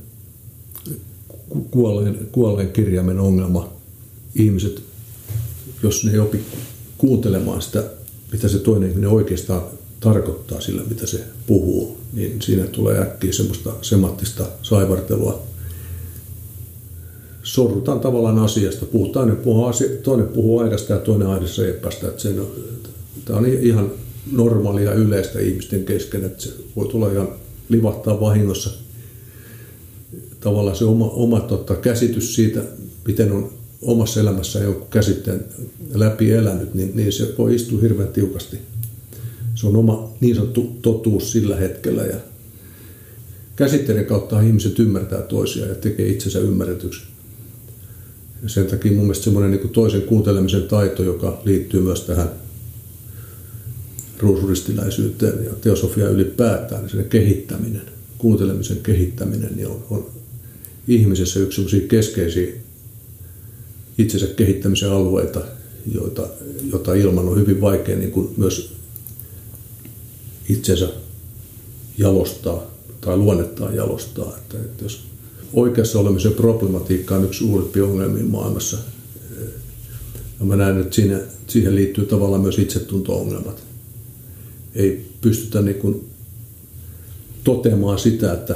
kuolleen, 1.71 2.27
kuolleen 2.31 2.71
kirjaimen 2.71 3.19
ongelma. 3.19 3.73
Ihmiset, 4.35 4.81
jos 5.83 6.05
ne 6.05 6.11
ei 6.11 6.19
opi 6.19 6.39
kuuntelemaan 6.97 7.61
sitä, 7.61 7.83
mitä 8.31 8.47
se 8.47 8.59
toinen 8.59 8.89
ihminen 8.89 9.09
oikeastaan 9.09 9.61
tarkoittaa 9.99 10.61
sillä, 10.61 10.81
mitä 10.89 11.07
se 11.07 11.23
puhuu, 11.47 11.97
niin 12.13 12.41
siinä 12.41 12.67
tulee 12.67 13.01
äkkiä 13.01 13.33
semmoista 13.33 13.73
semanttista 13.81 14.45
saivartelua. 14.61 15.43
Sorrutaan 17.43 17.99
tavallaan 17.99 18.39
asiasta. 18.39 18.85
Puhutaan, 18.85 19.37
puhuu 19.43 19.65
asia, 19.65 19.87
toinen 20.03 20.27
puhuu 20.27 20.59
aidasta 20.59 20.93
ja 20.93 20.99
toinen 20.99 21.27
aidassa 21.27 21.67
epästä. 21.67 22.07
Että 22.07 22.21
sen, 22.21 22.41
tämä 23.25 23.39
on 23.39 23.45
ihan 23.45 23.91
normaalia 24.31 24.93
yleistä 24.93 25.39
ihmisten 25.39 25.85
kesken, 25.85 26.25
että 26.25 26.43
se 26.43 26.49
voi 26.75 26.87
tulla 26.87 27.11
ihan 27.11 27.29
livahtaa 27.69 28.19
vahingossa 28.19 28.69
tavallaan 30.39 30.75
se 30.75 30.85
oma, 30.85 31.05
oma 31.05 31.39
tota, 31.39 31.75
käsitys 31.75 32.35
siitä, 32.35 32.63
miten 33.07 33.31
on 33.31 33.51
omassa 33.81 34.19
elämässä 34.19 34.59
joku 34.59 34.85
käsitteen 34.85 35.45
läpi 35.93 36.31
elänyt, 36.31 36.73
niin, 36.73 36.91
niin 36.95 37.13
se 37.13 37.33
voi 37.37 37.55
istua 37.55 37.81
hirveän 37.81 38.09
tiukasti. 38.09 38.57
Se 39.55 39.67
on 39.67 39.75
oma 39.75 40.13
niin 40.19 40.35
sanottu 40.35 40.77
totuus 40.81 41.31
sillä 41.31 41.55
hetkellä 41.55 42.03
ja 42.03 42.17
käsitteiden 43.55 44.05
kautta 44.05 44.41
ihmiset 44.41 44.79
ymmärtää 44.79 45.21
toisiaan 45.21 45.69
ja 45.69 45.75
tekee 45.75 46.07
itsensä 46.07 46.39
ymmärretyksi. 46.39 47.01
Ja 48.43 48.49
sen 48.49 48.65
takia 48.65 48.91
mun 48.91 49.01
mielestä 49.01 49.23
semmoinen 49.23 49.51
niin 49.51 49.69
toisen 49.69 50.01
kuuntelemisen 50.01 50.63
taito, 50.63 51.03
joka 51.03 51.41
liittyy 51.45 51.81
myös 51.81 52.01
tähän 52.01 52.29
ruusuristiläisyyteen 54.19 55.45
ja 55.45 55.51
teosofia 55.61 56.09
ylipäätään, 56.09 56.81
niin 56.81 56.89
sen 56.89 57.09
kehittäminen, 57.09 57.81
kuuntelemisen 58.17 58.77
kehittäminen 58.77 59.55
niin 59.55 59.67
on, 59.67 59.83
on 59.89 60.05
ihmisessä 60.89 61.39
yksi 61.39 61.85
keskeisiä 61.87 62.53
itsensä 63.97 64.27
kehittämisen 64.27 64.91
alueita, 64.91 65.41
joita, 65.93 66.27
jota 66.71 66.93
ilman 66.93 67.27
on 67.27 67.39
hyvin 67.39 67.61
vaikea 67.61 67.97
niin 67.97 68.11
kuin 68.11 68.29
myös 68.37 68.73
itsensä 70.49 70.89
jalostaa 71.97 72.71
tai 73.01 73.17
luonnettaan 73.17 73.75
jalostaa. 73.75 74.37
Että, 74.37 74.57
että 74.57 74.83
jos 74.85 75.03
oikeassa 75.53 75.99
olemisen 75.99 76.33
problematiikka 76.33 77.15
on 77.15 77.25
yksi 77.25 77.39
suurimpia 77.39 77.85
ongelmia 77.85 78.23
maailmassa, 78.23 78.77
ja 80.39 80.45
mä 80.45 80.55
näen, 80.55 80.81
että 80.81 80.95
siinä, 80.95 81.19
siihen 81.47 81.75
liittyy 81.75 82.05
tavallaan 82.05 82.41
myös 82.41 82.59
itsetunto-ongelmat. 82.59 83.63
Ei 84.75 85.05
pystytä 85.21 85.61
niin 85.61 85.79
kuin 85.79 86.09
toteamaan 87.43 87.99
sitä, 87.99 88.33
että 88.33 88.55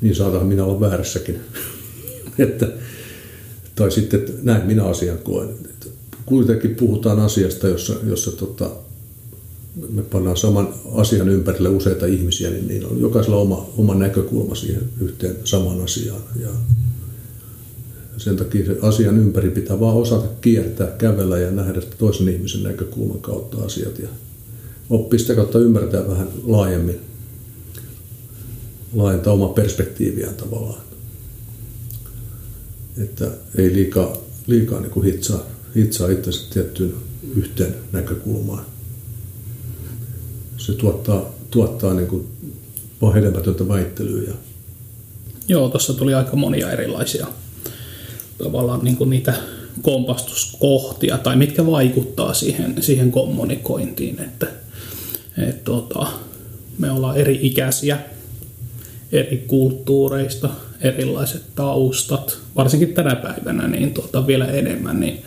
niin 0.00 0.14
saadaan 0.14 0.46
minä 0.46 0.64
olla 0.64 0.80
väärässäkin. 0.80 1.40
että, 2.38 2.68
tai 3.74 3.90
sitten, 3.90 4.20
että 4.20 4.32
näin 4.42 4.66
minä 4.66 4.84
asian 4.84 5.18
koen. 5.18 5.48
Että 5.48 5.86
kuitenkin 6.26 6.74
puhutaan 6.74 7.20
asiasta, 7.20 7.68
jossa, 7.68 7.94
jossa 8.06 8.32
tota, 8.32 8.70
me 9.90 10.02
pannaan 10.02 10.36
saman 10.36 10.68
asian 10.94 11.28
ympärille 11.28 11.68
useita 11.68 12.06
ihmisiä, 12.06 12.50
niin, 12.50 12.68
niin 12.68 12.86
on 12.86 13.00
jokaisella 13.00 13.36
oma, 13.36 13.70
oma 13.76 13.94
näkökulma 13.94 14.54
siihen 14.54 14.82
yhteen 15.00 15.36
samaan 15.44 15.80
asiaan. 15.80 16.22
Ja 16.40 16.48
sen 18.16 18.36
takia 18.36 18.66
se 18.66 18.78
asian 18.82 19.18
ympäri 19.18 19.50
pitää 19.50 19.80
vaan 19.80 19.96
osata 19.96 20.26
kiertää, 20.40 20.86
kävellä 20.98 21.38
ja 21.38 21.50
nähdä 21.50 21.80
toisen 21.98 22.28
ihmisen 22.28 22.62
näkökulman 22.62 23.20
kautta 23.20 23.64
asiat 23.64 23.98
ja 23.98 24.08
oppia 24.90 25.18
sitä 25.18 25.34
kautta 25.34 25.58
ymmärtää 25.58 26.08
vähän 26.08 26.28
laajemmin 26.44 27.00
laajentaa 28.94 29.32
omaa 29.32 29.48
perspektiiviään 29.48 30.34
tavallaan. 30.34 30.82
Että 33.02 33.30
ei 33.58 33.72
liikaa, 33.72 34.16
liikaa 34.46 34.80
niin 34.80 34.90
kuin 34.90 35.06
hitsaa, 35.06 35.42
hitsaa 35.76 36.08
itsensä 36.08 36.50
tiettyyn 36.52 36.94
yhteen 37.36 37.74
näkökulmaan. 37.92 38.66
Se 40.56 40.72
tuottaa, 40.72 41.34
tuottaa 41.50 41.94
niin 41.94 42.08
kuin 42.08 42.28
vaan 43.02 43.14
hedelmätöntä 43.14 43.68
väittelyä. 43.68 44.34
Joo, 45.48 45.68
tuossa 45.68 45.94
tuli 45.94 46.14
aika 46.14 46.36
monia 46.36 46.72
erilaisia 46.72 47.26
tavallaan 48.38 48.84
niin 48.84 48.96
kuin 48.96 49.10
niitä 49.10 49.34
kompastuskohtia 49.82 51.18
tai 51.18 51.36
mitkä 51.36 51.66
vaikuttaa 51.66 52.34
siihen, 52.34 52.74
siihen 52.80 53.12
kommunikointiin, 53.12 54.22
että 54.22 54.46
et, 55.48 55.64
tota, 55.64 56.06
me 56.78 56.90
ollaan 56.90 57.16
eri 57.16 57.38
ikäisiä, 57.42 57.98
eri 59.12 59.44
kulttuureista, 59.46 60.48
erilaiset 60.80 61.42
taustat, 61.54 62.38
varsinkin 62.56 62.94
tänä 62.94 63.16
päivänä 63.16 63.68
niin 63.68 63.94
tuota, 63.94 64.26
vielä 64.26 64.46
enemmän, 64.46 65.00
niin, 65.00 65.22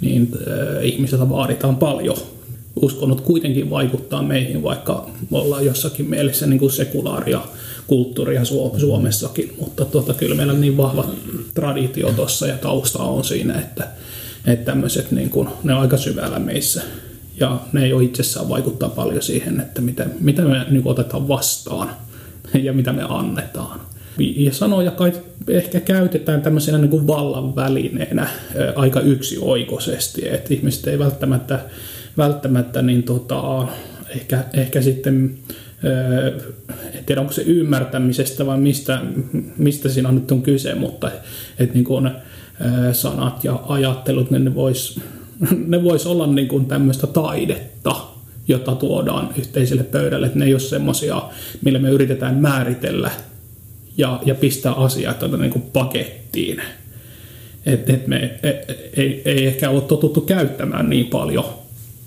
niin 0.00 0.28
äh, 0.34 0.84
ihmisiltä 0.84 1.28
vaaditaan 1.28 1.76
paljon. 1.76 2.16
Uskonnot 2.82 3.20
kuitenkin 3.20 3.70
vaikuttaa 3.70 4.22
meihin, 4.22 4.62
vaikka 4.62 5.10
ollaan 5.32 5.66
jossakin 5.66 6.06
mielessä 6.06 6.46
niin 6.46 6.58
kuin 6.58 6.72
sekulaaria 6.72 7.40
kulttuuria 7.86 8.44
Suomessakin, 8.78 9.54
mutta 9.60 9.84
tuota, 9.84 10.14
kyllä 10.14 10.34
meillä 10.34 10.52
on 10.52 10.60
niin 10.60 10.76
vahva 10.76 11.04
traditio 11.54 12.12
tuossa 12.12 12.46
ja 12.46 12.56
tausta 12.56 12.98
on 12.98 13.24
siinä, 13.24 13.58
että, 13.58 13.88
että 14.46 14.64
tämmöiset 14.64 15.10
niin 15.10 15.30
kuin, 15.30 15.48
ne 15.64 15.74
on 15.74 15.80
aika 15.80 15.96
syvällä 15.96 16.38
meissä. 16.38 16.82
Ja 17.40 17.60
ne 17.72 17.94
ole 17.94 18.04
itsessään 18.04 18.48
vaikuttaa 18.48 18.88
paljon 18.88 19.22
siihen, 19.22 19.60
että 19.60 19.80
mitä, 19.80 20.06
mitä 20.20 20.42
me 20.42 20.66
niin 20.70 20.82
otetaan 20.84 21.28
vastaan 21.28 21.90
ja 22.64 22.72
mitä 22.72 22.92
me 22.92 23.02
annetaan. 23.08 23.80
Ja 24.18 24.52
sanoja 24.52 24.90
kai 24.90 25.12
ehkä 25.48 25.80
käytetään 25.80 26.42
tämmöisenä 26.42 26.78
niin 26.78 26.90
kuin 26.90 27.06
vallan 27.06 27.56
välineenä 27.56 28.28
aika 28.76 29.00
yksioikoisesti, 29.00 30.28
että 30.28 30.54
ihmiset 30.54 30.86
ei 30.86 30.98
välttämättä, 30.98 31.60
välttämättä 32.16 32.82
niin 32.82 33.02
tota, 33.02 33.68
ehkä, 34.08 34.44
ehkä 34.52 34.82
sitten 34.82 35.38
en 36.94 37.04
tiedä 37.06 37.20
onko 37.20 37.32
se 37.32 37.42
ymmärtämisestä 37.42 38.46
vai 38.46 38.58
mistä, 38.58 39.00
mistä 39.56 39.88
siinä 39.88 40.08
on 40.08 40.14
nyt 40.14 40.32
on 40.32 40.42
kyse, 40.42 40.74
mutta 40.74 41.10
että 41.58 41.74
niin 41.74 41.84
kuin, 41.84 42.10
sanat 42.92 43.44
ja 43.44 43.60
ajattelut, 43.68 44.30
niin 44.30 44.44
ne 44.44 44.54
vois, 44.54 45.00
ne 45.66 45.82
vois 45.82 46.06
olla 46.06 46.26
niin 46.26 46.48
kuin 46.48 46.66
tämmöistä 46.66 47.06
taidetta, 47.06 47.96
jota 48.48 48.74
tuodaan 48.74 49.28
yhteiselle 49.38 49.82
pöydälle. 49.82 50.26
Että 50.26 50.38
ne 50.38 50.44
ei 50.44 50.54
ole 50.54 50.60
semmoisia, 50.60 51.22
millä 51.64 51.78
me 51.78 51.90
yritetään 51.90 52.34
määritellä 52.34 53.10
ja, 53.98 54.20
ja 54.24 54.34
pistää 54.34 54.72
asiat 54.72 55.18
tuota 55.18 55.36
niin 55.36 55.52
kuin 55.52 55.62
pakettiin. 55.72 56.62
Et, 57.66 57.90
et 57.90 58.06
me 58.06 58.38
ei, 58.42 58.54
ei, 58.96 59.22
ei 59.24 59.46
ehkä 59.46 59.70
ole 59.70 59.80
totuttu 59.80 60.20
käyttämään 60.20 60.90
niin 60.90 61.06
paljon 61.06 61.44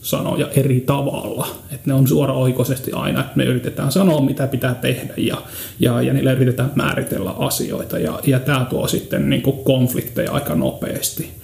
sanoja 0.01 0.47
eri 0.55 0.79
tavalla. 0.79 1.47
Että 1.71 1.87
ne 1.87 1.93
on 1.93 2.07
suoraoikoisesti 2.07 2.91
aina, 2.91 3.19
että 3.19 3.33
me 3.35 3.43
yritetään 3.43 3.91
sanoa, 3.91 4.21
mitä 4.21 4.47
pitää 4.47 4.73
tehdä 4.73 5.13
ja, 5.17 5.41
ja, 5.79 6.01
ja 6.01 6.13
niillä 6.13 6.31
yritetään 6.31 6.71
määritellä 6.75 7.31
asioita. 7.31 7.99
Ja, 7.99 8.19
ja 8.27 8.39
tämä 8.39 8.65
tuo 8.69 8.87
sitten 8.87 9.29
niin 9.29 9.41
kuin 9.41 9.63
konflikteja 9.63 10.31
aika 10.31 10.55
nopeasti 10.55 11.38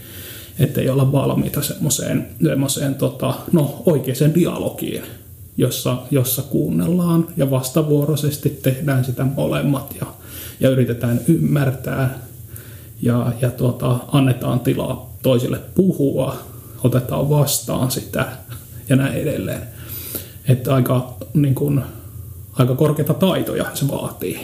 ettei 0.59 0.89
olla 0.89 1.11
valmiita 1.11 1.61
semmoiseen, 1.61 2.27
semmoiseen 2.43 2.95
tota, 2.95 3.33
no, 3.51 3.83
oikeaan 3.85 4.35
dialogiin, 4.35 5.03
jossa, 5.57 5.97
jossa 6.11 6.41
kuunnellaan 6.41 7.27
ja 7.37 7.51
vastavuoroisesti 7.51 8.49
tehdään 8.49 9.05
sitä 9.05 9.23
molemmat 9.23 9.95
ja, 10.01 10.07
ja 10.59 10.69
yritetään 10.69 11.21
ymmärtää 11.27 12.19
ja, 13.01 13.33
ja 13.41 13.51
tota, 13.51 13.99
annetaan 14.11 14.59
tilaa 14.59 15.13
toisille 15.21 15.59
puhua, 15.75 16.35
otetaan 16.83 17.29
vastaan 17.29 17.91
sitä 17.91 18.25
ja 18.89 18.95
näin 18.95 19.13
edelleen. 19.13 19.61
Että 20.47 20.75
aika, 20.75 21.17
niin 21.33 21.55
kun, 21.55 21.83
aika 22.53 22.75
korkeita 22.75 23.13
taitoja 23.13 23.65
se 23.73 23.87
vaatii. 23.87 24.39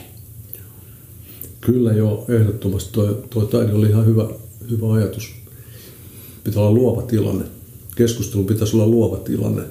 Kyllä 1.61 1.93
joo, 1.93 2.25
ehdottomasti 2.29 2.91
tuo, 2.91 3.05
tuo 3.29 3.45
taide 3.45 3.73
oli 3.73 3.89
ihan 3.89 4.05
hyvä, 4.05 4.27
hyvä 4.69 4.93
ajatus 4.93 5.40
pitää 6.43 6.61
olla 6.61 6.71
luova 6.71 7.01
tilanne. 7.01 7.45
Keskustelu 7.95 8.43
pitäisi 8.43 8.75
olla 8.75 8.87
luova 8.87 9.17
tilanne. 9.17 9.63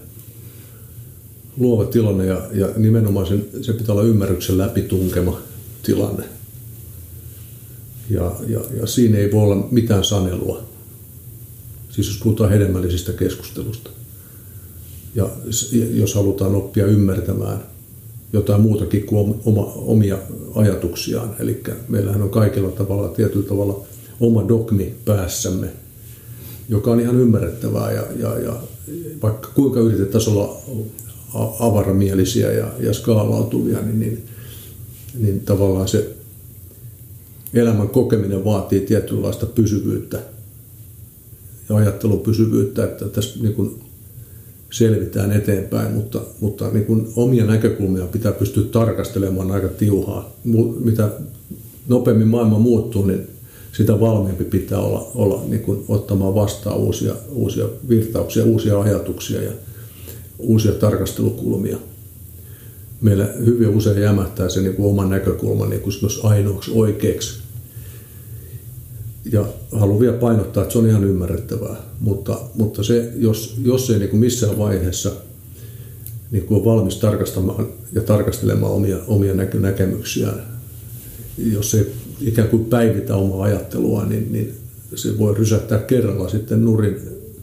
Luova 1.56 1.84
tilanne 1.84 2.26
ja, 2.26 2.42
ja 2.52 2.68
nimenomaan 2.76 3.26
sen, 3.26 3.46
se 3.62 3.72
pitää 3.72 3.92
olla 3.92 4.04
ymmärryksen 4.04 4.58
läpitunkema 4.58 5.40
tilanne. 5.82 6.24
Ja, 8.10 8.36
ja, 8.48 8.60
ja 8.80 8.86
siinä 8.86 9.18
ei 9.18 9.32
voi 9.32 9.42
olla 9.42 9.68
mitään 9.70 10.04
sanelua. 10.04 10.62
Siis 11.90 12.06
jos 12.06 12.20
puhutaan 12.22 12.50
hedelmällisistä 12.50 13.12
keskustelusta. 13.12 13.90
Ja 15.14 15.30
jos 15.94 16.14
halutaan 16.14 16.54
oppia 16.54 16.86
ymmärtämään 16.86 17.62
jotain 18.32 18.60
muutakin 18.60 19.06
kuin 19.06 19.40
oma, 19.44 19.72
omia 19.74 20.18
ajatuksiaan. 20.54 21.36
Eli 21.38 21.62
meillähän 21.88 22.22
on 22.22 22.30
kaikilla 22.30 22.70
tavalla 22.70 23.08
tietyllä 23.08 23.48
tavalla 23.48 23.82
oma 24.20 24.48
dogmi 24.48 24.94
päässämme, 25.04 25.72
joka 26.70 26.90
on 26.90 27.00
ihan 27.00 27.20
ymmärrettävää 27.20 27.92
ja, 27.92 28.02
ja, 28.16 28.38
ja 28.38 28.56
vaikka 29.22 29.48
kuinka 29.54 29.80
yritettäisiin 29.80 30.36
olla 30.36 30.56
avaramielisiä 31.60 32.52
ja, 32.52 32.68
ja 32.80 32.94
skaalautuvia, 32.94 33.78
niin, 33.82 34.00
niin, 34.00 34.24
niin 35.18 35.40
tavallaan 35.40 35.88
se 35.88 36.16
elämän 37.54 37.88
kokeminen 37.88 38.44
vaatii 38.44 38.80
tietynlaista 38.80 39.46
pysyvyyttä 39.46 40.20
ja 41.68 41.76
ajattelupysyvyyttä, 41.76 42.84
että 42.84 43.08
tässä 43.08 43.42
niin 43.42 43.54
kuin 43.54 43.80
selvitään 44.70 45.32
eteenpäin, 45.32 45.92
mutta, 45.92 46.20
mutta 46.40 46.70
niin 46.70 46.84
kuin 46.84 47.08
omia 47.16 47.44
näkökulmia 47.44 48.06
pitää 48.06 48.32
pystyä 48.32 48.64
tarkastelemaan 48.64 49.50
aika 49.50 49.68
tiuhaa. 49.68 50.32
Mitä 50.84 51.10
nopeammin 51.88 52.28
maailma 52.28 52.58
muuttuu, 52.58 53.06
niin 53.06 53.28
sitä 53.72 54.00
valmiimpi 54.00 54.44
pitää 54.44 54.78
olla, 54.78 55.10
olla 55.14 55.42
niin 55.48 55.62
kuin 55.62 55.84
ottamaan 55.88 56.34
vastaan 56.34 56.76
uusia, 56.76 57.14
uusia 57.28 57.64
virtauksia, 57.88 58.44
uusia 58.44 58.80
ajatuksia 58.80 59.42
ja 59.42 59.52
uusia 60.38 60.72
tarkastelukulmia. 60.72 61.76
Meillä 63.00 63.28
hyvin 63.38 63.68
usein 63.68 64.02
jämähtää 64.02 64.48
se 64.48 64.60
niin 64.60 64.74
kuin 64.74 64.86
oma 64.86 65.04
näkökulma 65.04 65.66
niin 65.66 65.80
kuin 65.80 65.94
ainoaksi 66.22 66.70
oikeaksi 66.74 67.40
ja 69.32 69.46
haluan 69.72 70.00
vielä 70.00 70.16
painottaa, 70.16 70.62
että 70.62 70.72
se 70.72 70.78
on 70.78 70.88
ihan 70.88 71.04
ymmärrettävää, 71.04 71.76
mutta, 72.00 72.40
mutta 72.54 72.82
se, 72.82 73.12
jos, 73.16 73.56
jos 73.62 73.90
ei 73.90 73.98
niin 73.98 74.10
kuin 74.10 74.20
missään 74.20 74.58
vaiheessa 74.58 75.12
niin 76.30 76.46
kuin 76.46 76.58
on 76.58 76.64
valmis 76.64 76.96
tarkastamaan 76.96 77.68
ja 77.92 78.00
tarkastelemaan 78.00 78.72
omia, 78.72 78.96
omia 79.06 79.34
näkemyksiään, 79.58 80.42
jos 81.38 81.74
ei 81.74 81.92
ikään 82.20 82.48
kuin 82.48 82.64
päivitä 82.64 83.16
omaa 83.16 83.42
ajattelua, 83.42 84.04
niin, 84.04 84.32
niin 84.32 84.54
se 84.94 85.18
voi 85.18 85.34
rysähtää 85.34 85.78
kerralla 85.78 86.28
sitten 86.28 86.64
nurin, 86.64 86.96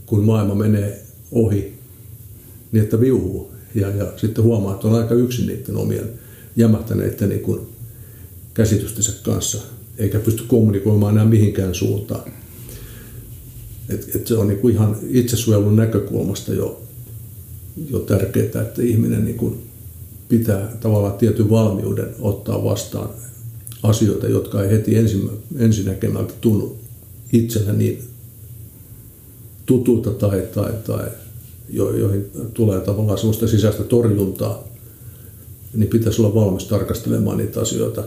kun 0.05 0.23
maailma 0.23 0.55
menee 0.55 1.01
ohi, 1.31 1.73
niin 2.71 2.83
että 2.83 2.99
viuhuu. 2.99 3.51
Ja, 3.75 3.89
ja 3.89 4.13
sitten 4.17 4.43
huomaa, 4.43 4.73
että 4.73 4.87
on 4.87 4.95
aika 4.95 5.15
yksin 5.15 5.47
niiden 5.47 5.75
omien 5.75 6.09
jämähtäneiden 6.55 7.29
niin 7.29 7.41
kuin 7.41 7.59
käsitystensä 8.53 9.13
kanssa– 9.23 9.61
eikä 9.97 10.19
pysty 10.19 10.43
kommunikoimaan 10.47 11.13
enää 11.13 11.25
mihinkään 11.25 11.75
suuntaan. 11.75 12.31
Et, 13.89 14.15
et 14.15 14.27
se 14.27 14.37
on 14.37 14.47
niinku 14.47 14.67
ihan 14.67 14.95
itsesuojelun 15.09 15.75
näkökulmasta 15.75 16.53
jo, 16.53 16.81
jo 17.89 17.99
tärkeää, 17.99 18.61
että 18.61 18.81
ihminen 18.81 19.25
niinku 19.25 19.57
pitää 20.29 20.77
tavallaan 20.79 21.17
tietyn 21.17 21.49
valmiuden 21.49 22.15
ottaa 22.19 22.63
vastaan 22.63 23.09
asioita, 23.83 24.27
jotka 24.27 24.63
ei 24.63 24.71
heti 24.71 24.95
ensin, 24.95 25.29
ensinäkemältä 25.57 26.33
tunnu 26.41 26.77
itsellä 27.33 27.73
niin 27.73 28.03
tutulta 29.65 30.09
tai, 30.09 30.43
tai, 30.53 30.73
tai 30.87 31.07
jo, 31.69 31.97
joihin 31.97 32.25
tulee 32.53 32.81
tavallaan 32.81 33.17
sellaista 33.17 33.47
sisäistä 33.47 33.83
torjuntaa, 33.83 34.63
niin 35.73 35.89
pitäisi 35.89 36.21
olla 36.21 36.35
valmis 36.35 36.65
tarkastelemaan 36.65 37.37
niitä 37.37 37.61
asioita 37.61 38.03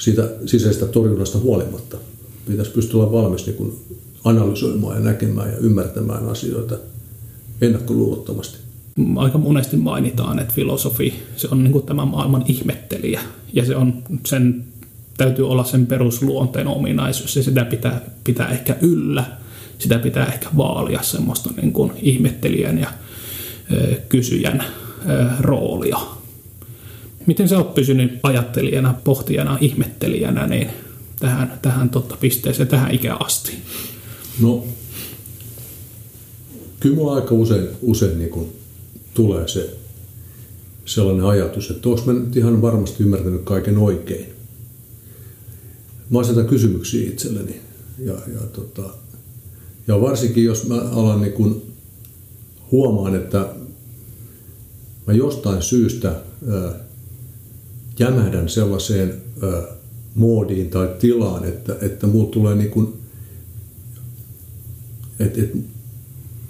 siitä 0.00 0.30
sisäisestä 0.46 0.86
torjunnasta 0.86 1.38
huolimatta. 1.38 1.96
Pitäisi 2.46 2.70
pystyä 2.70 3.00
olla 3.00 3.12
valmis 3.12 3.46
niin 3.46 3.56
kuin 3.56 3.72
analysoimaan 4.24 4.96
ja 4.96 5.00
näkemään 5.00 5.50
ja 5.50 5.58
ymmärtämään 5.58 6.28
asioita 6.28 6.78
ennakkoluulottomasti. 7.60 8.58
Aika 9.16 9.38
monesti 9.38 9.76
mainitaan, 9.76 10.38
että 10.38 10.54
filosofi 10.54 11.22
se 11.36 11.48
on 11.50 11.64
niin 11.64 11.72
kuin 11.72 11.86
tämän 11.86 12.08
maailman 12.08 12.44
ihmettelijä. 12.46 13.20
Ja 13.52 13.64
se 13.66 13.76
on 13.76 14.02
sen 14.26 14.64
täytyy 15.24 15.48
olla 15.48 15.64
sen 15.64 15.86
perusluonteen 15.86 16.66
ominaisuus. 16.66 17.36
Ja 17.36 17.42
sitä 17.42 17.64
pitää, 17.64 18.00
pitää 18.24 18.48
ehkä 18.48 18.76
yllä, 18.80 19.24
sitä 19.78 19.98
pitää 19.98 20.26
ehkä 20.26 20.48
vaalia 20.56 21.02
semmoista 21.02 21.50
niin 21.56 21.72
kuin 21.72 21.92
ihmettelijän 22.02 22.78
ja 22.78 22.88
ö, 23.72 23.94
kysyjän 24.08 24.64
ö, 25.08 25.26
roolia. 25.40 25.98
Miten 27.26 27.48
sä 27.48 27.58
oot 27.58 27.74
pysynyt 27.74 28.20
ajattelijana, 28.22 28.94
pohtijana, 29.04 29.58
ihmettelijänä 29.60 30.46
niin 30.46 30.68
tähän, 31.20 31.58
tähän 31.62 31.90
totta 31.90 32.16
pisteeseen, 32.20 32.68
tähän 32.68 32.94
ikään 32.94 33.26
asti? 33.26 33.52
No, 34.40 34.64
kyllä 36.80 36.96
mulla 36.96 37.14
aika 37.14 37.34
usein, 37.34 37.68
usein 37.82 38.18
niin 38.18 38.30
kuin 38.30 38.59
tulee 39.20 39.48
se 39.48 39.76
sellainen 40.84 41.24
ajatus, 41.24 41.70
että 41.70 41.88
onko 41.88 42.02
mä 42.06 42.12
nyt 42.12 42.36
ihan 42.36 42.62
varmasti 42.62 43.02
ymmärtänyt 43.02 43.42
kaiken 43.44 43.78
oikein. 43.78 44.26
Mä 46.10 46.18
asetan 46.18 46.46
kysymyksiä 46.46 47.08
itselleni. 47.08 47.60
Ja, 47.98 48.12
ja, 48.12 48.40
tota, 48.52 48.82
ja 49.88 50.00
varsinkin 50.00 50.44
jos 50.44 50.66
mä 50.66 50.74
alan 50.74 51.20
niin 51.20 51.32
kuin 51.32 51.62
huomaan, 52.72 53.14
että 53.14 53.48
mä 55.06 55.12
jostain 55.12 55.62
syystä 55.62 56.08
ää, 56.48 56.74
jämähdän 57.98 58.48
sellaiseen 58.48 59.14
ö, 59.42 59.62
moodiin 60.14 60.70
tai 60.70 60.96
tilaan, 60.98 61.44
että, 61.44 61.76
että 61.80 62.06
mulla 62.06 62.30
tulee 62.30 62.54
niin 62.54 62.70
kuin, 62.70 62.92
että, 65.18 65.42
että 65.42 65.58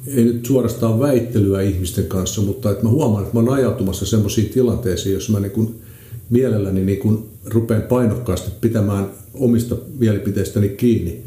ei 0.06 0.24
nyt 0.24 0.46
suorastaan 0.46 1.00
väittelyä 1.00 1.62
ihmisten 1.62 2.06
kanssa, 2.06 2.42
mutta 2.42 2.70
että 2.70 2.84
mä 2.84 2.90
huomaan, 2.90 3.22
että 3.22 3.34
mä 3.34 3.40
oon 3.40 3.58
ajautumassa 3.58 4.06
sellaisiin 4.06 4.48
tilanteisiin, 4.48 5.14
jos 5.14 5.30
mä 5.30 5.40
niin 5.40 5.52
kuin 5.52 5.74
mielelläni 6.30 6.84
niin 6.84 6.98
kuin 6.98 7.28
rupean 7.44 7.82
painokkaasti 7.82 8.50
pitämään 8.60 9.10
omista 9.34 9.76
mielipiteistäni 9.98 10.68
kiinni. 10.68 11.22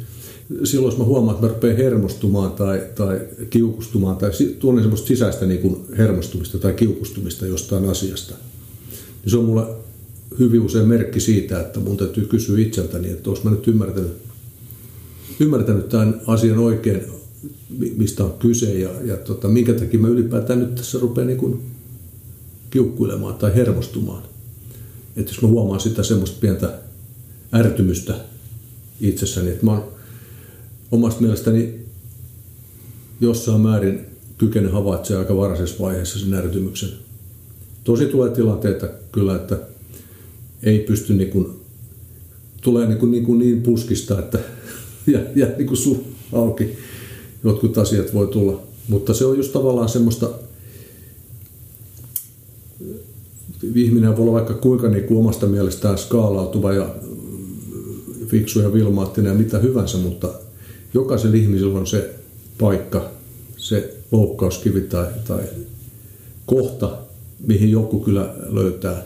Silloin 0.63 0.91
jos 0.91 0.97
mä 0.97 1.03
huomaan, 1.03 1.35
että 1.35 1.47
mä 1.47 1.53
rupean 1.53 1.77
hermostumaan 1.77 2.51
tai, 2.51 2.81
tai 2.95 3.21
kiukustumaan 3.49 4.15
tai 4.15 4.31
tunnen 4.59 4.83
semmoista 4.83 5.07
sisäistä 5.07 5.45
niin 5.45 5.59
kuin 5.59 5.77
hermostumista 5.97 6.57
tai 6.57 6.73
kiukustumista 6.73 7.45
jostain 7.45 7.89
asiasta, 7.89 8.33
niin 9.23 9.31
se 9.31 9.37
on 9.37 9.45
mulle 9.45 9.65
hyvin 10.39 10.61
usein 10.61 10.87
merkki 10.87 11.19
siitä, 11.19 11.59
että 11.59 11.79
mun 11.79 11.97
täytyy 11.97 12.25
kysyä 12.25 12.59
itseltäni, 12.59 13.11
että 13.11 13.29
olisi 13.29 13.43
mä 13.43 13.51
nyt 13.51 13.67
ymmärtänyt, 13.67 14.11
ymmärtänyt 15.39 15.89
tämän 15.89 16.21
asian 16.27 16.57
oikein, 16.57 17.01
mistä 17.97 18.23
on 18.23 18.33
kyse 18.39 18.79
ja, 18.79 18.89
ja 19.03 19.17
tota, 19.17 19.47
minkä 19.47 19.73
takia 19.73 19.99
mä 19.99 20.07
ylipäätään 20.07 20.59
nyt 20.59 20.75
tässä 20.75 20.99
rupean 20.99 21.27
niin 21.27 21.63
kiukkuilemaan 22.69 23.35
tai 23.35 23.55
hermostumaan. 23.55 24.23
Että 25.15 25.31
jos 25.31 25.41
mä 25.41 25.47
huomaan 25.47 25.79
sitä 25.79 26.03
semmoista 26.03 26.37
pientä 26.39 26.79
ärtymystä 27.53 28.15
itsessäni, 29.01 29.49
että 29.49 29.65
mä 29.65 29.71
oon 29.71 29.83
omasta 30.91 31.21
mielestäni 31.21 31.79
jossain 33.21 33.61
määrin 33.61 34.05
kykene 34.37 34.69
havaitsemaan 34.69 35.25
aika 35.25 35.37
varhaisessa 35.37 35.83
vaiheessa 35.83 36.19
sen 36.19 36.33
ärtymyksen. 36.33 36.89
Tosi 37.83 38.05
tulee 38.05 38.29
tilanteita 38.29 38.87
kyllä, 39.11 39.35
että 39.35 39.59
ei 40.63 40.79
pysty 40.79 41.13
niin 41.13 41.29
kuin, 41.29 41.47
tulee 42.61 42.87
niin, 42.87 42.97
kuin, 42.97 43.11
niin, 43.11 43.25
kuin 43.25 43.39
niin 43.39 43.61
puskista, 43.61 44.19
että 44.19 44.39
ja 45.35 45.47
niin 45.57 45.67
kuin 45.67 45.77
suu 45.77 46.07
auki 46.33 46.77
jotkut 47.43 47.77
asiat 47.77 48.13
voi 48.13 48.27
tulla. 48.27 48.61
Mutta 48.87 49.13
se 49.13 49.25
on 49.25 49.37
just 49.37 49.53
tavallaan 49.53 49.89
semmoista, 49.89 50.29
ihminen 53.75 54.17
voi 54.17 54.23
olla 54.23 54.31
vaikka 54.31 54.53
kuinka 54.53 54.87
niin 54.87 55.03
kuin 55.03 55.19
omasta 55.19 55.47
mielestään 55.47 55.97
skaalautuva 55.97 56.73
ja 56.73 56.95
fiksu 58.27 58.59
ja 58.59 58.73
vilmaattinen 58.73 59.29
ja 59.29 59.37
mitä 59.37 59.59
hyvänsä, 59.59 59.97
mutta 59.97 60.29
jokaisella 60.93 61.35
ihmisellä 61.35 61.79
on 61.79 61.87
se 61.87 62.13
paikka, 62.59 63.09
se 63.57 63.97
loukkauskivi 64.11 64.81
tai, 64.81 65.07
tai 65.27 65.43
kohta, 66.45 66.97
mihin 67.47 67.71
joku 67.71 67.99
kyllä 67.99 68.33
löytää 68.49 69.03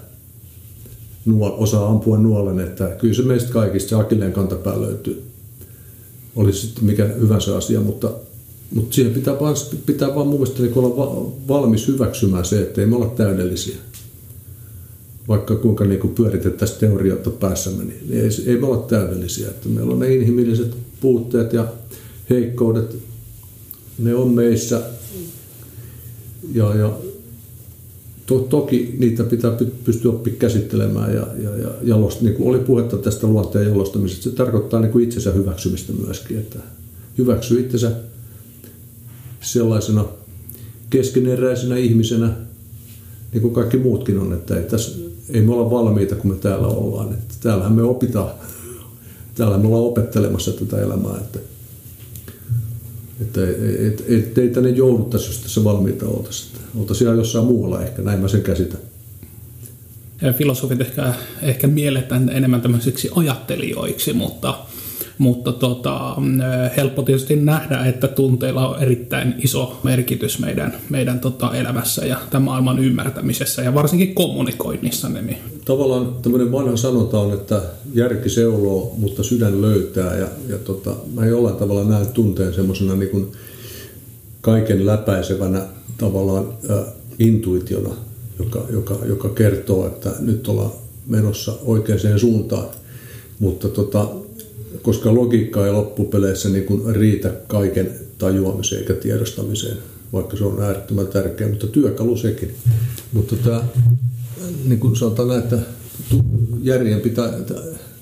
nuol, 1.25 1.51
osaa 1.57 1.89
ampua 1.89 2.17
nuolen, 2.17 2.59
että 2.59 2.87
kyllä 2.87 3.13
se 3.13 3.21
meistä 3.21 3.53
kaikista 3.53 3.89
se 3.89 3.95
akilleen 3.95 4.33
kantapää 4.33 4.81
löytyy. 4.81 5.23
Olisi 6.35 6.61
sitten 6.61 6.83
mikä 6.83 7.05
hyvänsä 7.05 7.57
asia, 7.57 7.79
mutta, 7.79 8.11
mutta 8.73 8.95
siihen 8.95 9.13
pitää 9.13 9.35
pitää 9.85 10.15
vaan 10.15 10.27
mun 10.27 10.39
mielestä 10.39 10.61
niin 10.61 10.77
olla 10.77 11.31
valmis 11.47 11.87
hyväksymään 11.87 12.45
se, 12.45 12.61
että 12.61 12.81
ei 12.81 12.87
me 12.87 12.95
olla 12.95 13.13
täydellisiä. 13.17 13.75
Vaikka 15.27 15.55
kuinka 15.55 15.85
niin 15.85 15.99
kuin 15.99 16.15
pyöritettäisiin 16.15 16.79
teorioita 16.79 17.29
päässämme, 17.29 17.83
niin 17.83 17.99
ei, 18.11 18.29
ei 18.45 18.57
me 18.57 18.67
olla 18.67 18.77
täydellisiä. 18.77 19.47
Että 19.47 19.69
meillä 19.69 19.93
on 19.93 19.99
ne 19.99 20.15
inhimilliset 20.15 20.75
puutteet 21.01 21.53
ja 21.53 21.67
heikkoudet, 22.29 22.97
ne 23.99 24.15
on 24.15 24.33
meissä. 24.33 24.81
Ja, 26.53 26.75
ja 26.75 26.97
to, 28.25 28.39
toki 28.39 28.95
niitä 28.97 29.23
pitää 29.23 29.57
pystyä 29.83 30.11
oppi 30.11 30.31
käsittelemään 30.31 31.13
ja, 31.13 31.27
ja, 31.43 31.57
ja 31.57 31.69
jalost, 31.83 32.21
niin 32.21 32.35
kuin 32.35 32.49
oli 32.49 32.59
puhetta 32.59 32.97
tästä 32.97 33.27
luonteen 33.27 33.69
jalostamisesta, 33.69 34.23
se 34.23 34.31
tarkoittaa 34.31 34.79
niin 34.79 34.91
kuin 34.91 35.03
itsensä 35.03 35.31
hyväksymistä 35.31 35.93
myöskin, 35.93 36.37
että 36.37 36.59
hyväksyy 37.17 37.59
itsensä 37.59 37.91
sellaisena 39.47 40.05
keskeneräisenä 40.89 41.77
ihmisenä, 41.77 42.29
niin 43.33 43.41
kuin 43.41 43.53
kaikki 43.53 43.77
muutkin 43.77 44.19
on, 44.19 44.33
että 44.33 44.57
ei, 44.57 44.63
tässä, 44.63 44.97
ei 45.29 45.41
me 45.41 45.53
olla 45.53 45.71
valmiita, 45.71 46.15
kun 46.15 46.31
me 46.31 46.37
täällä 46.37 46.67
ollaan. 46.67 47.13
Että 47.13 47.33
täällähän 47.41 47.73
me 47.73 47.83
opitaan, 47.83 48.29
täällä 49.35 49.57
me 49.57 49.67
ollaan 49.67 49.83
opettelemassa 49.83 50.51
tätä 50.51 50.81
elämää, 50.81 51.17
että, 51.17 51.39
että 53.21 53.41
et, 53.43 53.55
et, 53.79 54.05
et, 54.07 54.37
ei 54.37 54.49
tänne 54.49 54.69
jouduttaisi, 54.69 55.27
jos 55.27 55.39
tässä 55.39 55.63
valmiita 55.63 56.05
oltaisiin. 56.05 56.51
Oltaisiin 56.79 57.17
jossain 57.17 57.45
muualla 57.45 57.83
ehkä, 57.83 58.01
näin 58.01 58.19
mä 58.19 58.27
sen 58.27 58.41
käsitän. 58.41 58.79
Ja 60.21 60.33
filosofit 60.33 60.81
ehkä, 60.81 61.13
ehkä 61.41 61.67
mielletään 61.67 62.29
enemmän 62.29 62.61
tämmöisiksi 62.61 63.09
ajattelijoiksi, 63.15 64.13
mutta 64.13 64.66
mutta 65.17 65.51
tota, 65.51 66.15
helppo 66.77 67.01
tietysti 67.01 67.35
nähdä, 67.35 67.85
että 67.85 68.07
tunteilla 68.07 68.67
on 68.67 68.83
erittäin 68.83 69.35
iso 69.43 69.79
merkitys 69.83 70.39
meidän, 70.39 70.73
meidän 70.89 71.19
tota 71.19 71.55
elämässä 71.55 72.05
ja 72.05 72.17
tämän 72.29 72.43
maailman 72.43 72.79
ymmärtämisessä 72.79 73.61
ja 73.61 73.73
varsinkin 73.73 74.15
kommunikoinnissa. 74.15 75.09
Niin. 75.09 75.37
Tavallaan 75.65 76.15
tämmöinen 76.21 76.51
vanha 76.51 76.77
sanota 76.77 77.19
on, 77.19 77.33
että 77.33 77.61
järki 77.93 78.29
seuloo, 78.29 78.95
mutta 78.97 79.23
sydän 79.23 79.61
löytää 79.61 80.17
ja, 80.17 80.27
ja 80.49 80.57
tota, 80.57 80.95
mä 81.13 81.25
jollain 81.25 81.55
tavalla 81.55 81.83
näen 81.83 82.07
tunteen 82.07 82.53
semmoisena 82.53 82.95
niin 82.95 83.31
kaiken 84.41 84.85
läpäisevänä 84.85 85.61
tavallaan 85.97 86.45
äh, 86.69 86.77
intuitiona, 87.19 87.89
joka, 88.39 88.65
joka, 88.69 88.97
joka 89.05 89.29
kertoo, 89.29 89.87
että 89.87 90.09
nyt 90.19 90.47
ollaan 90.47 90.71
menossa 91.07 91.53
oikeaan 91.65 92.19
suuntaan. 92.19 92.67
Mutta 93.39 93.69
tota, 93.69 94.07
koska 94.81 95.15
logiikka 95.15 95.65
ei 95.65 95.71
loppupeleissä 95.71 96.49
niin 96.49 96.63
kuin 96.63 96.95
riitä 96.95 97.31
kaiken 97.47 97.91
tajuamiseen 98.17 98.81
eikä 98.81 98.93
tiedostamiseen, 98.93 99.77
vaikka 100.13 100.37
se 100.37 100.43
on 100.43 100.61
äärettömän 100.61 101.07
tärkeä, 101.07 101.47
mutta 101.47 101.67
työkalu 101.67 102.17
sekin. 102.17 102.55
Mutta 103.13 103.35
tämä, 103.35 103.63
niin 104.65 104.79
kuin 104.79 104.95
sanotaan 104.95 105.27
näin, 105.27 105.43
että 105.43 105.59
järjen 106.61 107.01
pitää 107.01 107.33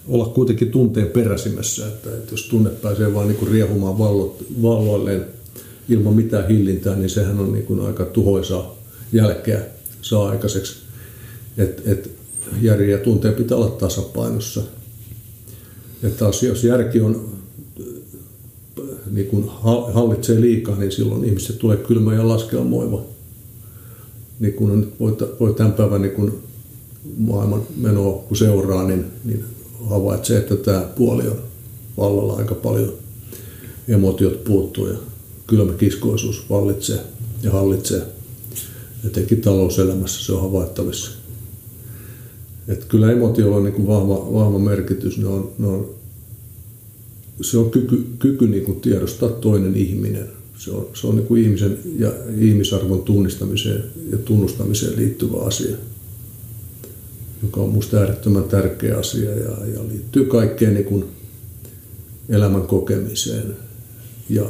olla 0.07 0.25
kuitenkin 0.25 0.71
tunteen 0.71 1.07
peräsimessä, 1.07 1.87
että, 1.87 2.09
että 2.09 2.33
jos 2.33 2.47
tunne 2.47 2.69
pääsee 2.69 3.13
vaan 3.13 3.27
niin 3.27 3.37
kuin 3.37 3.51
riehumaan 3.51 3.97
valloilleen 4.61 5.25
ilman 5.89 6.13
mitään 6.13 6.47
hillintää, 6.47 6.95
niin 6.95 7.09
sehän 7.09 7.39
on 7.39 7.53
niin 7.53 7.65
kuin 7.65 7.79
aika 7.79 8.05
tuhoisaa 8.05 8.75
jälkeä 9.13 9.61
saa 10.01 10.29
aikaiseksi. 10.29 10.75
Et, 11.57 11.81
et 11.85 12.11
järjen 12.61 12.91
ja 12.91 12.97
tunteen 12.97 13.33
pitää 13.33 13.57
olla 13.57 13.69
tasapainossa. 13.69 14.61
Että 16.05 16.19
taas 16.19 16.43
jos 16.43 16.63
järki 16.63 17.01
on, 17.01 17.29
niin 19.11 19.27
kun 19.27 19.51
hallitsee 19.93 20.41
liikaa, 20.41 20.75
niin 20.75 20.91
silloin 20.91 21.25
ihmiset 21.25 21.57
tulee 21.57 21.77
kylmä 21.77 22.13
ja 22.13 22.27
laskelmoiva. 22.27 23.01
Niin 24.39 24.53
kun 24.53 24.91
voi, 24.99 25.17
voi 25.39 25.53
tämän 25.53 25.73
päivän 25.73 26.01
niin 26.01 26.13
kun 26.13 26.39
maailman 27.17 27.61
menoa 27.77 28.13
kun 28.13 28.37
seuraa, 28.37 28.87
niin, 28.87 29.05
niin 29.25 29.43
havaitsee, 29.89 30.37
että 30.37 30.55
tämä 30.55 30.81
puoli 30.81 31.27
on 31.27 31.37
vallalla 31.97 32.35
aika 32.35 32.55
paljon. 32.55 32.93
Emotiot 33.87 34.43
puuttuu 34.43 34.87
ja 34.87 34.97
kylmä 35.47 35.73
kiskoisuus 35.73 36.49
vallitsee 36.49 36.99
ja 37.43 37.51
hallitsee. 37.51 38.01
Etenkin 39.05 39.41
talouselämässä 39.41 40.25
se 40.25 40.33
on 40.33 40.41
havaittavissa. 40.41 41.11
Että 42.67 42.85
kyllä 42.85 43.11
emotiolla 43.11 43.55
on 43.55 43.63
niin 43.63 43.87
vahva, 43.87 44.33
vahva 44.33 44.59
merkitys. 44.59 45.17
Ne 45.17 45.27
on, 45.27 45.51
ne 45.57 45.67
on, 45.67 45.94
se 47.41 47.57
on 47.57 47.71
kyky, 47.71 48.05
kyky 48.19 48.47
niin 48.47 48.63
kuin 48.65 48.81
tiedostaa 48.81 49.29
toinen 49.29 49.75
ihminen. 49.75 50.27
Se 50.57 50.71
on, 50.71 50.87
se 50.93 51.07
on 51.07 51.15
niin 51.15 51.27
kuin 51.27 51.43
ihmisen 51.43 51.77
ja 51.99 52.11
ihmisarvon 52.39 53.03
tunnistamiseen 53.03 53.83
ja 54.11 54.17
tunnustamiseen 54.17 54.95
liittyvä 54.95 55.37
asia, 55.37 55.75
joka 57.43 57.61
on 57.61 57.69
minusta 57.69 57.97
äärettömän 57.97 58.43
tärkeä 58.43 58.97
asia 58.97 59.29
ja, 59.29 59.51
ja 59.73 59.87
liittyy 59.91 60.25
kaikkeen 60.25 60.73
niin 60.73 60.85
kuin 60.85 61.05
elämän 62.29 62.61
kokemiseen 62.61 63.55
ja 64.29 64.45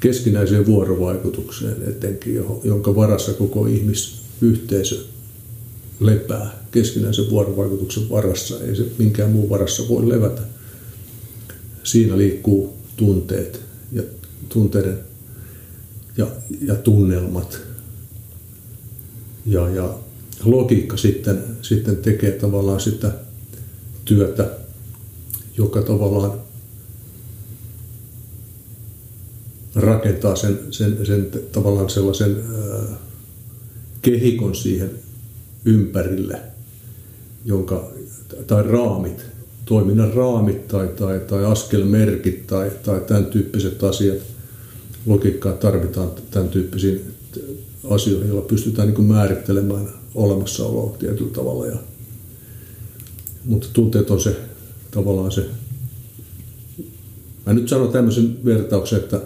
keskinäiseen 0.00 0.66
vuorovaikutukseen 0.66 1.76
etenkin, 1.88 2.44
jonka 2.64 2.96
varassa 2.96 3.32
koko 3.32 3.66
ihmisyhteisö 3.66 4.96
lepää 6.00 6.62
keskinäisen 6.70 7.30
vuorovaikutuksen 7.30 8.10
varassa. 8.10 8.64
Ei 8.64 8.76
se 8.76 8.86
minkään 8.98 9.30
muun 9.30 9.50
varassa 9.50 9.88
voi 9.88 10.08
levätä. 10.08 10.42
Siinä 11.86 12.18
liikkuu 12.18 12.76
tunteet 12.96 13.60
ja 13.92 14.02
tunteiden 14.48 14.98
ja, 16.16 16.26
ja 16.60 16.74
tunnelmat. 16.74 17.58
Ja, 19.46 19.68
ja 19.68 19.98
logiikka 20.44 20.96
sitten, 20.96 21.44
sitten 21.62 21.96
tekee 21.96 22.30
tavallaan 22.30 22.80
sitä 22.80 23.12
työtä, 24.04 24.50
joka 25.56 25.82
tavallaan 25.82 26.40
rakentaa 29.74 30.36
sen, 30.36 30.58
sen, 30.70 31.06
sen 31.06 31.30
tavallaan 31.52 31.90
sellaisen 31.90 32.36
ää, 32.54 32.96
kehikon 34.02 34.54
siihen 34.54 34.90
ympärille, 35.64 36.40
jonka, 37.44 37.90
tai 38.46 38.62
raamit, 38.62 39.35
toiminnan 39.66 40.14
raamit 40.14 40.68
tai, 40.68 40.88
tai, 40.88 41.20
tai 41.20 41.44
askelmerkit 41.44 42.46
tai, 42.46 42.70
tai 42.84 43.00
tämän 43.00 43.26
tyyppiset 43.26 43.84
asiat. 43.84 44.18
Logiikkaa 45.06 45.52
tarvitaan 45.52 46.10
tämän 46.30 46.48
tyyppisiin 46.48 47.14
asioihin, 47.90 48.28
joilla 48.28 48.48
pystytään 48.48 48.88
niin 48.88 49.04
määrittelemään 49.04 49.88
olemassaoloa 50.14 50.96
tietyllä 50.98 51.30
tavalla. 51.30 51.66
Ja, 51.66 51.76
mutta 53.44 53.66
tunteet 53.72 54.10
on 54.10 54.20
se 54.20 54.36
tavallaan 54.90 55.32
se. 55.32 55.46
Mä 57.46 57.52
nyt 57.52 57.68
sanon 57.68 57.92
tämmöisen 57.92 58.44
vertauksen, 58.44 58.98
että 58.98 59.20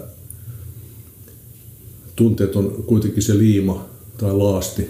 tunteet 2.15 2.55
on 2.55 2.83
kuitenkin 2.87 3.23
se 3.23 3.37
liima 3.37 3.89
tai 4.17 4.33
laasti, 4.33 4.89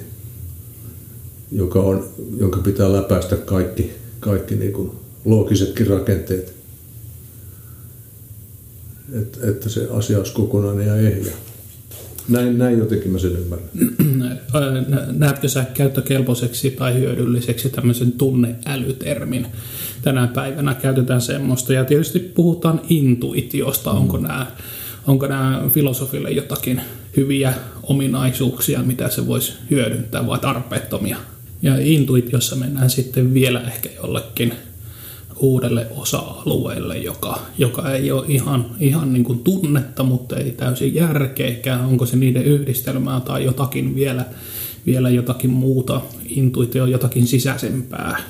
joka 1.52 1.80
on, 1.80 2.10
jonka 2.38 2.60
pitää 2.60 2.93
läpäistä 2.93 3.36
kaikki, 3.36 3.91
kaikki 4.20 4.56
niin 4.56 4.74
kuin 4.74 5.01
loogisetkin 5.26 5.88
rakenteet, 5.88 6.61
Et, 9.13 9.39
että 9.43 9.69
se 9.69 9.88
asia 9.91 10.17
olisi 10.17 10.34
kokonainen 10.34 10.88
ja 10.88 10.95
ehjä. 10.95 11.32
Näin, 12.28 12.57
näin 12.57 12.80
jotenkin 12.80 13.11
mä 13.11 13.19
sen 13.19 13.32
ymmärrän. 13.32 13.69
Näetkö 15.11 15.47
sä 15.47 15.65
käyttökelpoiseksi 15.74 16.72
tai 16.72 16.93
hyödylliseksi 16.93 17.69
tämmöisen 17.69 18.11
tunneälytermin? 18.11 19.47
Tänä 20.01 20.28
päivänä 20.28 20.74
käytetään 20.74 21.22
semmoista 21.22 21.74
ja 21.74 21.86
tietysti 21.86 22.19
puhutaan 22.19 22.82
intuitiosta. 22.89 23.91
Mm. 23.93 23.97
Onko 23.97 24.17
nämä 24.17 24.51
onko 25.07 25.28
nämä 25.28 25.63
filosofille 25.69 26.32
jotakin 26.32 26.82
hyviä 27.17 27.53
ominaisuuksia, 27.84 28.84
mitä 28.84 29.09
se 29.09 29.28
voisi 29.28 29.53
hyödyntää 29.69 30.28
vai 30.28 30.39
tarpeettomia? 30.39 31.17
Ja 31.61 31.76
intuitiossa 31.80 32.55
mennään 32.55 32.89
sitten 32.89 33.34
vielä 33.34 33.61
ehkä 33.61 33.89
jollekin 33.95 34.53
uudelle 35.42 35.88
osa-alueelle, 35.98 36.98
joka, 36.98 37.39
joka 37.58 37.94
ei 37.94 38.12
ole 38.12 38.26
ihan, 38.28 38.66
ihan 38.80 39.14
niin 39.14 39.24
kuin 39.24 39.39
tunnetta, 39.39 40.04
mutta 40.04 40.38
ei 40.38 40.52
täysin 40.52 40.96
järkeikään. 40.96 41.86
Onko 41.86 42.06
se 42.06 42.18
niiden 42.18 42.46
yhdistelmää 42.46 43.20
tai 43.20 43.46
jotakin 43.46 43.96
vielä, 43.96 44.26
vielä 44.86 45.10
jotakin 45.10 45.50
muuta, 45.50 46.02
intuitio 46.30 46.86
jotakin 46.86 47.28
sisäisempää? 47.28 48.22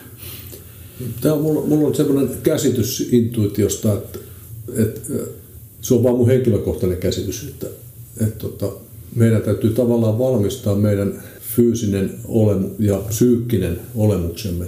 Tämä 1.21 1.35
on, 1.35 1.41
mulla, 1.41 1.67
mulla 1.67 1.87
on 1.87 1.95
sellainen 1.95 2.37
käsitys 2.43 3.09
intuitiosta, 3.11 3.93
että, 3.93 4.19
että 4.75 5.01
se 5.81 5.93
on 5.93 6.03
vaan 6.03 6.15
mun 6.15 6.27
henkilökohtainen 6.27 6.97
käsitys, 6.97 7.47
että, 7.49 7.67
että, 7.67 8.25
että 8.25 8.39
tota, 8.39 8.71
meidän 9.15 9.41
täytyy 9.41 9.73
tavallaan 9.73 10.19
valmistaa 10.19 10.75
meidän 10.75 11.23
fyysinen 11.55 12.13
olemu 12.27 12.69
ja 12.79 12.97
psyykkinen 12.97 13.79
olemuksemme 13.95 14.65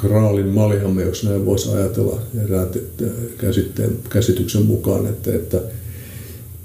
kraalin 0.00 0.48
maljamme, 0.48 1.02
jos 1.02 1.24
näin 1.24 1.46
voisi 1.46 1.70
ajatella 1.70 2.20
erään 2.44 2.68
käsitteen, 3.38 3.90
käsityksen 4.10 4.62
mukaan, 4.62 5.06
että, 5.06 5.34
että 5.34 5.60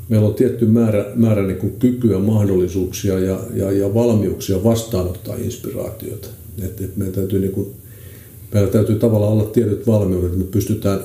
meillä 0.09 0.27
on 0.27 0.33
tietty 0.33 0.65
määrä, 0.65 1.05
määrä 1.15 1.47
niin 1.47 1.57
kuin 1.57 1.73
kykyä, 1.79 2.19
mahdollisuuksia 2.19 3.19
ja, 3.19 3.39
ja, 3.53 3.71
ja 3.71 3.93
valmiuksia 3.93 4.63
vastaanottaa 4.63 5.35
inspiraatiota. 5.35 6.27
Että, 6.61 6.85
että 6.85 6.99
meidän 6.99 7.15
täytyy, 7.15 7.39
niin 7.39 7.51
kuin, 7.51 7.67
meillä 8.53 8.71
täytyy 8.71 8.95
tavallaan 8.95 9.31
olla 9.31 9.45
tietyt 9.45 9.87
valmiudet, 9.87 10.25
että 10.25 10.37
me 10.37 10.51
pystytään 10.51 10.99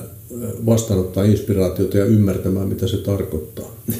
vastaanottaa 0.65 1.23
inspiraatiota 1.23 1.97
ja 1.97 2.05
ymmärtämään, 2.05 2.67
mitä 2.67 2.87
se 2.87 2.97
tarkoittaa 2.97 3.75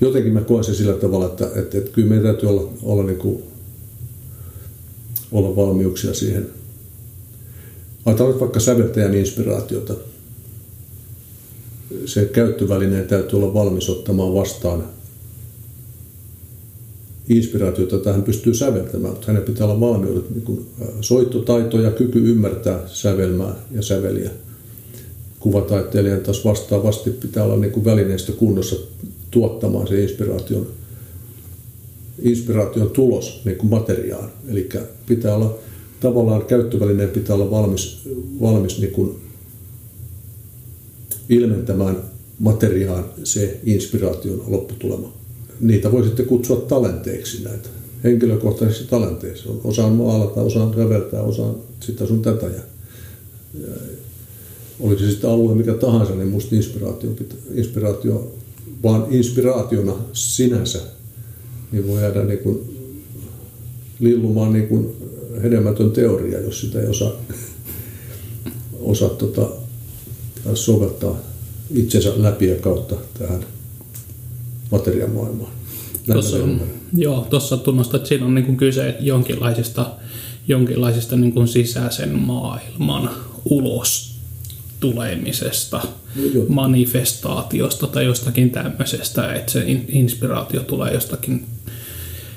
jotenkin 0.00 0.32
mä 0.32 0.40
koen 0.40 0.64
sen 0.64 0.74
sillä 0.74 0.94
tavalla, 0.94 1.26
että, 1.26 1.50
että, 1.54 1.78
että 1.78 1.90
kyllä 1.92 2.08
meidän 2.08 2.24
täytyy 2.24 2.48
olla, 2.48 2.72
olla, 2.82 3.02
niin 3.02 3.18
kuin, 3.18 3.42
olla 5.32 5.56
valmiuksia 5.56 6.14
siihen. 6.14 6.46
Ajatellaan 8.04 8.40
vaikka 8.40 8.60
säveltäjän 8.60 9.14
inspiraatiota. 9.14 9.94
Se 12.06 12.24
käyttövälineen 12.24 13.08
täytyy 13.08 13.38
olla 13.38 13.54
valmis 13.54 13.90
ottamaan 13.90 14.34
vastaan 14.34 14.84
inspiraatiota, 17.28 17.96
että 17.96 18.12
hän 18.12 18.22
pystyy 18.22 18.54
säveltämään, 18.54 19.14
mutta 19.14 19.26
hänen 19.26 19.42
pitää 19.42 19.66
olla 19.66 19.80
valmiudet, 19.80 20.30
niin 20.30 20.66
soittotaito 21.00 21.80
ja 21.80 21.90
kyky 21.90 22.30
ymmärtää 22.30 22.80
sävelmää 22.86 23.54
ja 23.70 23.82
säveliä. 23.82 24.30
Kuvataiteilijan 25.40 26.20
taas 26.20 26.44
vastaavasti 26.44 27.10
pitää 27.10 27.44
olla 27.44 27.56
niin 27.56 27.72
kuin 27.72 27.84
välineistö 27.84 28.32
kunnossa 28.32 28.76
tuottamaan 29.30 29.88
se 29.88 30.02
inspiraation, 30.02 30.66
inspiraation 32.22 32.90
tulos 32.90 33.40
niin 33.44 33.56
kuin 33.56 33.70
materiaan. 33.70 34.30
Eli 34.48 34.68
pitää 35.06 35.34
olla 35.34 35.58
tavallaan 36.04 36.44
käyttövälineen 36.44 37.08
pitää 37.08 37.36
olla 37.36 37.50
valmis, 37.50 38.08
valmis 38.40 38.78
niin 38.78 38.92
kuin 38.92 39.16
ilmentämään 41.28 41.96
materiaan 42.38 43.04
se 43.24 43.60
inspiraation 43.64 44.44
lopputulema. 44.46 45.12
Niitä 45.60 45.92
voi 45.92 46.04
sitten 46.04 46.26
kutsua 46.26 46.56
talenteiksi 46.56 47.44
näitä, 47.44 47.68
henkilökohtaisiksi 48.04 48.84
talenteiksi. 48.90 49.48
Osaan 49.64 49.92
maalata, 49.92 50.42
osaan 50.42 50.74
säveltää, 50.74 51.22
osaan 51.22 51.54
sitä 51.80 52.06
sun 52.06 52.22
tätä. 52.22 52.46
Ja, 52.46 52.62
ja 53.60 53.68
oli 54.80 54.98
se 54.98 55.10
sitten 55.10 55.30
alue 55.30 55.54
mikä 55.54 55.74
tahansa, 55.74 56.14
niin 56.14 56.28
musta 56.28 56.54
inspiraatio, 56.54 57.10
inspiraatio 57.54 58.32
vaan 58.82 59.06
inspiraationa 59.10 59.94
sinänsä 60.12 60.78
niin 61.72 61.88
voi 61.88 62.00
jäädä 62.00 62.24
niin 62.24 62.38
kuin 62.38 62.60
lillumaan 64.00 64.52
niin 64.52 64.68
kuin 64.68 64.96
hedelmätön 65.42 65.90
teoria, 65.90 66.40
jos 66.40 66.60
sitä 66.60 66.80
ei 66.80 66.86
osaa, 66.86 67.12
osaa 68.80 69.08
tota, 69.08 69.48
soveltaa 70.54 71.18
itsensä 71.74 72.12
läpi 72.16 72.46
ja 72.46 72.56
kautta 72.56 72.96
tähän 73.18 73.44
materiamaailmaan. 74.70 75.50
Tuossa, 76.12 76.36
joo, 76.96 77.26
tuossa 77.30 77.56
tunnustat, 77.56 77.94
että 77.94 78.08
siinä 78.08 78.26
on 78.26 78.34
niin 78.34 78.44
kuin 78.44 78.56
kyse 78.56 78.96
jonkinlaisesta, 79.00 79.90
jonkinlaisesta 80.48 81.16
niin 81.16 81.32
kuin 81.32 81.48
sisäisen 81.48 82.18
maailman 82.18 83.10
ulos 83.44 84.14
tulemisesta, 84.80 85.80
no, 86.16 86.44
manifestaatiosta 86.48 87.86
tai 87.86 88.04
jostakin 88.04 88.50
tämmöisestä, 88.50 89.34
että 89.34 89.52
se 89.52 89.64
inspiraatio 89.88 90.62
tulee 90.62 90.94
jostakin, 90.94 91.46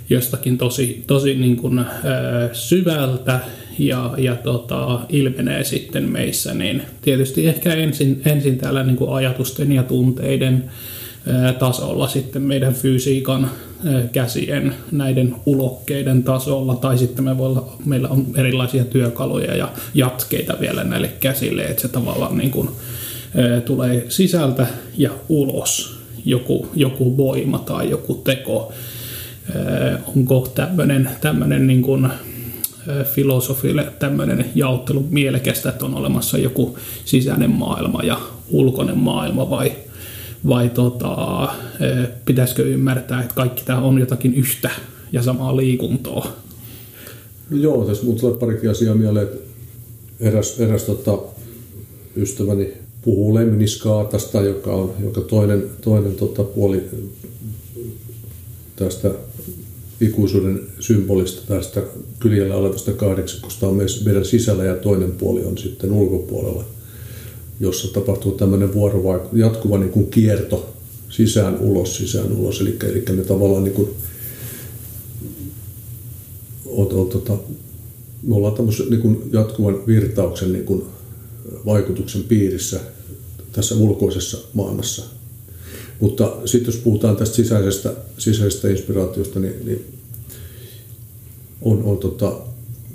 jostakin 0.09 0.57
tosi, 0.57 1.03
tosi 1.07 1.35
niin 1.35 1.57
kuin, 1.57 1.85
syvältä 2.53 3.39
ja, 3.79 4.13
ja 4.17 4.35
tota, 4.35 4.99
ilmenee 5.09 5.63
sitten 5.63 6.11
meissä, 6.11 6.53
niin 6.53 6.81
tietysti 7.01 7.47
ehkä 7.47 7.73
ensin, 7.73 8.21
ensin 8.25 8.57
täällä 8.57 8.83
niin 8.83 8.95
kuin 8.95 9.13
ajatusten 9.13 9.71
ja 9.71 9.83
tunteiden 9.83 10.71
tasolla 11.59 12.07
sitten 12.07 12.41
meidän 12.41 12.73
fysiikan 12.73 13.51
käsien 14.11 14.73
näiden 14.91 15.35
ulokkeiden 15.45 16.23
tasolla, 16.23 16.75
tai 16.75 16.97
sitten 16.97 17.25
me 17.25 17.37
voi 17.37 17.47
olla, 17.47 17.75
meillä 17.85 18.09
on 18.09 18.25
erilaisia 18.35 18.85
työkaluja 18.85 19.55
ja 19.55 19.69
jatkeita 19.93 20.57
vielä 20.59 20.83
näille 20.83 21.07
käsille, 21.19 21.63
että 21.63 21.81
se 21.81 21.87
tavallaan 21.87 22.37
niin 22.37 22.51
kuin, 22.51 22.69
tulee 23.65 24.05
sisältä 24.09 24.67
ja 24.97 25.11
ulos 25.29 25.97
joku, 26.25 26.67
joku 26.75 27.17
voima 27.17 27.59
tai 27.59 27.89
joku 27.89 28.15
teko. 28.15 28.73
Onko 30.15 30.51
tämmöinen, 30.55 31.09
tämmöinen 31.21 31.67
niin 31.67 31.81
kuin, 31.81 32.09
filosofille 33.03 33.87
tämmöinen 33.99 34.45
jaottelu 34.55 35.05
mielekästä, 35.09 35.69
että 35.69 35.85
on 35.85 35.95
olemassa 35.95 36.37
joku 36.37 36.77
sisäinen 37.05 37.51
maailma 37.51 38.03
ja 38.03 38.19
ulkoinen 38.49 38.97
maailma 38.97 39.49
vai, 39.49 39.71
vai 40.47 40.69
tota, 40.69 41.47
pitäisikö 42.25 42.63
ymmärtää, 42.63 43.21
että 43.21 43.35
kaikki 43.35 43.61
tämä 43.65 43.81
on 43.81 43.99
jotakin 43.99 44.33
yhtä 44.33 44.69
ja 45.11 45.21
samaa 45.21 45.57
liikuntoa? 45.57 46.27
No 47.49 47.57
joo, 47.57 47.85
tässä 47.85 48.03
muut 48.03 48.17
tulee 48.17 48.37
parikin 48.37 48.69
asiaa 48.69 48.95
mieleen, 48.95 49.27
eräs, 50.19 50.59
eräs 50.59 50.83
tota, 50.83 51.17
ystäväni 52.15 52.73
puhuu 53.01 53.35
lemniskaatasta, 53.35 54.41
joka 54.41 54.73
on 54.73 54.93
joka 55.03 55.21
toinen, 55.21 55.63
toinen 55.81 56.15
tota, 56.15 56.43
puoli 56.43 56.83
tästä 58.75 59.11
ikuisuuden 60.01 60.61
symbolista 60.79 61.53
tästä 61.53 61.81
kyljellä 62.19 62.55
olevasta 62.55 62.93
kahdeksakosta 62.93 63.67
on 63.67 63.79
meidän 64.05 64.25
sisällä 64.25 64.63
ja 64.63 64.75
toinen 64.75 65.11
puoli 65.11 65.43
on 65.43 65.57
sitten 65.57 65.91
ulkopuolella, 65.91 66.65
jossa 67.59 67.93
tapahtuu 67.93 68.31
tämmöinen 68.31 68.73
vuorovaikutus, 68.73 69.39
jatkuva 69.39 69.77
niin 69.77 69.91
kuin 69.91 70.09
kierto 70.09 70.73
sisään 71.09 71.59
ulos, 71.59 71.97
sisään 71.97 72.31
ulos. 72.31 72.61
Eli, 72.61 72.77
eli 72.83 73.03
me 73.15 73.23
tavallaan 73.23 73.63
niin 73.63 73.73
kuin, 73.73 73.89
on, 76.65 76.93
on, 76.93 77.09
tota, 77.09 77.37
me 78.23 78.35
ollaan 78.35 78.53
tämmöisen 78.53 78.89
niin 78.89 79.01
kuin 79.01 79.29
jatkuvan 79.31 79.87
virtauksen 79.87 80.53
niin 80.53 80.65
kuin 80.65 80.83
vaikutuksen 81.65 82.23
piirissä 82.23 82.79
tässä 83.51 83.75
ulkoisessa 83.75 84.37
maailmassa– 84.53 85.05
mutta 85.99 86.37
sitten 86.45 86.73
jos 86.73 86.81
puhutaan 86.81 87.15
tästä 87.15 87.35
sisäisestä, 87.35 87.93
sisäisestä 88.17 88.69
inspiraatiosta, 88.69 89.39
niin, 89.39 89.53
niin 89.65 89.85
on, 91.61 91.83
on 91.83 91.97
tota, 91.97 92.39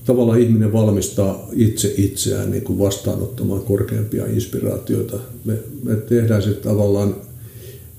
tavallaan 0.04 0.40
ihminen 0.40 0.72
valmistaa 0.72 1.48
itse 1.52 1.94
itseään 1.96 2.50
niin 2.50 2.62
kuin 2.62 2.78
vastaanottamaan 2.78 3.62
korkeampia 3.62 4.26
inspiraatioita. 4.26 5.18
Me, 5.44 5.58
me 5.82 5.96
tehdään 5.96 6.42
se 6.42 6.50
tavallaan 6.50 7.16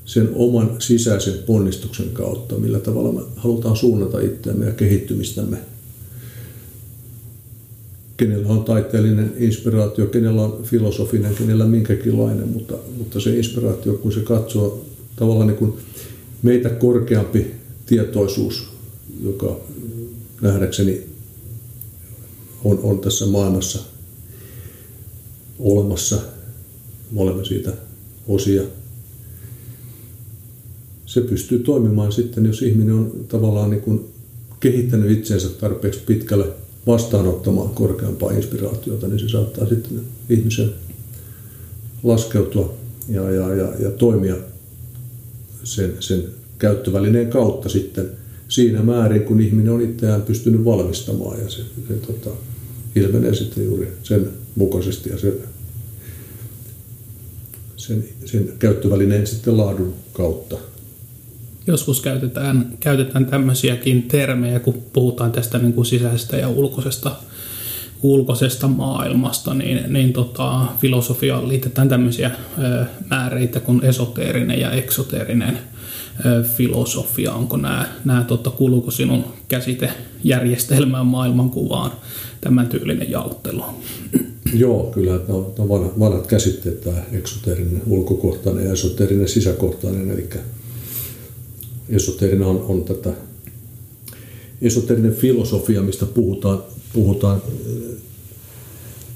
sen 0.06 0.30
oman 0.36 0.76
sisäisen 0.80 1.34
ponnistuksen 1.45 2.10
kautta, 2.10 2.56
millä 2.56 2.80
tavalla 2.80 3.12
me 3.12 3.22
halutaan 3.36 3.76
suunnata 3.76 4.20
itseämme 4.20 4.66
ja 4.66 4.72
kehittymistämme. 4.72 5.58
Kenellä 8.18 8.47
on 8.47 8.64
taiteellinen 8.64 9.34
inspiraatio, 9.38 10.06
kenellä 10.06 10.41
on 10.41 10.64
filosofinen, 10.64 11.36
kenellä 11.36 11.66
minkäkinlainen, 11.66 12.47
mutta, 12.47 12.74
mutta 12.97 13.20
se 13.20 13.38
inspiraatio, 13.38 13.93
kun 13.93 14.12
se 14.12 14.20
katsoo 14.20 14.86
tavallaan 15.16 15.47
niin 15.47 15.57
kuin 15.57 15.74
meitä 16.41 16.70
korkeampi 16.70 17.51
tietoisuus, 17.86 18.68
joka 19.24 19.59
nähdäkseni 20.41 21.03
on, 22.64 22.80
on 22.84 22.99
tässä 22.99 23.26
maailmassa 23.26 23.80
olemassa. 25.59 26.16
Me 27.11 27.22
olemme 27.22 27.45
siitä 27.45 27.74
osia. 28.28 28.64
Se 31.05 31.22
pystyy 31.22 31.59
toimimaan 31.59 32.11
sitten, 32.11 32.45
jos 32.45 32.61
ihminen 32.61 32.93
on 32.93 33.11
tavallaan 33.28 33.70
niin 33.70 33.82
kuin 33.82 34.05
kehittänyt 34.59 35.11
itsensä 35.11 35.49
tarpeeksi 35.49 35.99
pitkälle 36.05 36.47
vastaanottamaan 36.88 37.70
korkeampaa 37.70 38.32
inspiraatiota, 38.32 39.07
niin 39.07 39.20
se 39.20 39.30
saattaa 39.30 39.68
sitten 39.68 40.01
ihmisen 40.30 40.74
laskeutua 42.03 42.74
ja, 43.09 43.32
ja, 43.32 43.55
ja, 43.55 43.74
ja 43.80 43.91
toimia 43.91 44.36
sen, 45.64 45.93
sen 45.99 46.24
käyttövälineen 46.59 47.30
kautta 47.30 47.70
sitten 47.70 48.09
siinä 48.47 48.82
määrin, 48.82 49.24
kun 49.24 49.41
ihminen 49.41 49.74
on 49.74 49.82
itseään 49.82 50.22
pystynyt 50.22 50.66
valmistamaan 50.66 51.39
ja 51.39 51.49
se, 51.49 51.61
se 51.88 51.93
tota, 51.93 52.30
ilmenee 52.95 53.36
sitten 53.36 53.66
juuri 53.66 53.93
sen 54.03 54.30
mukaisesti 54.55 55.09
ja 55.09 55.18
sen, 55.18 55.34
sen, 57.78 58.03
sen 58.26 58.53
käyttövälineen 58.59 59.28
sitten 59.28 59.57
laadun 59.57 59.93
kautta. 60.14 60.57
Joskus 61.68 62.01
käytetään, 62.01 62.78
käytetään 62.80 63.26
tämmöisiäkin 63.26 64.03
termejä, 64.03 64.59
kun 64.59 64.84
puhutaan 64.93 65.32
tästä 65.32 65.57
niin 65.57 65.74
kuin 65.74 65.86
sisäisestä 65.86 66.38
ja 66.38 66.49
ulkoisesta, 66.49 67.16
ulkoisesta 68.04 68.68
maailmasta, 68.68 69.54
niin, 69.54 69.93
niin 69.93 70.14
tota, 70.14 70.66
filosofiaan 70.80 71.47
liitetään 71.47 71.89
tämmöisiä 71.89 72.32
ö, 72.64 72.86
määreitä 73.10 73.60
kuin 73.60 73.86
esoteerinen 73.86 74.60
ja 74.60 74.72
eksoteerinen– 74.72 75.60
filosofia, 76.43 77.34
onko 77.34 77.58
nämä, 77.58 77.88
nämä 78.06 78.24
totta, 78.24 78.49
kuuluuko 78.49 78.91
sinun 78.91 79.24
käsitejärjestelmään, 79.47 81.06
maailmankuvaan 81.06 81.91
tämän 82.41 82.68
tyylinen 82.68 83.12
jaottelu? 83.12 83.64
Joo, 84.54 84.84
kyllä 84.84 85.12
ne 85.12 85.34
on, 85.34 85.54
on 85.60 85.70
vanhat, 85.70 85.99
vanhat 85.99 86.28
käsitteet, 86.28 86.82
tämä 86.82 86.97
eksoteerinen 87.12 87.82
ulkokohtainen 87.88 88.66
ja 88.66 88.74
esoteerinen 88.74 89.28
sisäkohtainen, 89.28 90.12
eli 90.12 90.30
esoteerinen 91.89 92.47
on, 92.47 92.66
on 92.68 92.84
tätä 92.84 93.10
esoteerinen 94.64 95.16
filosofia, 95.16 95.82
mistä 95.82 96.05
puhutaan, 96.05 96.64
puhutaan 96.93 97.41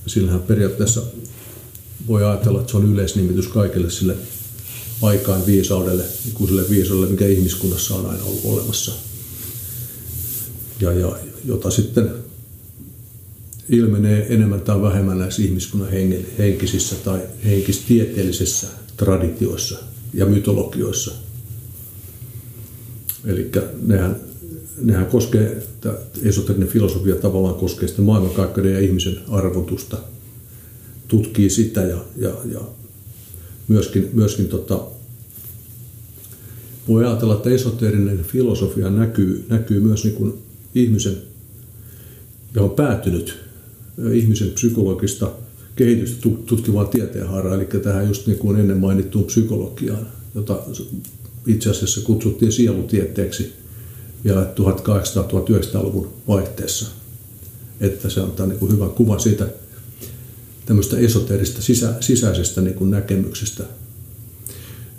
sillähän 0.07 0.39
periaatteessa 0.39 1.01
voi 2.07 2.23
ajatella, 2.23 2.59
että 2.59 2.71
se 2.71 2.77
on 2.77 2.93
yleisnimitys 2.93 3.47
kaikille 3.47 3.89
sille 3.89 4.15
aikaan 5.01 5.45
viisaudelle, 5.45 6.03
ikuiselle 6.27 6.69
viisaudelle, 6.69 7.09
mikä 7.09 7.27
ihmiskunnassa 7.27 7.95
on 7.95 8.05
aina 8.05 8.23
ollut 8.23 8.45
olemassa. 8.45 8.91
Ja, 10.79 10.93
ja 10.93 11.17
jota 11.45 11.71
sitten 11.71 12.09
ilmenee 13.69 14.33
enemmän 14.33 14.61
tai 14.61 14.81
vähemmän 14.81 15.19
näissä 15.19 15.41
ihmiskunnan 15.41 15.89
henkisissä 16.37 16.95
tai 16.95 17.19
henkistieteellisissä 17.45 18.67
traditioissa 18.97 19.79
ja 20.13 20.25
mytologioissa. 20.25 21.11
Eli 23.25 23.51
nehän 23.81 24.26
nehän 24.81 25.05
koskee, 25.05 25.63
esoterinen 26.23 26.67
filosofia 26.67 27.15
tavallaan 27.15 27.55
koskee 27.55 27.87
sitä 27.87 28.01
maailmankaikkeuden 28.01 28.73
ja 28.73 28.79
ihmisen 28.79 29.19
arvotusta, 29.29 29.97
tutkii 31.07 31.49
sitä 31.49 31.81
ja, 31.81 32.05
ja, 32.15 32.33
ja 32.51 32.61
myöskin, 33.67 34.09
myöskin 34.13 34.47
tota, 34.47 34.81
voi 36.87 37.05
ajatella, 37.05 37.35
että 37.35 37.49
esoterinen 37.49 38.23
filosofia 38.23 38.89
näkyy, 38.89 39.45
näkyy 39.49 39.79
myös 39.79 40.03
niin 40.03 40.15
kuin 40.15 40.33
ihmisen 40.75 41.17
ja 42.55 42.63
on 42.63 42.69
päätynyt 42.69 43.37
ihmisen 44.13 44.49
psykologista 44.49 45.31
kehitystä 45.75 46.29
tutkivaan 46.45 46.87
tieteenhaaraa, 46.87 47.55
eli 47.55 47.65
tähän 47.65 48.07
just 48.07 48.27
niin 48.27 48.39
kuin 48.39 48.59
ennen 48.59 48.77
mainittuun 48.77 49.25
psykologiaan, 49.25 50.07
jota 50.35 50.59
itse 51.47 51.69
asiassa 51.69 52.01
kutsuttiin 52.01 52.51
sielutieteeksi 52.51 53.53
vielä 54.23 54.53
1800-1900-luvun 54.55 56.13
vaihteessa. 56.27 56.91
Että 57.81 58.09
se 58.09 58.21
antaa 58.21 58.45
niin 58.45 58.59
kuin 58.59 58.71
hyvän 58.71 58.89
kuvan 58.89 59.19
siitä 59.19 59.47
tämmöistä 60.65 60.97
esoterista 60.97 61.61
sisä, 61.61 61.93
sisäisestä 61.99 62.61
niin 62.61 62.75
kuin 62.75 62.91
näkemyksestä. 62.91 63.63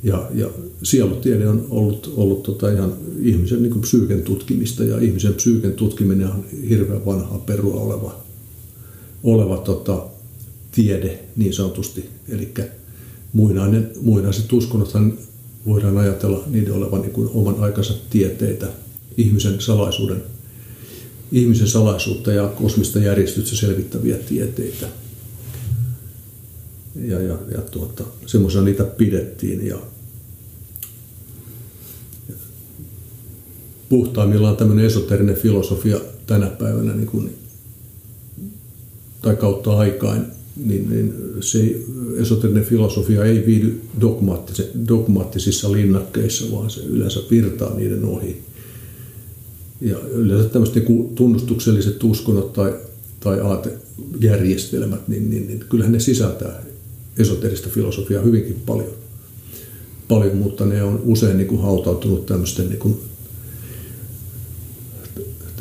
Ja, 0.03 0.31
ja 0.35 0.51
sielutiede 0.83 1.49
on 1.49 1.66
ollut, 1.71 2.12
ollut 2.16 2.43
tota 2.43 2.71
ihan 2.71 2.93
ihmisen 3.23 3.62
niin 3.62 3.73
kuin 3.73 3.83
psyyken 3.83 4.23
tutkimista 4.23 4.85
ja 4.85 4.99
ihmisen 4.99 5.35
psyyken 5.35 5.73
tutkiminen 5.73 6.29
on 6.29 6.45
hirveän 6.69 7.07
vanhaa 7.07 7.39
perua 7.39 7.81
oleva, 7.81 8.21
oleva 9.23 9.57
tota, 9.57 10.07
tiede 10.73 11.19
niin 11.37 11.55
sanotusti. 11.55 12.09
Eli 12.29 12.55
muinaiset 14.01 14.53
uskonnothan 14.53 15.19
voidaan 15.66 15.99
ajatella 15.99 16.45
niiden 16.47 16.73
olevan 16.73 17.01
niin 17.01 17.12
kuin 17.12 17.31
oman 17.35 17.61
aikansa 17.61 17.95
tieteitä, 18.11 18.66
ihmisen 19.19 19.61
salaisuuden, 19.61 20.23
ihmisen 21.33 21.69
salaisuutta 21.69 22.33
ja 22.33 22.49
kosmista 22.49 22.99
järjestystä 22.99 23.57
selvittäviä 23.57 24.16
tieteitä. 24.16 24.89
Ja, 27.05 27.21
ja, 27.21 27.39
ja 27.53 27.61
tuota, 27.61 28.05
semmoisia 28.27 28.62
niitä 28.62 28.85
pidettiin. 28.85 29.66
Ja, 29.66 29.79
puhtaimmillaan 33.89 34.57
tämmöinen 34.57 34.85
esoterinen 34.85 35.37
filosofia 35.37 36.01
tänä 36.27 36.47
päivänä 36.47 36.95
niin 36.95 37.07
kuin, 37.07 37.35
tai 39.23 39.37
kautta 39.37 39.79
aikain 39.79 40.25
niin, 40.64 40.91
niin 40.91 41.14
se 41.41 41.77
esoterinen 42.16 42.64
filosofia 42.64 43.25
ei 43.25 43.47
viidy 43.47 43.81
dogmaattisissa 44.89 45.73
linnakkeissa, 45.73 46.53
vaan 46.53 46.71
se 46.71 46.81
yleensä 46.81 47.21
virtaa 47.31 47.75
niiden 47.75 48.05
ohi. 48.05 48.47
Ja 49.81 49.99
yleensä 49.99 50.49
tämmöiset 50.49 50.89
niin 50.89 51.14
tunnustukselliset 51.14 52.05
uskonnot 52.05 52.53
tai, 52.53 52.74
tai 53.20 53.41
aatejärjestelmät, 53.41 55.09
niin, 55.09 55.31
niin, 55.31 55.47
niin 55.47 55.64
kyllähän 55.68 55.93
ne 55.93 56.01
sisältää 56.01 56.62
esoterista 57.18 57.68
filosofiaa 57.68 58.22
hyvinkin 58.22 58.62
paljon. 58.66 58.91
paljon 60.09 60.37
mutta 60.37 60.66
ne 60.66 60.83
on 60.83 61.03
usein 61.05 61.37
niin 61.37 61.49
kuin 61.49 61.62
hautautunut 61.62 62.26
tämmöisten 62.26 62.68
niin 62.68 62.79
kuin, 62.79 63.01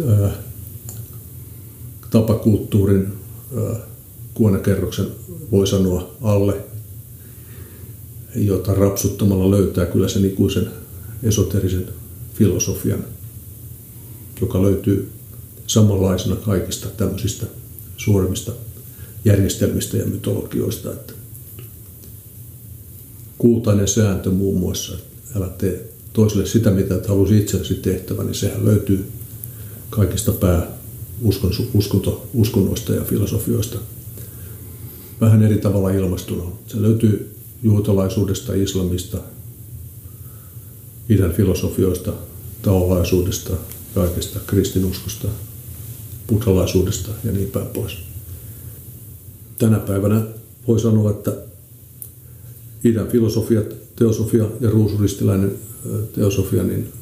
ää, 0.08 0.32
tapakulttuurin 2.10 3.08
ää, 3.58 3.76
kuonakerroksen 4.34 5.08
voi 5.52 5.68
sanoa 5.68 6.16
alle, 6.22 6.54
jota 8.36 8.74
rapsuttamalla 8.74 9.52
löytää 9.52 9.86
kyllä 9.86 10.08
sen 10.08 10.26
ikuisen 10.26 10.68
esoterisen 11.24 11.86
filosofian, 12.34 13.06
joka 14.42 14.62
löytyy 14.62 15.10
samanlaisena 15.68 16.36
kaikista 16.36 16.88
tämmöisistä 16.88 17.46
suuremmista 17.98 18.52
järjestelmistä 19.26 19.98
ja 19.98 20.06
mytologioista. 20.06 20.92
Että 20.92 21.14
kultainen 23.38 23.88
sääntö 23.88 24.32
muun 24.32 24.60
muassa, 24.60 24.94
että 24.94 25.40
älä 25.40 25.50
tee 25.50 25.90
toiselle 26.14 26.46
sitä, 26.46 26.72
mitä 26.72 26.96
et 26.96 27.08
halusi 27.08 27.38
itsellesi 27.38 27.74
tehtävä, 27.74 28.24
niin 28.24 28.36
sehän 28.36 28.66
löytyy 28.66 29.06
kaikista 29.90 30.32
pää 30.32 30.68
uskonto, 31.74 32.28
uskonnoista 32.34 32.94
ja 32.94 33.04
filosofioista– 33.04 33.78
vähän 35.22 35.44
eri 35.44 35.58
tavalla 35.58 35.90
ilmastuna. 35.90 36.44
Se 36.68 36.82
löytyy 36.82 37.36
juutalaisuudesta, 37.64 38.54
islamista, 38.54 39.18
idän 41.10 41.34
filosofioista, 41.34 42.14
taolaisuudesta, 42.62 43.54
kaikesta 43.98 44.40
kristinuskosta, 44.48 45.28
buddhalaisuudesta 46.28 47.12
ja 47.24 47.32
niin 47.32 47.50
päin 47.50 47.68
pois. 47.68 47.98
Tänä 49.58 49.80
päivänä 49.80 50.22
voi 50.68 50.80
sanoa, 50.80 51.12
että 51.12 51.34
idän 52.84 53.08
filosofia, 53.08 53.62
teosofia 53.96 54.46
ja 54.62 54.70
ruusuristiläinen 54.70 55.52
teosofia 56.16 56.64
niin 56.64 56.94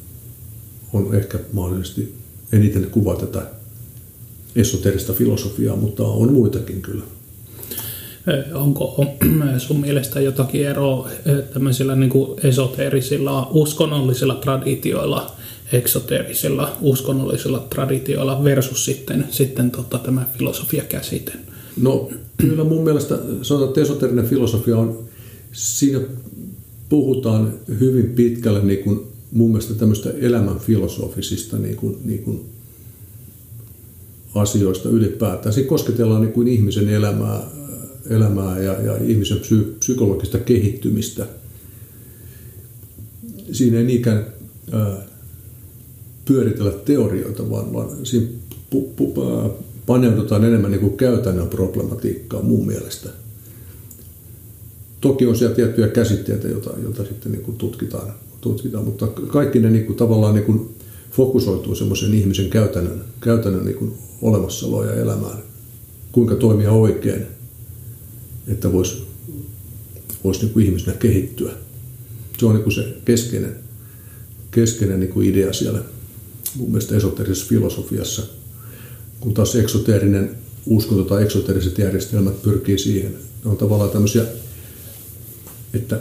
on 0.92 1.14
ehkä 1.14 1.38
mahdollisesti 1.52 2.14
eniten 2.52 2.86
kuva 2.90 3.16
tätä 3.16 3.46
esoterista 4.56 5.12
filosofiaa, 5.12 5.76
mutta 5.76 6.02
on 6.02 6.32
muitakin 6.32 6.82
kyllä. 6.82 7.02
Onko 8.54 9.04
sun 9.58 9.80
mielestä 9.80 10.20
jotakin 10.20 10.66
eroa 10.66 11.10
tämmöisillä 11.52 11.96
niin 11.96 12.10
kuin 12.10 12.40
esoteerisilla 12.46 13.48
uskonnollisilla 13.52 14.34
traditioilla, 14.34 15.35
eksoteerisilla 15.72 16.76
uskonnollisilla 16.80 17.66
traditioilla 17.70 18.44
versus 18.44 18.84
sitten, 18.84 19.26
sitten 19.30 19.70
tota, 19.70 19.98
tämä 19.98 20.26
filosofia 20.38 20.84
käsite? 20.84 21.32
No 21.80 22.10
kyllä 22.36 22.64
mun 22.64 22.84
mielestä 22.84 23.18
sanotaan, 23.42 23.68
että 23.68 23.80
esoterinen 23.80 24.26
filosofia 24.26 24.76
on, 24.76 25.04
siinä 25.52 26.00
puhutaan 26.88 27.54
hyvin 27.80 28.10
pitkälle 28.10 28.62
niin 28.62 28.84
kuin 28.84 29.00
mun 29.32 29.50
mielestä 29.50 29.74
tämmöistä 29.74 30.10
elämän 30.20 30.58
filosofisista 30.58 31.58
niin 31.58 31.76
kuin, 31.76 31.98
niin 32.04 32.22
kuin 32.22 32.40
asioista 34.34 34.88
ylipäätään. 34.88 35.52
Siinä 35.52 35.68
kosketellaan 35.68 36.20
niin 36.20 36.32
kuin 36.32 36.48
ihmisen 36.48 36.88
elämää 36.88 37.42
elämää 38.10 38.58
ja, 38.58 38.72
ja 38.82 38.96
ihmisen 39.04 39.38
psy, 39.38 39.76
psykologista 39.78 40.38
kehittymistä. 40.38 41.26
Siinä 43.52 43.78
ei 43.78 43.84
niinkään 43.84 44.26
ää, 44.72 45.05
pyöritellä 46.26 46.70
teorioita, 46.70 47.50
vaan, 47.50 47.72
vaan 47.72 48.06
siinä 48.06 48.26
pu, 48.70 48.92
pu, 48.96 49.14
paneudutaan 49.86 50.44
enemmän 50.44 50.70
niin 50.70 50.80
kuin 50.80 50.96
käytännön 50.96 51.48
problematiikkaa 51.48 52.42
mun 52.42 52.66
mielestä. 52.66 53.08
Toki 55.00 55.26
on 55.26 55.36
siellä 55.36 55.54
tiettyjä 55.54 55.88
käsitteitä, 55.88 56.48
joita, 56.48 56.70
joita 56.82 57.04
sitten 57.04 57.32
niin 57.32 57.42
kuin 57.42 57.56
tutkitaan, 57.56 58.12
tutkitaan, 58.40 58.84
mutta 58.84 59.06
kaikki 59.06 59.58
ne 59.58 59.70
niin 59.70 59.86
kuin, 59.86 59.96
tavallaan 59.96 60.34
niin 60.34 60.44
kuin 60.44 60.74
fokusoituu 61.10 61.74
semmoisen 61.74 62.14
ihmisen 62.14 62.50
käytännön, 62.50 63.04
käytännön 63.20 63.64
niin 63.64 63.76
kuin 63.76 63.92
olemassaoloa 64.22 64.86
ja 64.86 64.94
elämään. 64.94 65.38
Kuinka 66.12 66.34
toimia 66.34 66.72
oikein, 66.72 67.26
että 68.48 68.72
voisi 68.72 69.06
vois 70.24 70.42
niin 70.42 70.52
kuin 70.52 70.66
ihmisenä 70.66 70.96
kehittyä. 70.96 71.52
Se 72.38 72.46
on 72.46 72.54
niin 72.54 72.62
kuin 72.62 72.74
se 72.74 72.96
keskeinen, 73.04 73.56
keskeinen 74.50 75.00
niin 75.00 75.12
kuin 75.12 75.28
idea 75.28 75.52
siellä 75.52 75.82
mun 76.56 76.68
mielestä 76.68 76.96
esoterisessa 76.96 77.48
filosofiassa, 77.48 78.22
kun 79.20 79.34
taas 79.34 79.54
eksoteerinen 79.54 80.36
uskonto 80.66 81.04
tai 81.04 81.22
eksoteriset 81.22 81.78
järjestelmät 81.78 82.42
pyrkii 82.42 82.78
siihen. 82.78 83.12
Ne 83.44 83.50
on 83.50 83.56
tavallaan 83.56 83.90
tämmöisiä, 83.90 84.24
että 85.74 86.00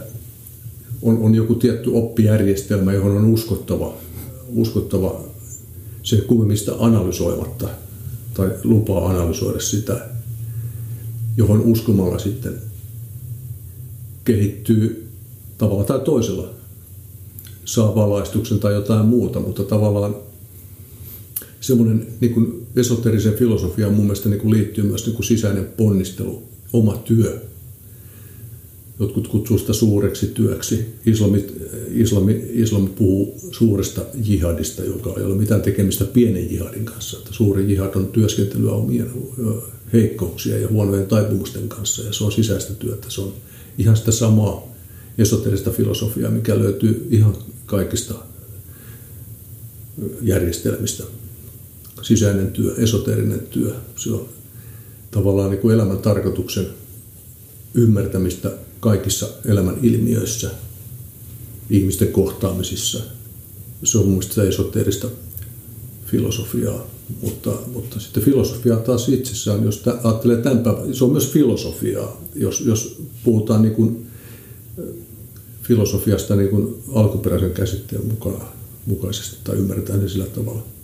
on, 1.01 1.18
on 1.18 1.36
joku 1.36 1.56
tietty 1.56 1.89
oppijärjestelmä, 1.93 2.93
johon 2.93 3.18
on 3.18 3.26
uskottava, 3.26 3.97
uskottava 4.47 5.22
se 6.03 6.18
kummemmista 6.18 6.76
analysoimatta 6.80 7.70
tai 8.34 8.49
lupaa 8.64 9.10
analysoida 9.10 9.60
sitä 9.60 10.16
johon 11.38 11.62
uskomalla 11.62 12.20
sitten 12.20 12.53
kehittyy 14.24 15.10
tavalla 15.58 15.84
tai 15.84 15.99
toisella. 15.99 16.49
Saa 17.66 17.95
valaistuksen 17.95 18.60
tai 18.60 18.74
jotain 18.74 19.06
muuta, 19.06 19.39
mutta 19.39 19.64
tavallaan 19.64 20.16
semmoinen 21.66 22.07
niin 22.22 22.34
kuin 22.34 22.68
esoterisen 22.76 23.34
filosofiaan 23.34 23.93
mun 23.93 24.05
mielestä 24.05 24.30
niin 24.30 24.41
kuin 24.41 24.53
liittyy 24.53 24.84
myös 24.84 25.05
niin 25.05 25.16
kuin 25.16 25.26
sisäinen 25.26 25.66
ponnistelu, 25.66 26.43
oma 26.74 26.97
työ. 26.97 27.41
Jotkut 28.99 29.28
kutsuu 29.28 29.57
sitä 29.57 29.74
suureksi 29.74 30.28
työksi. 30.28 30.86
Islami, 31.05 31.45
islami, 31.89 32.43
islami 32.53 32.89
puhuu 32.89 33.39
suuresta 33.51 34.01
jihadista, 34.24 34.84
joka 34.84 35.13
ei 35.18 35.24
ole 35.24 35.36
mitään 35.36 35.61
tekemistä 35.61 36.05
pienen 36.05 36.51
jihadin 36.51 36.86
kanssa. 36.86 37.18
Että 37.18 37.34
suuri 37.34 37.72
jihad 37.72 37.95
on 37.95 38.07
työskentelyä 38.07 38.72
omien 38.72 39.11
heikkouksia 39.93 40.57
ja 40.57 40.68
huonojen 40.68 41.07
taipumusten 41.07 41.70
kanssa 41.70 42.03
ja 42.03 42.13
se 42.13 42.24
on 42.24 42.32
sisäistä 42.32 42.74
työtä. 42.74 43.09
Se 43.09 43.22
on 43.22 43.34
ihan 43.78 43.97
sitä 43.97 44.11
samaa 44.11 44.76
esoterista 45.18 45.72
filosofiaa, 45.72 46.32
mikä 46.32 46.59
löytyy 46.59 47.07
ihan 47.11 47.38
kaikista, 47.66 48.13
järjestelmistä. 50.22 51.03
Sisäinen 52.06 52.51
työ, 52.51 52.76
esoterinen 52.78 53.39
työ, 53.39 53.76
se 53.95 54.12
on 54.12 54.30
tavallaan 55.12 55.49
niin 55.49 55.62
kuin 55.62 55.76
elämän 55.76 55.97
tarkoituksen 55.97 56.68
ymmärtämistä 57.74 58.51
kaikissa 58.80 59.28
elämän 59.45 59.78
ilmiöissä, 59.82 60.51
ihmisten 61.70 62.08
kohtaamisissa. 62.08 62.99
Se 63.84 63.97
on 63.97 64.08
mielestäni 64.08 64.34
sitä 64.34 64.43
esoterista 64.43 65.08
filosofiaa. 66.06 66.88
Mutta, 67.22 67.51
mutta 67.74 67.99
sitten 67.99 68.24
filosofia 68.24 68.76
taas 68.76 69.10
itsessään, 69.10 69.64
jos 69.64 69.84
ajattelee 70.03 70.38
tämän 70.38 70.60
päivän, 70.60 70.93
se 70.93 71.03
on 71.03 71.12
myös 71.12 71.32
filosofiaa, 71.32 72.22
jos, 72.36 72.62
jos 72.62 73.01
puhutaan 73.24 73.62
niin 73.62 73.76
kuin 73.76 74.08
filosofiasta 75.62 76.36
niin 76.36 76.49
kuin 76.49 76.76
alkuperäisen 76.93 77.51
käsitteen 77.51 78.06
mukaan, 78.06 78.47
mukaisesti 78.86 79.38
tai 79.43 79.56
ymmärretään 79.56 80.01
se 80.01 80.10
sillä 80.10 80.26
tavalla. 80.26 80.74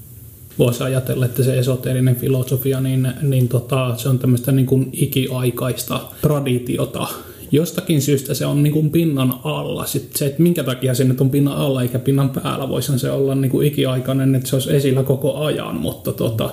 Voisi 0.59 0.83
ajatella, 0.83 1.25
että 1.25 1.43
se 1.43 1.59
esoterinen 1.59 2.15
filosofia, 2.15 2.81
niin, 2.81 3.07
niin 3.21 3.47
tota, 3.47 3.95
se 3.97 4.09
on 4.09 4.19
tämmöistä 4.19 4.51
niin 4.51 4.65
kuin 4.65 4.89
ikiaikaista 4.93 6.01
traditiota, 6.21 7.07
jostakin 7.51 8.01
syystä 8.01 8.33
se 8.33 8.45
on 8.45 8.63
niin 8.63 8.73
kuin 8.73 8.89
pinnan 8.89 9.33
alla. 9.43 9.85
Sitten 9.85 10.17
se, 10.17 10.25
että 10.25 10.41
minkä 10.43 10.63
takia 10.63 10.95
se 10.95 11.03
nyt 11.03 11.21
on 11.21 11.29
pinnan 11.29 11.57
alla 11.57 11.81
eikä 11.81 11.99
pinnan 11.99 12.29
päällä, 12.29 12.69
voisi 12.69 12.99
se 12.99 13.11
olla 13.11 13.35
niin 13.35 13.51
kuin 13.51 13.67
ikiaikainen, 13.67 14.35
että 14.35 14.49
se 14.49 14.55
olisi 14.55 14.75
esillä 14.75 15.03
koko 15.03 15.37
ajan, 15.37 15.75
mutta 15.75 16.11
tota, 16.11 16.49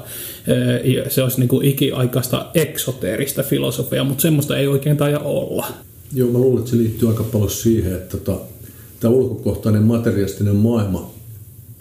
se 1.09 1.23
olisi 1.23 1.41
niin 1.41 1.49
kuin 1.49 1.67
ikiaikaista 1.67 2.47
eksoteerista 2.55 3.43
filosofiaa, 3.43 4.05
mutta 4.05 4.23
semmoista 4.23 4.57
ei 4.57 4.67
oikein 4.67 4.97
taida 4.97 5.19
olla. 5.19 5.67
Joo, 6.15 6.31
mä 6.31 6.39
luulen, 6.39 6.59
että 6.59 6.71
se 6.71 6.77
liittyy 6.77 7.09
aika 7.09 7.25
paljon 7.25 7.51
siihen, 7.51 7.93
että 7.93 8.17
tota, 8.17 8.41
tämä 9.01 9.15
ulkokohtainen 9.15 9.83
materialistinen 9.83 10.57
maailma, 10.57 11.11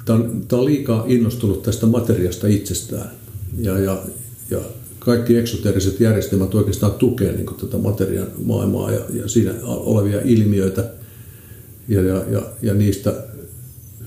tämä 0.07 0.19
on, 0.19 0.41
tämä 0.47 0.59
on 0.59 0.65
liikaa 0.65 1.03
innostunut 1.07 1.63
tästä 1.63 1.85
materiasta 1.85 2.47
itsestään. 2.47 3.11
Ja, 3.57 3.79
ja, 3.79 4.03
ja 4.49 4.59
kaikki 4.99 5.37
eksoteriset 5.37 5.99
järjestelmät 5.99 6.55
oikeastaan 6.55 6.91
tukee 6.91 7.31
niin 7.31 7.45
tätä 7.59 7.77
materian 7.77 8.27
maailmaa 8.43 8.91
ja, 8.91 8.99
ja 9.13 9.27
siinä 9.27 9.53
olevia 9.63 10.21
ilmiöitä 10.23 10.89
ja, 11.87 12.01
ja, 12.01 12.23
ja, 12.31 12.41
ja 12.61 12.73
niistä 12.73 13.23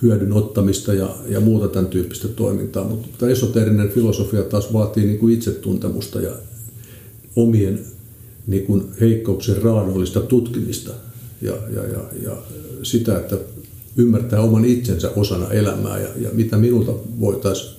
hyödyn 0.02 0.32
ottamista 0.32 0.94
ja, 0.94 1.16
ja 1.28 1.40
muuta 1.40 1.68
tämän 1.68 1.90
tyyppistä 1.90 2.28
toimintaa. 2.28 2.84
Mutta 2.84 3.28
esoterinen 3.28 3.88
filosofia 3.88 4.42
taas 4.42 4.72
vaatii 4.72 5.04
niin 5.04 5.18
kuin 5.18 5.34
itsetuntemusta 5.34 6.20
ja 6.20 6.32
omien 7.36 7.80
niin 8.46 8.66
kuin 8.66 8.84
heikkouksien 9.00 9.62
raadollista 9.62 10.20
tutkimista 10.20 10.90
ja, 11.42 11.54
ja, 11.74 11.84
ja, 11.84 12.00
ja 12.22 12.36
sitä, 12.82 13.18
että 13.18 13.36
ymmärtää 14.00 14.40
oman 14.40 14.64
itsensä 14.64 15.10
osana 15.16 15.50
elämää 15.50 16.00
ja, 16.00 16.08
ja 16.20 16.28
mitä 16.32 16.56
minulta 16.56 16.92
voitaisiin, 17.20 17.76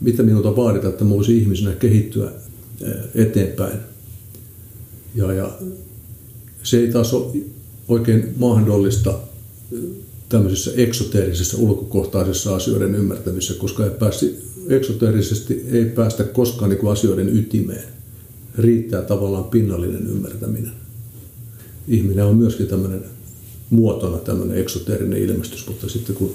mitä 0.00 0.22
minulta 0.22 0.56
vaaditaan, 0.56 0.92
että 0.92 1.04
mä 1.04 1.10
voisin 1.10 1.38
ihmisenä 1.38 1.72
kehittyä 1.72 2.30
eteenpäin. 3.14 3.78
Ja, 5.14 5.32
ja 5.32 5.58
se 6.62 6.78
ei 6.78 6.92
taas 6.92 7.14
ole 7.14 7.36
oikein 7.88 8.34
mahdollista 8.36 9.18
tämmöisessä 10.28 10.70
eksoteerisessa 10.76 11.56
ulkokohtaisessa 11.58 12.54
asioiden 12.54 12.94
ymmärtämisessä, 12.94 13.54
koska 13.54 13.84
ei 13.84 13.90
pääsi, 13.90 14.38
eksoteerisesti 14.68 15.66
ei 15.72 15.84
päästä 15.84 16.24
koskaan 16.24 16.70
niin 16.70 16.78
kuin 16.78 16.92
asioiden 16.92 17.38
ytimeen. 17.38 17.84
Riittää 18.58 19.02
tavallaan 19.02 19.44
pinnallinen 19.44 20.06
ymmärtäminen. 20.06 20.72
Ihminen 21.88 22.24
on 22.24 22.36
myöskin 22.36 22.66
tämmöinen 22.66 23.04
muotona 23.74 24.18
tämmöinen 24.18 24.58
eksoteerinen 24.58 25.22
ilmestys, 25.22 25.66
mutta 25.66 25.88
sitten 25.88 26.16
kun 26.16 26.34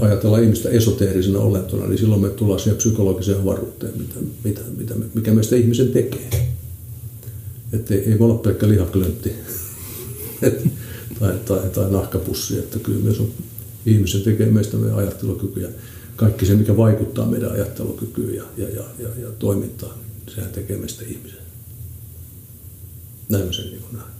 ajatellaan 0.00 0.42
ihmistä 0.42 0.68
esoteerisena 0.68 1.38
olentona, 1.38 1.86
niin 1.86 1.98
silloin 1.98 2.20
me 2.20 2.28
tullaan 2.28 2.60
siihen 2.60 2.76
psykologiseen 2.76 3.40
avaruuteen, 3.40 3.92
mitä, 3.98 4.14
mitä, 4.44 4.60
mitä, 4.76 4.94
mikä 5.14 5.34
meistä 5.34 5.56
ihmisen 5.56 5.88
tekee. 5.88 6.30
Että 7.72 7.94
ei, 7.94 8.00
ei 8.00 8.18
voi 8.18 8.30
olla 8.30 8.38
pelkkä 8.38 8.68
lihaklöntti 8.68 9.32
tai, 11.20 11.38
tai, 11.44 11.70
tai 11.70 11.90
nahkapussi, 11.90 12.58
että 12.58 12.78
kyllä 12.78 13.00
myös 13.00 13.20
on, 13.20 13.30
ihmisen 13.86 14.22
tekee 14.22 14.46
meistä 14.46 14.76
meidän 14.76 14.98
ajattelukyky 14.98 15.60
ja 15.60 15.68
kaikki 16.16 16.46
se, 16.46 16.54
mikä 16.54 16.76
vaikuttaa 16.76 17.26
meidän 17.26 17.52
ajattelukykyyn 17.52 18.34
ja, 18.34 18.44
ja, 18.56 18.68
ja, 18.68 18.84
ja, 18.98 19.08
ja 19.18 19.28
toimintaan, 19.38 19.94
sehän 20.34 20.52
tekee 20.52 20.76
meistä 20.76 21.04
ihmisen. 21.08 21.44
Näin 23.28 23.46
mä 23.46 23.52
sen 23.52 23.64
niin 23.64 23.82
näen. 23.92 24.13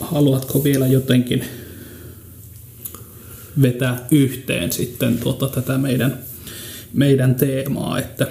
Haluatko 0.00 0.64
vielä 0.64 0.86
jotenkin 0.86 1.44
vetää 3.62 4.06
yhteen 4.10 4.72
sitten 4.72 5.18
tuota, 5.18 5.48
tätä 5.48 5.78
meidän, 5.78 6.18
meidän 6.92 7.34
teemaa, 7.34 7.98
että 7.98 8.26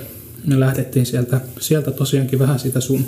me 0.45 0.59
lähdettiin 0.59 1.05
sieltä, 1.05 1.41
sieltä 1.59 1.91
tosiaankin 1.91 2.39
vähän 2.39 2.59
sitä 2.59 2.79
sun, 2.79 3.05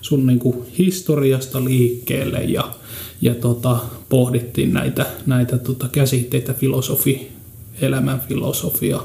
sun 0.00 0.26
niin 0.26 0.38
kuin 0.38 0.66
historiasta 0.78 1.64
liikkeelle 1.64 2.38
ja, 2.38 2.74
ja 3.20 3.34
tota, 3.34 3.78
pohdittiin 4.08 4.72
näitä, 4.72 5.06
näitä 5.26 5.58
tota 5.58 5.88
käsitteitä, 5.88 6.54
filosofi, 6.54 7.32
elämän 7.80 8.20
filosofia 8.28 9.00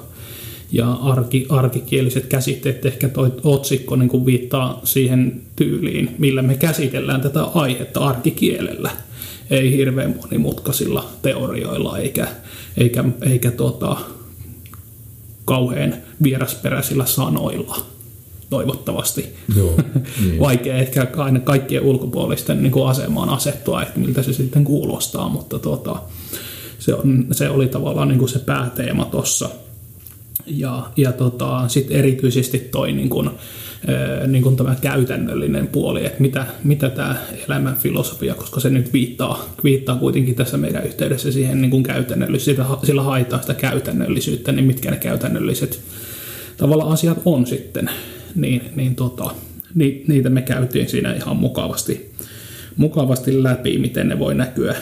ja 0.71 0.91
arki, 0.91 1.45
arkikieliset 1.49 2.25
käsitteet, 2.25 2.85
ehkä 2.85 3.09
toi 3.09 3.33
otsikko 3.43 3.95
niin 3.95 4.09
kuin 4.09 4.25
viittaa 4.25 4.81
siihen 4.83 5.41
tyyliin, 5.55 6.15
millä 6.17 6.41
me 6.41 6.55
käsitellään 6.55 7.21
tätä 7.21 7.43
aihetta 7.43 7.99
arkikielellä 7.99 8.91
ei 9.49 9.71
hirveän 9.71 10.15
monimutkaisilla 10.21 11.09
teorioilla 11.21 11.97
eikä, 11.97 12.27
eikä, 12.77 13.03
eikä 13.21 13.51
tota, 13.51 13.97
kauhean 15.45 15.93
vierasperäisillä 16.23 17.05
sanoilla 17.05 17.77
toivottavasti. 18.49 19.25
Joo, 19.57 19.75
niin. 20.21 20.39
Vaikea 20.39 20.75
ehkä 20.75 21.07
aina 21.17 21.39
kaikkien 21.39 21.83
ulkopuolisten 21.83 22.63
niin 22.63 22.71
kuin 22.71 22.87
asemaan 22.87 23.29
asettua, 23.29 23.81
että 23.81 23.99
miltä 23.99 24.23
se 24.23 24.33
sitten 24.33 24.63
kuulostaa, 24.63 25.29
mutta 25.29 25.59
tota, 25.59 25.95
se, 26.79 26.93
on, 26.93 27.25
se 27.31 27.49
oli 27.49 27.67
tavallaan 27.67 28.07
niin 28.07 28.19
kuin 28.19 28.29
se 28.29 28.39
pääteema 28.39 29.05
tuossa. 29.05 29.49
Ja, 30.45 30.89
ja 30.97 31.11
tota, 31.11 31.67
sitten 31.67 31.97
erityisesti 31.97 32.59
toi 32.59 32.91
niin 32.91 33.09
kuin, 33.09 33.29
niin 34.27 34.43
kuin 34.43 34.55
tämä 34.55 34.75
käytännöllinen 34.81 35.67
puoli, 35.67 36.05
että 36.05 36.21
mitä, 36.21 36.45
mitä 36.63 36.89
tämä 36.89 37.15
elämän 37.47 37.75
filosofia, 37.75 38.35
koska 38.35 38.59
se 38.59 38.69
nyt 38.69 38.93
viittaa, 38.93 39.45
viittaa 39.63 39.95
kuitenkin 39.95 40.35
tässä 40.35 40.57
meidän 40.57 40.85
yhteydessä 40.85 41.31
siihen 41.31 41.61
niin 41.61 41.71
kuin 41.71 41.83
käytännöllisyyttä, 41.83 42.65
sillä 42.83 43.01
haetaan 43.01 43.41
sitä 43.41 43.53
käytännöllisyyttä, 43.53 44.51
niin 44.51 44.65
mitkä 44.65 44.91
ne 44.91 44.97
käytännölliset 44.97 45.79
tavalla 46.57 46.83
asiat 46.83 47.21
on 47.25 47.47
sitten, 47.47 47.89
niin, 48.35 48.61
niin 48.75 48.95
tota, 48.95 49.31
niitä 50.07 50.29
me 50.29 50.41
käytiin 50.41 50.89
siinä 50.89 51.13
ihan 51.13 51.37
mukavasti, 51.37 52.11
mukavasti 52.75 53.43
läpi, 53.43 53.77
miten 53.77 54.07
ne 54.07 54.19
voi 54.19 54.35
näkyä 54.35 54.75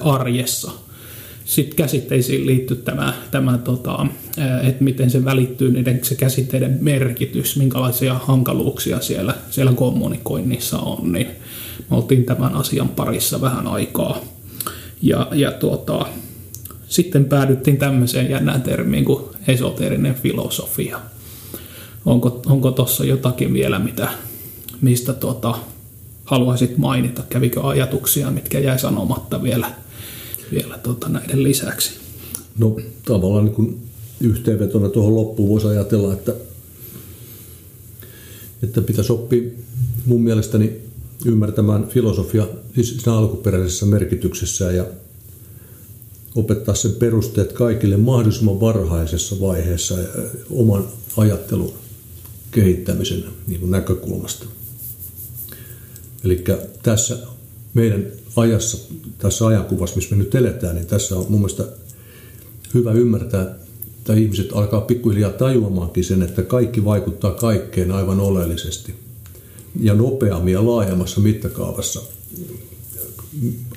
arjessa– 0.00 0.70
sitten 1.48 1.76
käsitteisiin 1.76 2.46
liittyy 2.46 2.76
tämä, 2.76 3.14
tämä 3.30 3.58
tota, 3.58 4.06
että 4.62 4.84
miten 4.84 5.10
se 5.10 5.24
välittyy, 5.24 5.72
niiden 5.72 6.00
se 6.02 6.14
käsitteiden 6.14 6.78
merkitys, 6.80 7.56
minkälaisia 7.56 8.14
hankaluuksia 8.14 9.00
siellä, 9.00 9.34
siellä 9.50 9.72
kommunikoinnissa 9.72 10.78
on, 10.78 11.12
niin 11.12 11.26
me 11.90 11.96
oltiin 11.96 12.24
tämän 12.24 12.54
asian 12.54 12.88
parissa 12.88 13.40
vähän 13.40 13.66
aikaa. 13.66 14.20
Ja, 15.02 15.28
ja 15.32 15.52
tuota, 15.52 16.06
sitten 16.88 17.24
päädyttiin 17.24 17.76
tämmöiseen 17.76 18.30
jännään 18.30 18.62
termiin 18.62 19.04
kuin 19.04 19.24
esoterinen 19.46 20.14
filosofia. 20.14 21.00
Onko, 22.04 22.42
onko 22.46 22.70
tuossa 22.70 23.04
jotakin 23.04 23.52
vielä, 23.52 23.78
mitä, 23.78 24.08
mistä 24.80 25.12
tuota, 25.12 25.54
haluaisit 26.24 26.78
mainita? 26.78 27.22
Kävikö 27.28 27.66
ajatuksia, 27.66 28.30
mitkä 28.30 28.58
jäi 28.58 28.78
sanomatta 28.78 29.42
vielä 29.42 29.70
vielä 30.50 30.78
tota, 30.78 31.08
näiden 31.08 31.42
lisäksi? 31.42 31.90
No 32.58 32.76
tavallaan 33.04 33.44
niin 33.44 33.54
kuin 33.54 33.78
yhteenvetona 34.20 34.88
tuohon 34.88 35.14
loppuun 35.14 35.48
voisi 35.48 35.66
ajatella, 35.66 36.12
että, 36.12 36.34
että 38.62 38.82
pitäisi 38.82 39.12
oppia 39.12 39.42
mun 40.06 40.22
mielestäni 40.22 40.80
ymmärtämään 41.24 41.88
filosofia 41.88 42.46
siis 42.74 42.88
siinä 42.88 43.18
alkuperäisessä 43.18 43.86
merkityksessä 43.86 44.72
ja 44.72 44.86
opettaa 46.34 46.74
sen 46.74 46.92
perusteet 46.92 47.52
kaikille 47.52 47.96
mahdollisimman 47.96 48.60
varhaisessa 48.60 49.40
vaiheessa 49.40 49.94
oman 50.50 50.88
ajattelun 51.16 51.72
kehittämisen 52.50 53.24
niin 53.46 53.70
näkökulmasta. 53.70 54.46
Eli 56.24 56.44
tässä 56.82 57.18
meidän 57.74 58.06
ajassa, 58.38 58.78
tässä 59.18 59.46
ajankuvassa, 59.46 59.96
missä 59.96 60.16
me 60.16 60.22
nyt 60.22 60.34
eletään, 60.34 60.74
niin 60.74 60.86
tässä 60.86 61.16
on 61.16 61.26
mun 61.28 61.40
mielestä 61.40 61.64
hyvä 62.74 62.92
ymmärtää, 62.92 63.54
että 63.98 64.14
ihmiset 64.14 64.52
alkaa 64.52 64.80
pikkuhiljaa 64.80 65.30
tajuamaankin 65.30 66.04
sen, 66.04 66.22
että 66.22 66.42
kaikki 66.42 66.84
vaikuttaa 66.84 67.30
kaikkeen 67.30 67.92
aivan 67.92 68.20
oleellisesti 68.20 68.94
ja 69.80 69.94
nopeammin 69.94 70.54
ja 70.54 70.66
laajemmassa 70.66 71.20
mittakaavassa 71.20 72.00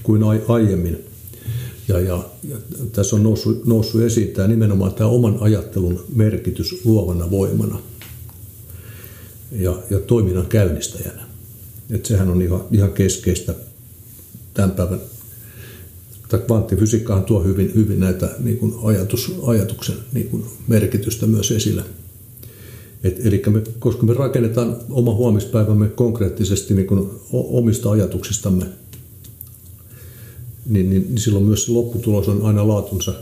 kuin 0.03 0.24
aiemmin. 0.47 0.97
Ja, 1.88 1.99
ja, 1.99 2.24
ja 2.49 2.57
tässä 2.91 3.16
on 3.16 3.24
noussut, 3.24 3.66
noussut 3.66 4.01
esiin 4.01 4.28
tämä 4.28 4.47
nimenomaan 4.47 4.93
tämä 4.93 5.09
oman 5.09 5.38
ajattelun 5.39 6.05
merkitys 6.16 6.86
luovana 6.86 7.32
voimana 7.32 7.80
ja, 9.51 9.76
ja 9.89 9.99
toiminnan 9.99 10.45
käynnistäjänä. 10.45 11.24
Et 11.89 12.05
sehän 12.05 12.30
on 12.30 12.41
ihan, 12.41 12.62
ihan 12.72 12.91
keskeistä 12.91 13.55
tämän 14.54 14.72
päivän 14.72 14.99
tai 16.32 16.39
kvanttifysiikkahan 16.39 17.24
tuo 17.24 17.43
hyvin, 17.43 17.72
hyvin 17.76 17.99
näitä 17.99 18.30
niin 18.39 18.58
kuin 18.58 18.74
ajatus, 18.84 19.36
ajatuksen 19.47 19.95
niin 20.14 20.28
kuin 20.28 20.45
merkitystä 20.68 21.28
myös 21.28 21.52
esille. 21.52 21.84
Et, 23.04 23.26
eli 23.26 23.43
me, 23.49 23.62
koska 23.80 24.06
me 24.06 24.14
rakennetaan 24.14 24.78
oma 24.89 25.14
huomispäivämme 25.14 25.88
konkreettisesti 25.88 26.74
niin 26.74 26.88
kuin 26.88 27.10
omista 27.32 27.91
ajatuksistamme, 27.91 28.66
niin, 30.66 30.89
niin, 30.89 31.06
niin 31.08 31.18
silloin 31.18 31.45
myös 31.45 31.70
lopputulos 31.70 32.28
on 32.28 32.41
aina 32.41 32.68
laatunsa 32.68 33.14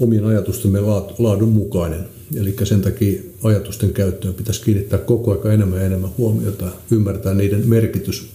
omien 0.00 0.24
ajatustemme 0.24 0.80
laadun 1.18 1.48
mukainen. 1.48 2.04
Eli 2.36 2.56
sen 2.64 2.80
takia 2.80 3.22
ajatusten 3.42 3.92
käyttöön 3.92 4.34
pitäisi 4.34 4.62
kiinnittää 4.62 4.98
koko 4.98 5.30
ajan 5.30 5.54
enemmän 5.54 5.78
ja 5.78 5.86
enemmän 5.86 6.10
huomiota, 6.18 6.72
ymmärtää 6.90 7.34
niiden 7.34 7.68
merkitys 7.68 8.28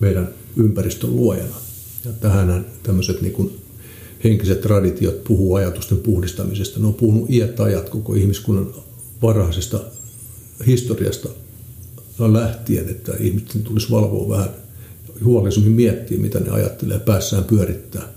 meidän 0.00 0.28
ympäristön 0.56 1.16
luojana. 1.16 1.56
Ja 2.04 2.12
tähän 2.12 2.66
tämmöiset 2.82 3.20
niin 3.20 3.32
kuin 3.32 3.60
henkiset 4.24 4.60
traditiot 4.60 5.24
puhuu 5.24 5.54
ajatusten 5.54 5.98
puhdistamisesta. 5.98 6.80
Ne 6.80 6.86
on 6.86 6.94
puhunut 6.94 7.30
iät 7.30 7.60
ajat 7.60 7.88
koko 7.88 8.14
ihmiskunnan 8.14 8.74
varhaisesta 9.22 9.80
historiasta 10.66 11.28
lähtien, 12.18 12.88
että 12.88 13.12
ihmisten 13.20 13.62
tulisi 13.62 13.90
valvoa 13.90 14.36
vähän 14.36 14.48
huolellisemmin 15.24 15.72
miettiä, 15.72 16.18
mitä 16.18 16.40
ne 16.40 16.50
ajattelee 16.50 16.98
päässään 16.98 17.44
pyörittää. 17.44 18.08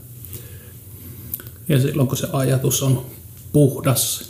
Ja 1.70 1.82
silloin 1.82 2.08
kun 2.08 2.18
se 2.18 2.28
ajatus 2.34 2.84
on 2.84 3.06
puhdas 3.54 4.29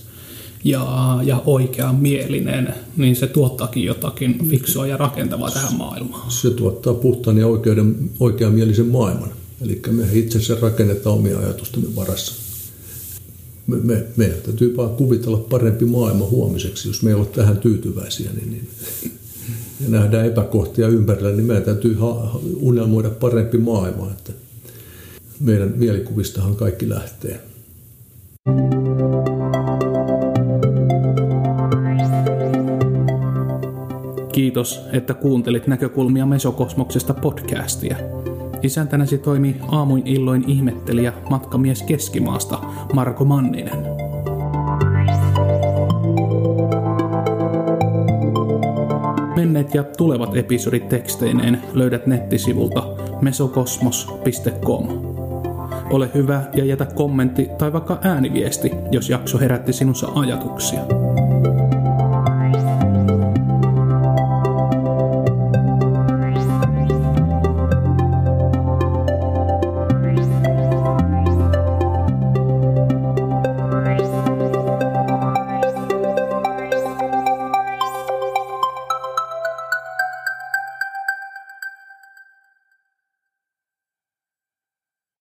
ja, 0.64 1.20
ja 1.24 1.43
oikeamielinen, 1.45 2.74
niin 2.97 3.16
se 3.16 3.28
tuottaakin 3.28 3.84
jotakin 3.84 4.49
fiksua 4.49 4.88
ja 4.88 4.97
rakentavaa 4.97 5.51
tähän 5.51 5.78
maailmaan. 5.78 6.32
Se 6.32 6.49
tuottaa 6.49 6.93
puhtaan 6.93 7.38
ja 7.38 7.47
oikeuden, 7.47 8.10
oikeamielisen 8.20 8.88
maailman. 8.88 9.30
Eli 9.62 9.82
me 9.91 10.03
itse 10.14 10.38
asiassa 10.38 10.68
rakennetaan 10.68 11.16
omia 11.16 11.39
ajatustemme 11.39 11.95
varassa. 11.95 12.34
Me, 13.68 13.78
me, 13.84 14.05
meidän 14.18 14.41
täytyy 14.41 14.78
vaan 14.78 14.89
kuvitella 14.89 15.38
parempi 15.38 15.86
maailma 15.86 16.26
huomiseksi, 16.26 16.88
jos 16.88 17.03
me 17.03 17.10
ei 17.10 17.16
ole 17.16 17.26
tähän 17.26 17.57
tyytyväisiä, 17.57 18.30
niin, 18.32 18.49
niin 18.49 18.70
ja 19.84 19.89
nähdään 19.89 20.26
epäkohtia 20.26 20.88
ympärillä, 20.88 21.32
niin 21.32 21.45
meidän 21.45 21.64
täytyy 21.64 21.93
ha- 21.93 22.39
unelmoida 22.55 23.10
parempi 23.10 23.57
maailma. 23.57 24.12
Että 24.12 24.34
meidän 25.39 25.74
mielikuvistahan 25.76 26.55
kaikki 26.55 26.89
lähtee. 26.89 27.49
Kiitos, 34.40 34.86
että 34.92 35.14
kuuntelit 35.14 35.68
näkökulmia 35.68 36.26
Mesokosmoksesta 36.26 37.14
podcastia. 37.14 37.98
Isäntänäsi 38.62 39.18
toimii 39.18 39.56
aamuin 39.68 40.08
illoin 40.08 40.44
ihmettelijä 40.48 41.14
matkamies 41.30 41.84
Keskimaasta 41.84 42.60
Marko 42.94 43.26
Manninen. 43.26 43.86
Menneet 49.36 49.74
ja 49.74 49.84
tulevat 49.84 50.38
episodit 50.38 50.90
teksteineen 50.90 51.62
löydät 51.74 52.08
nettisivulta 52.08 52.84
mesokosmos.com. 53.22 54.88
Ole 55.90 56.10
hyvä 56.14 56.44
ja 56.54 56.66
jätä 56.66 56.86
kommentti 56.86 57.50
tai 57.58 57.74
vaikka 57.74 58.00
ääniviesti, 58.04 58.72
jos 58.92 59.10
jakso 59.10 59.40
herätti 59.40 59.74
sinussa 59.74 60.08
ajatuksia. 60.16 60.82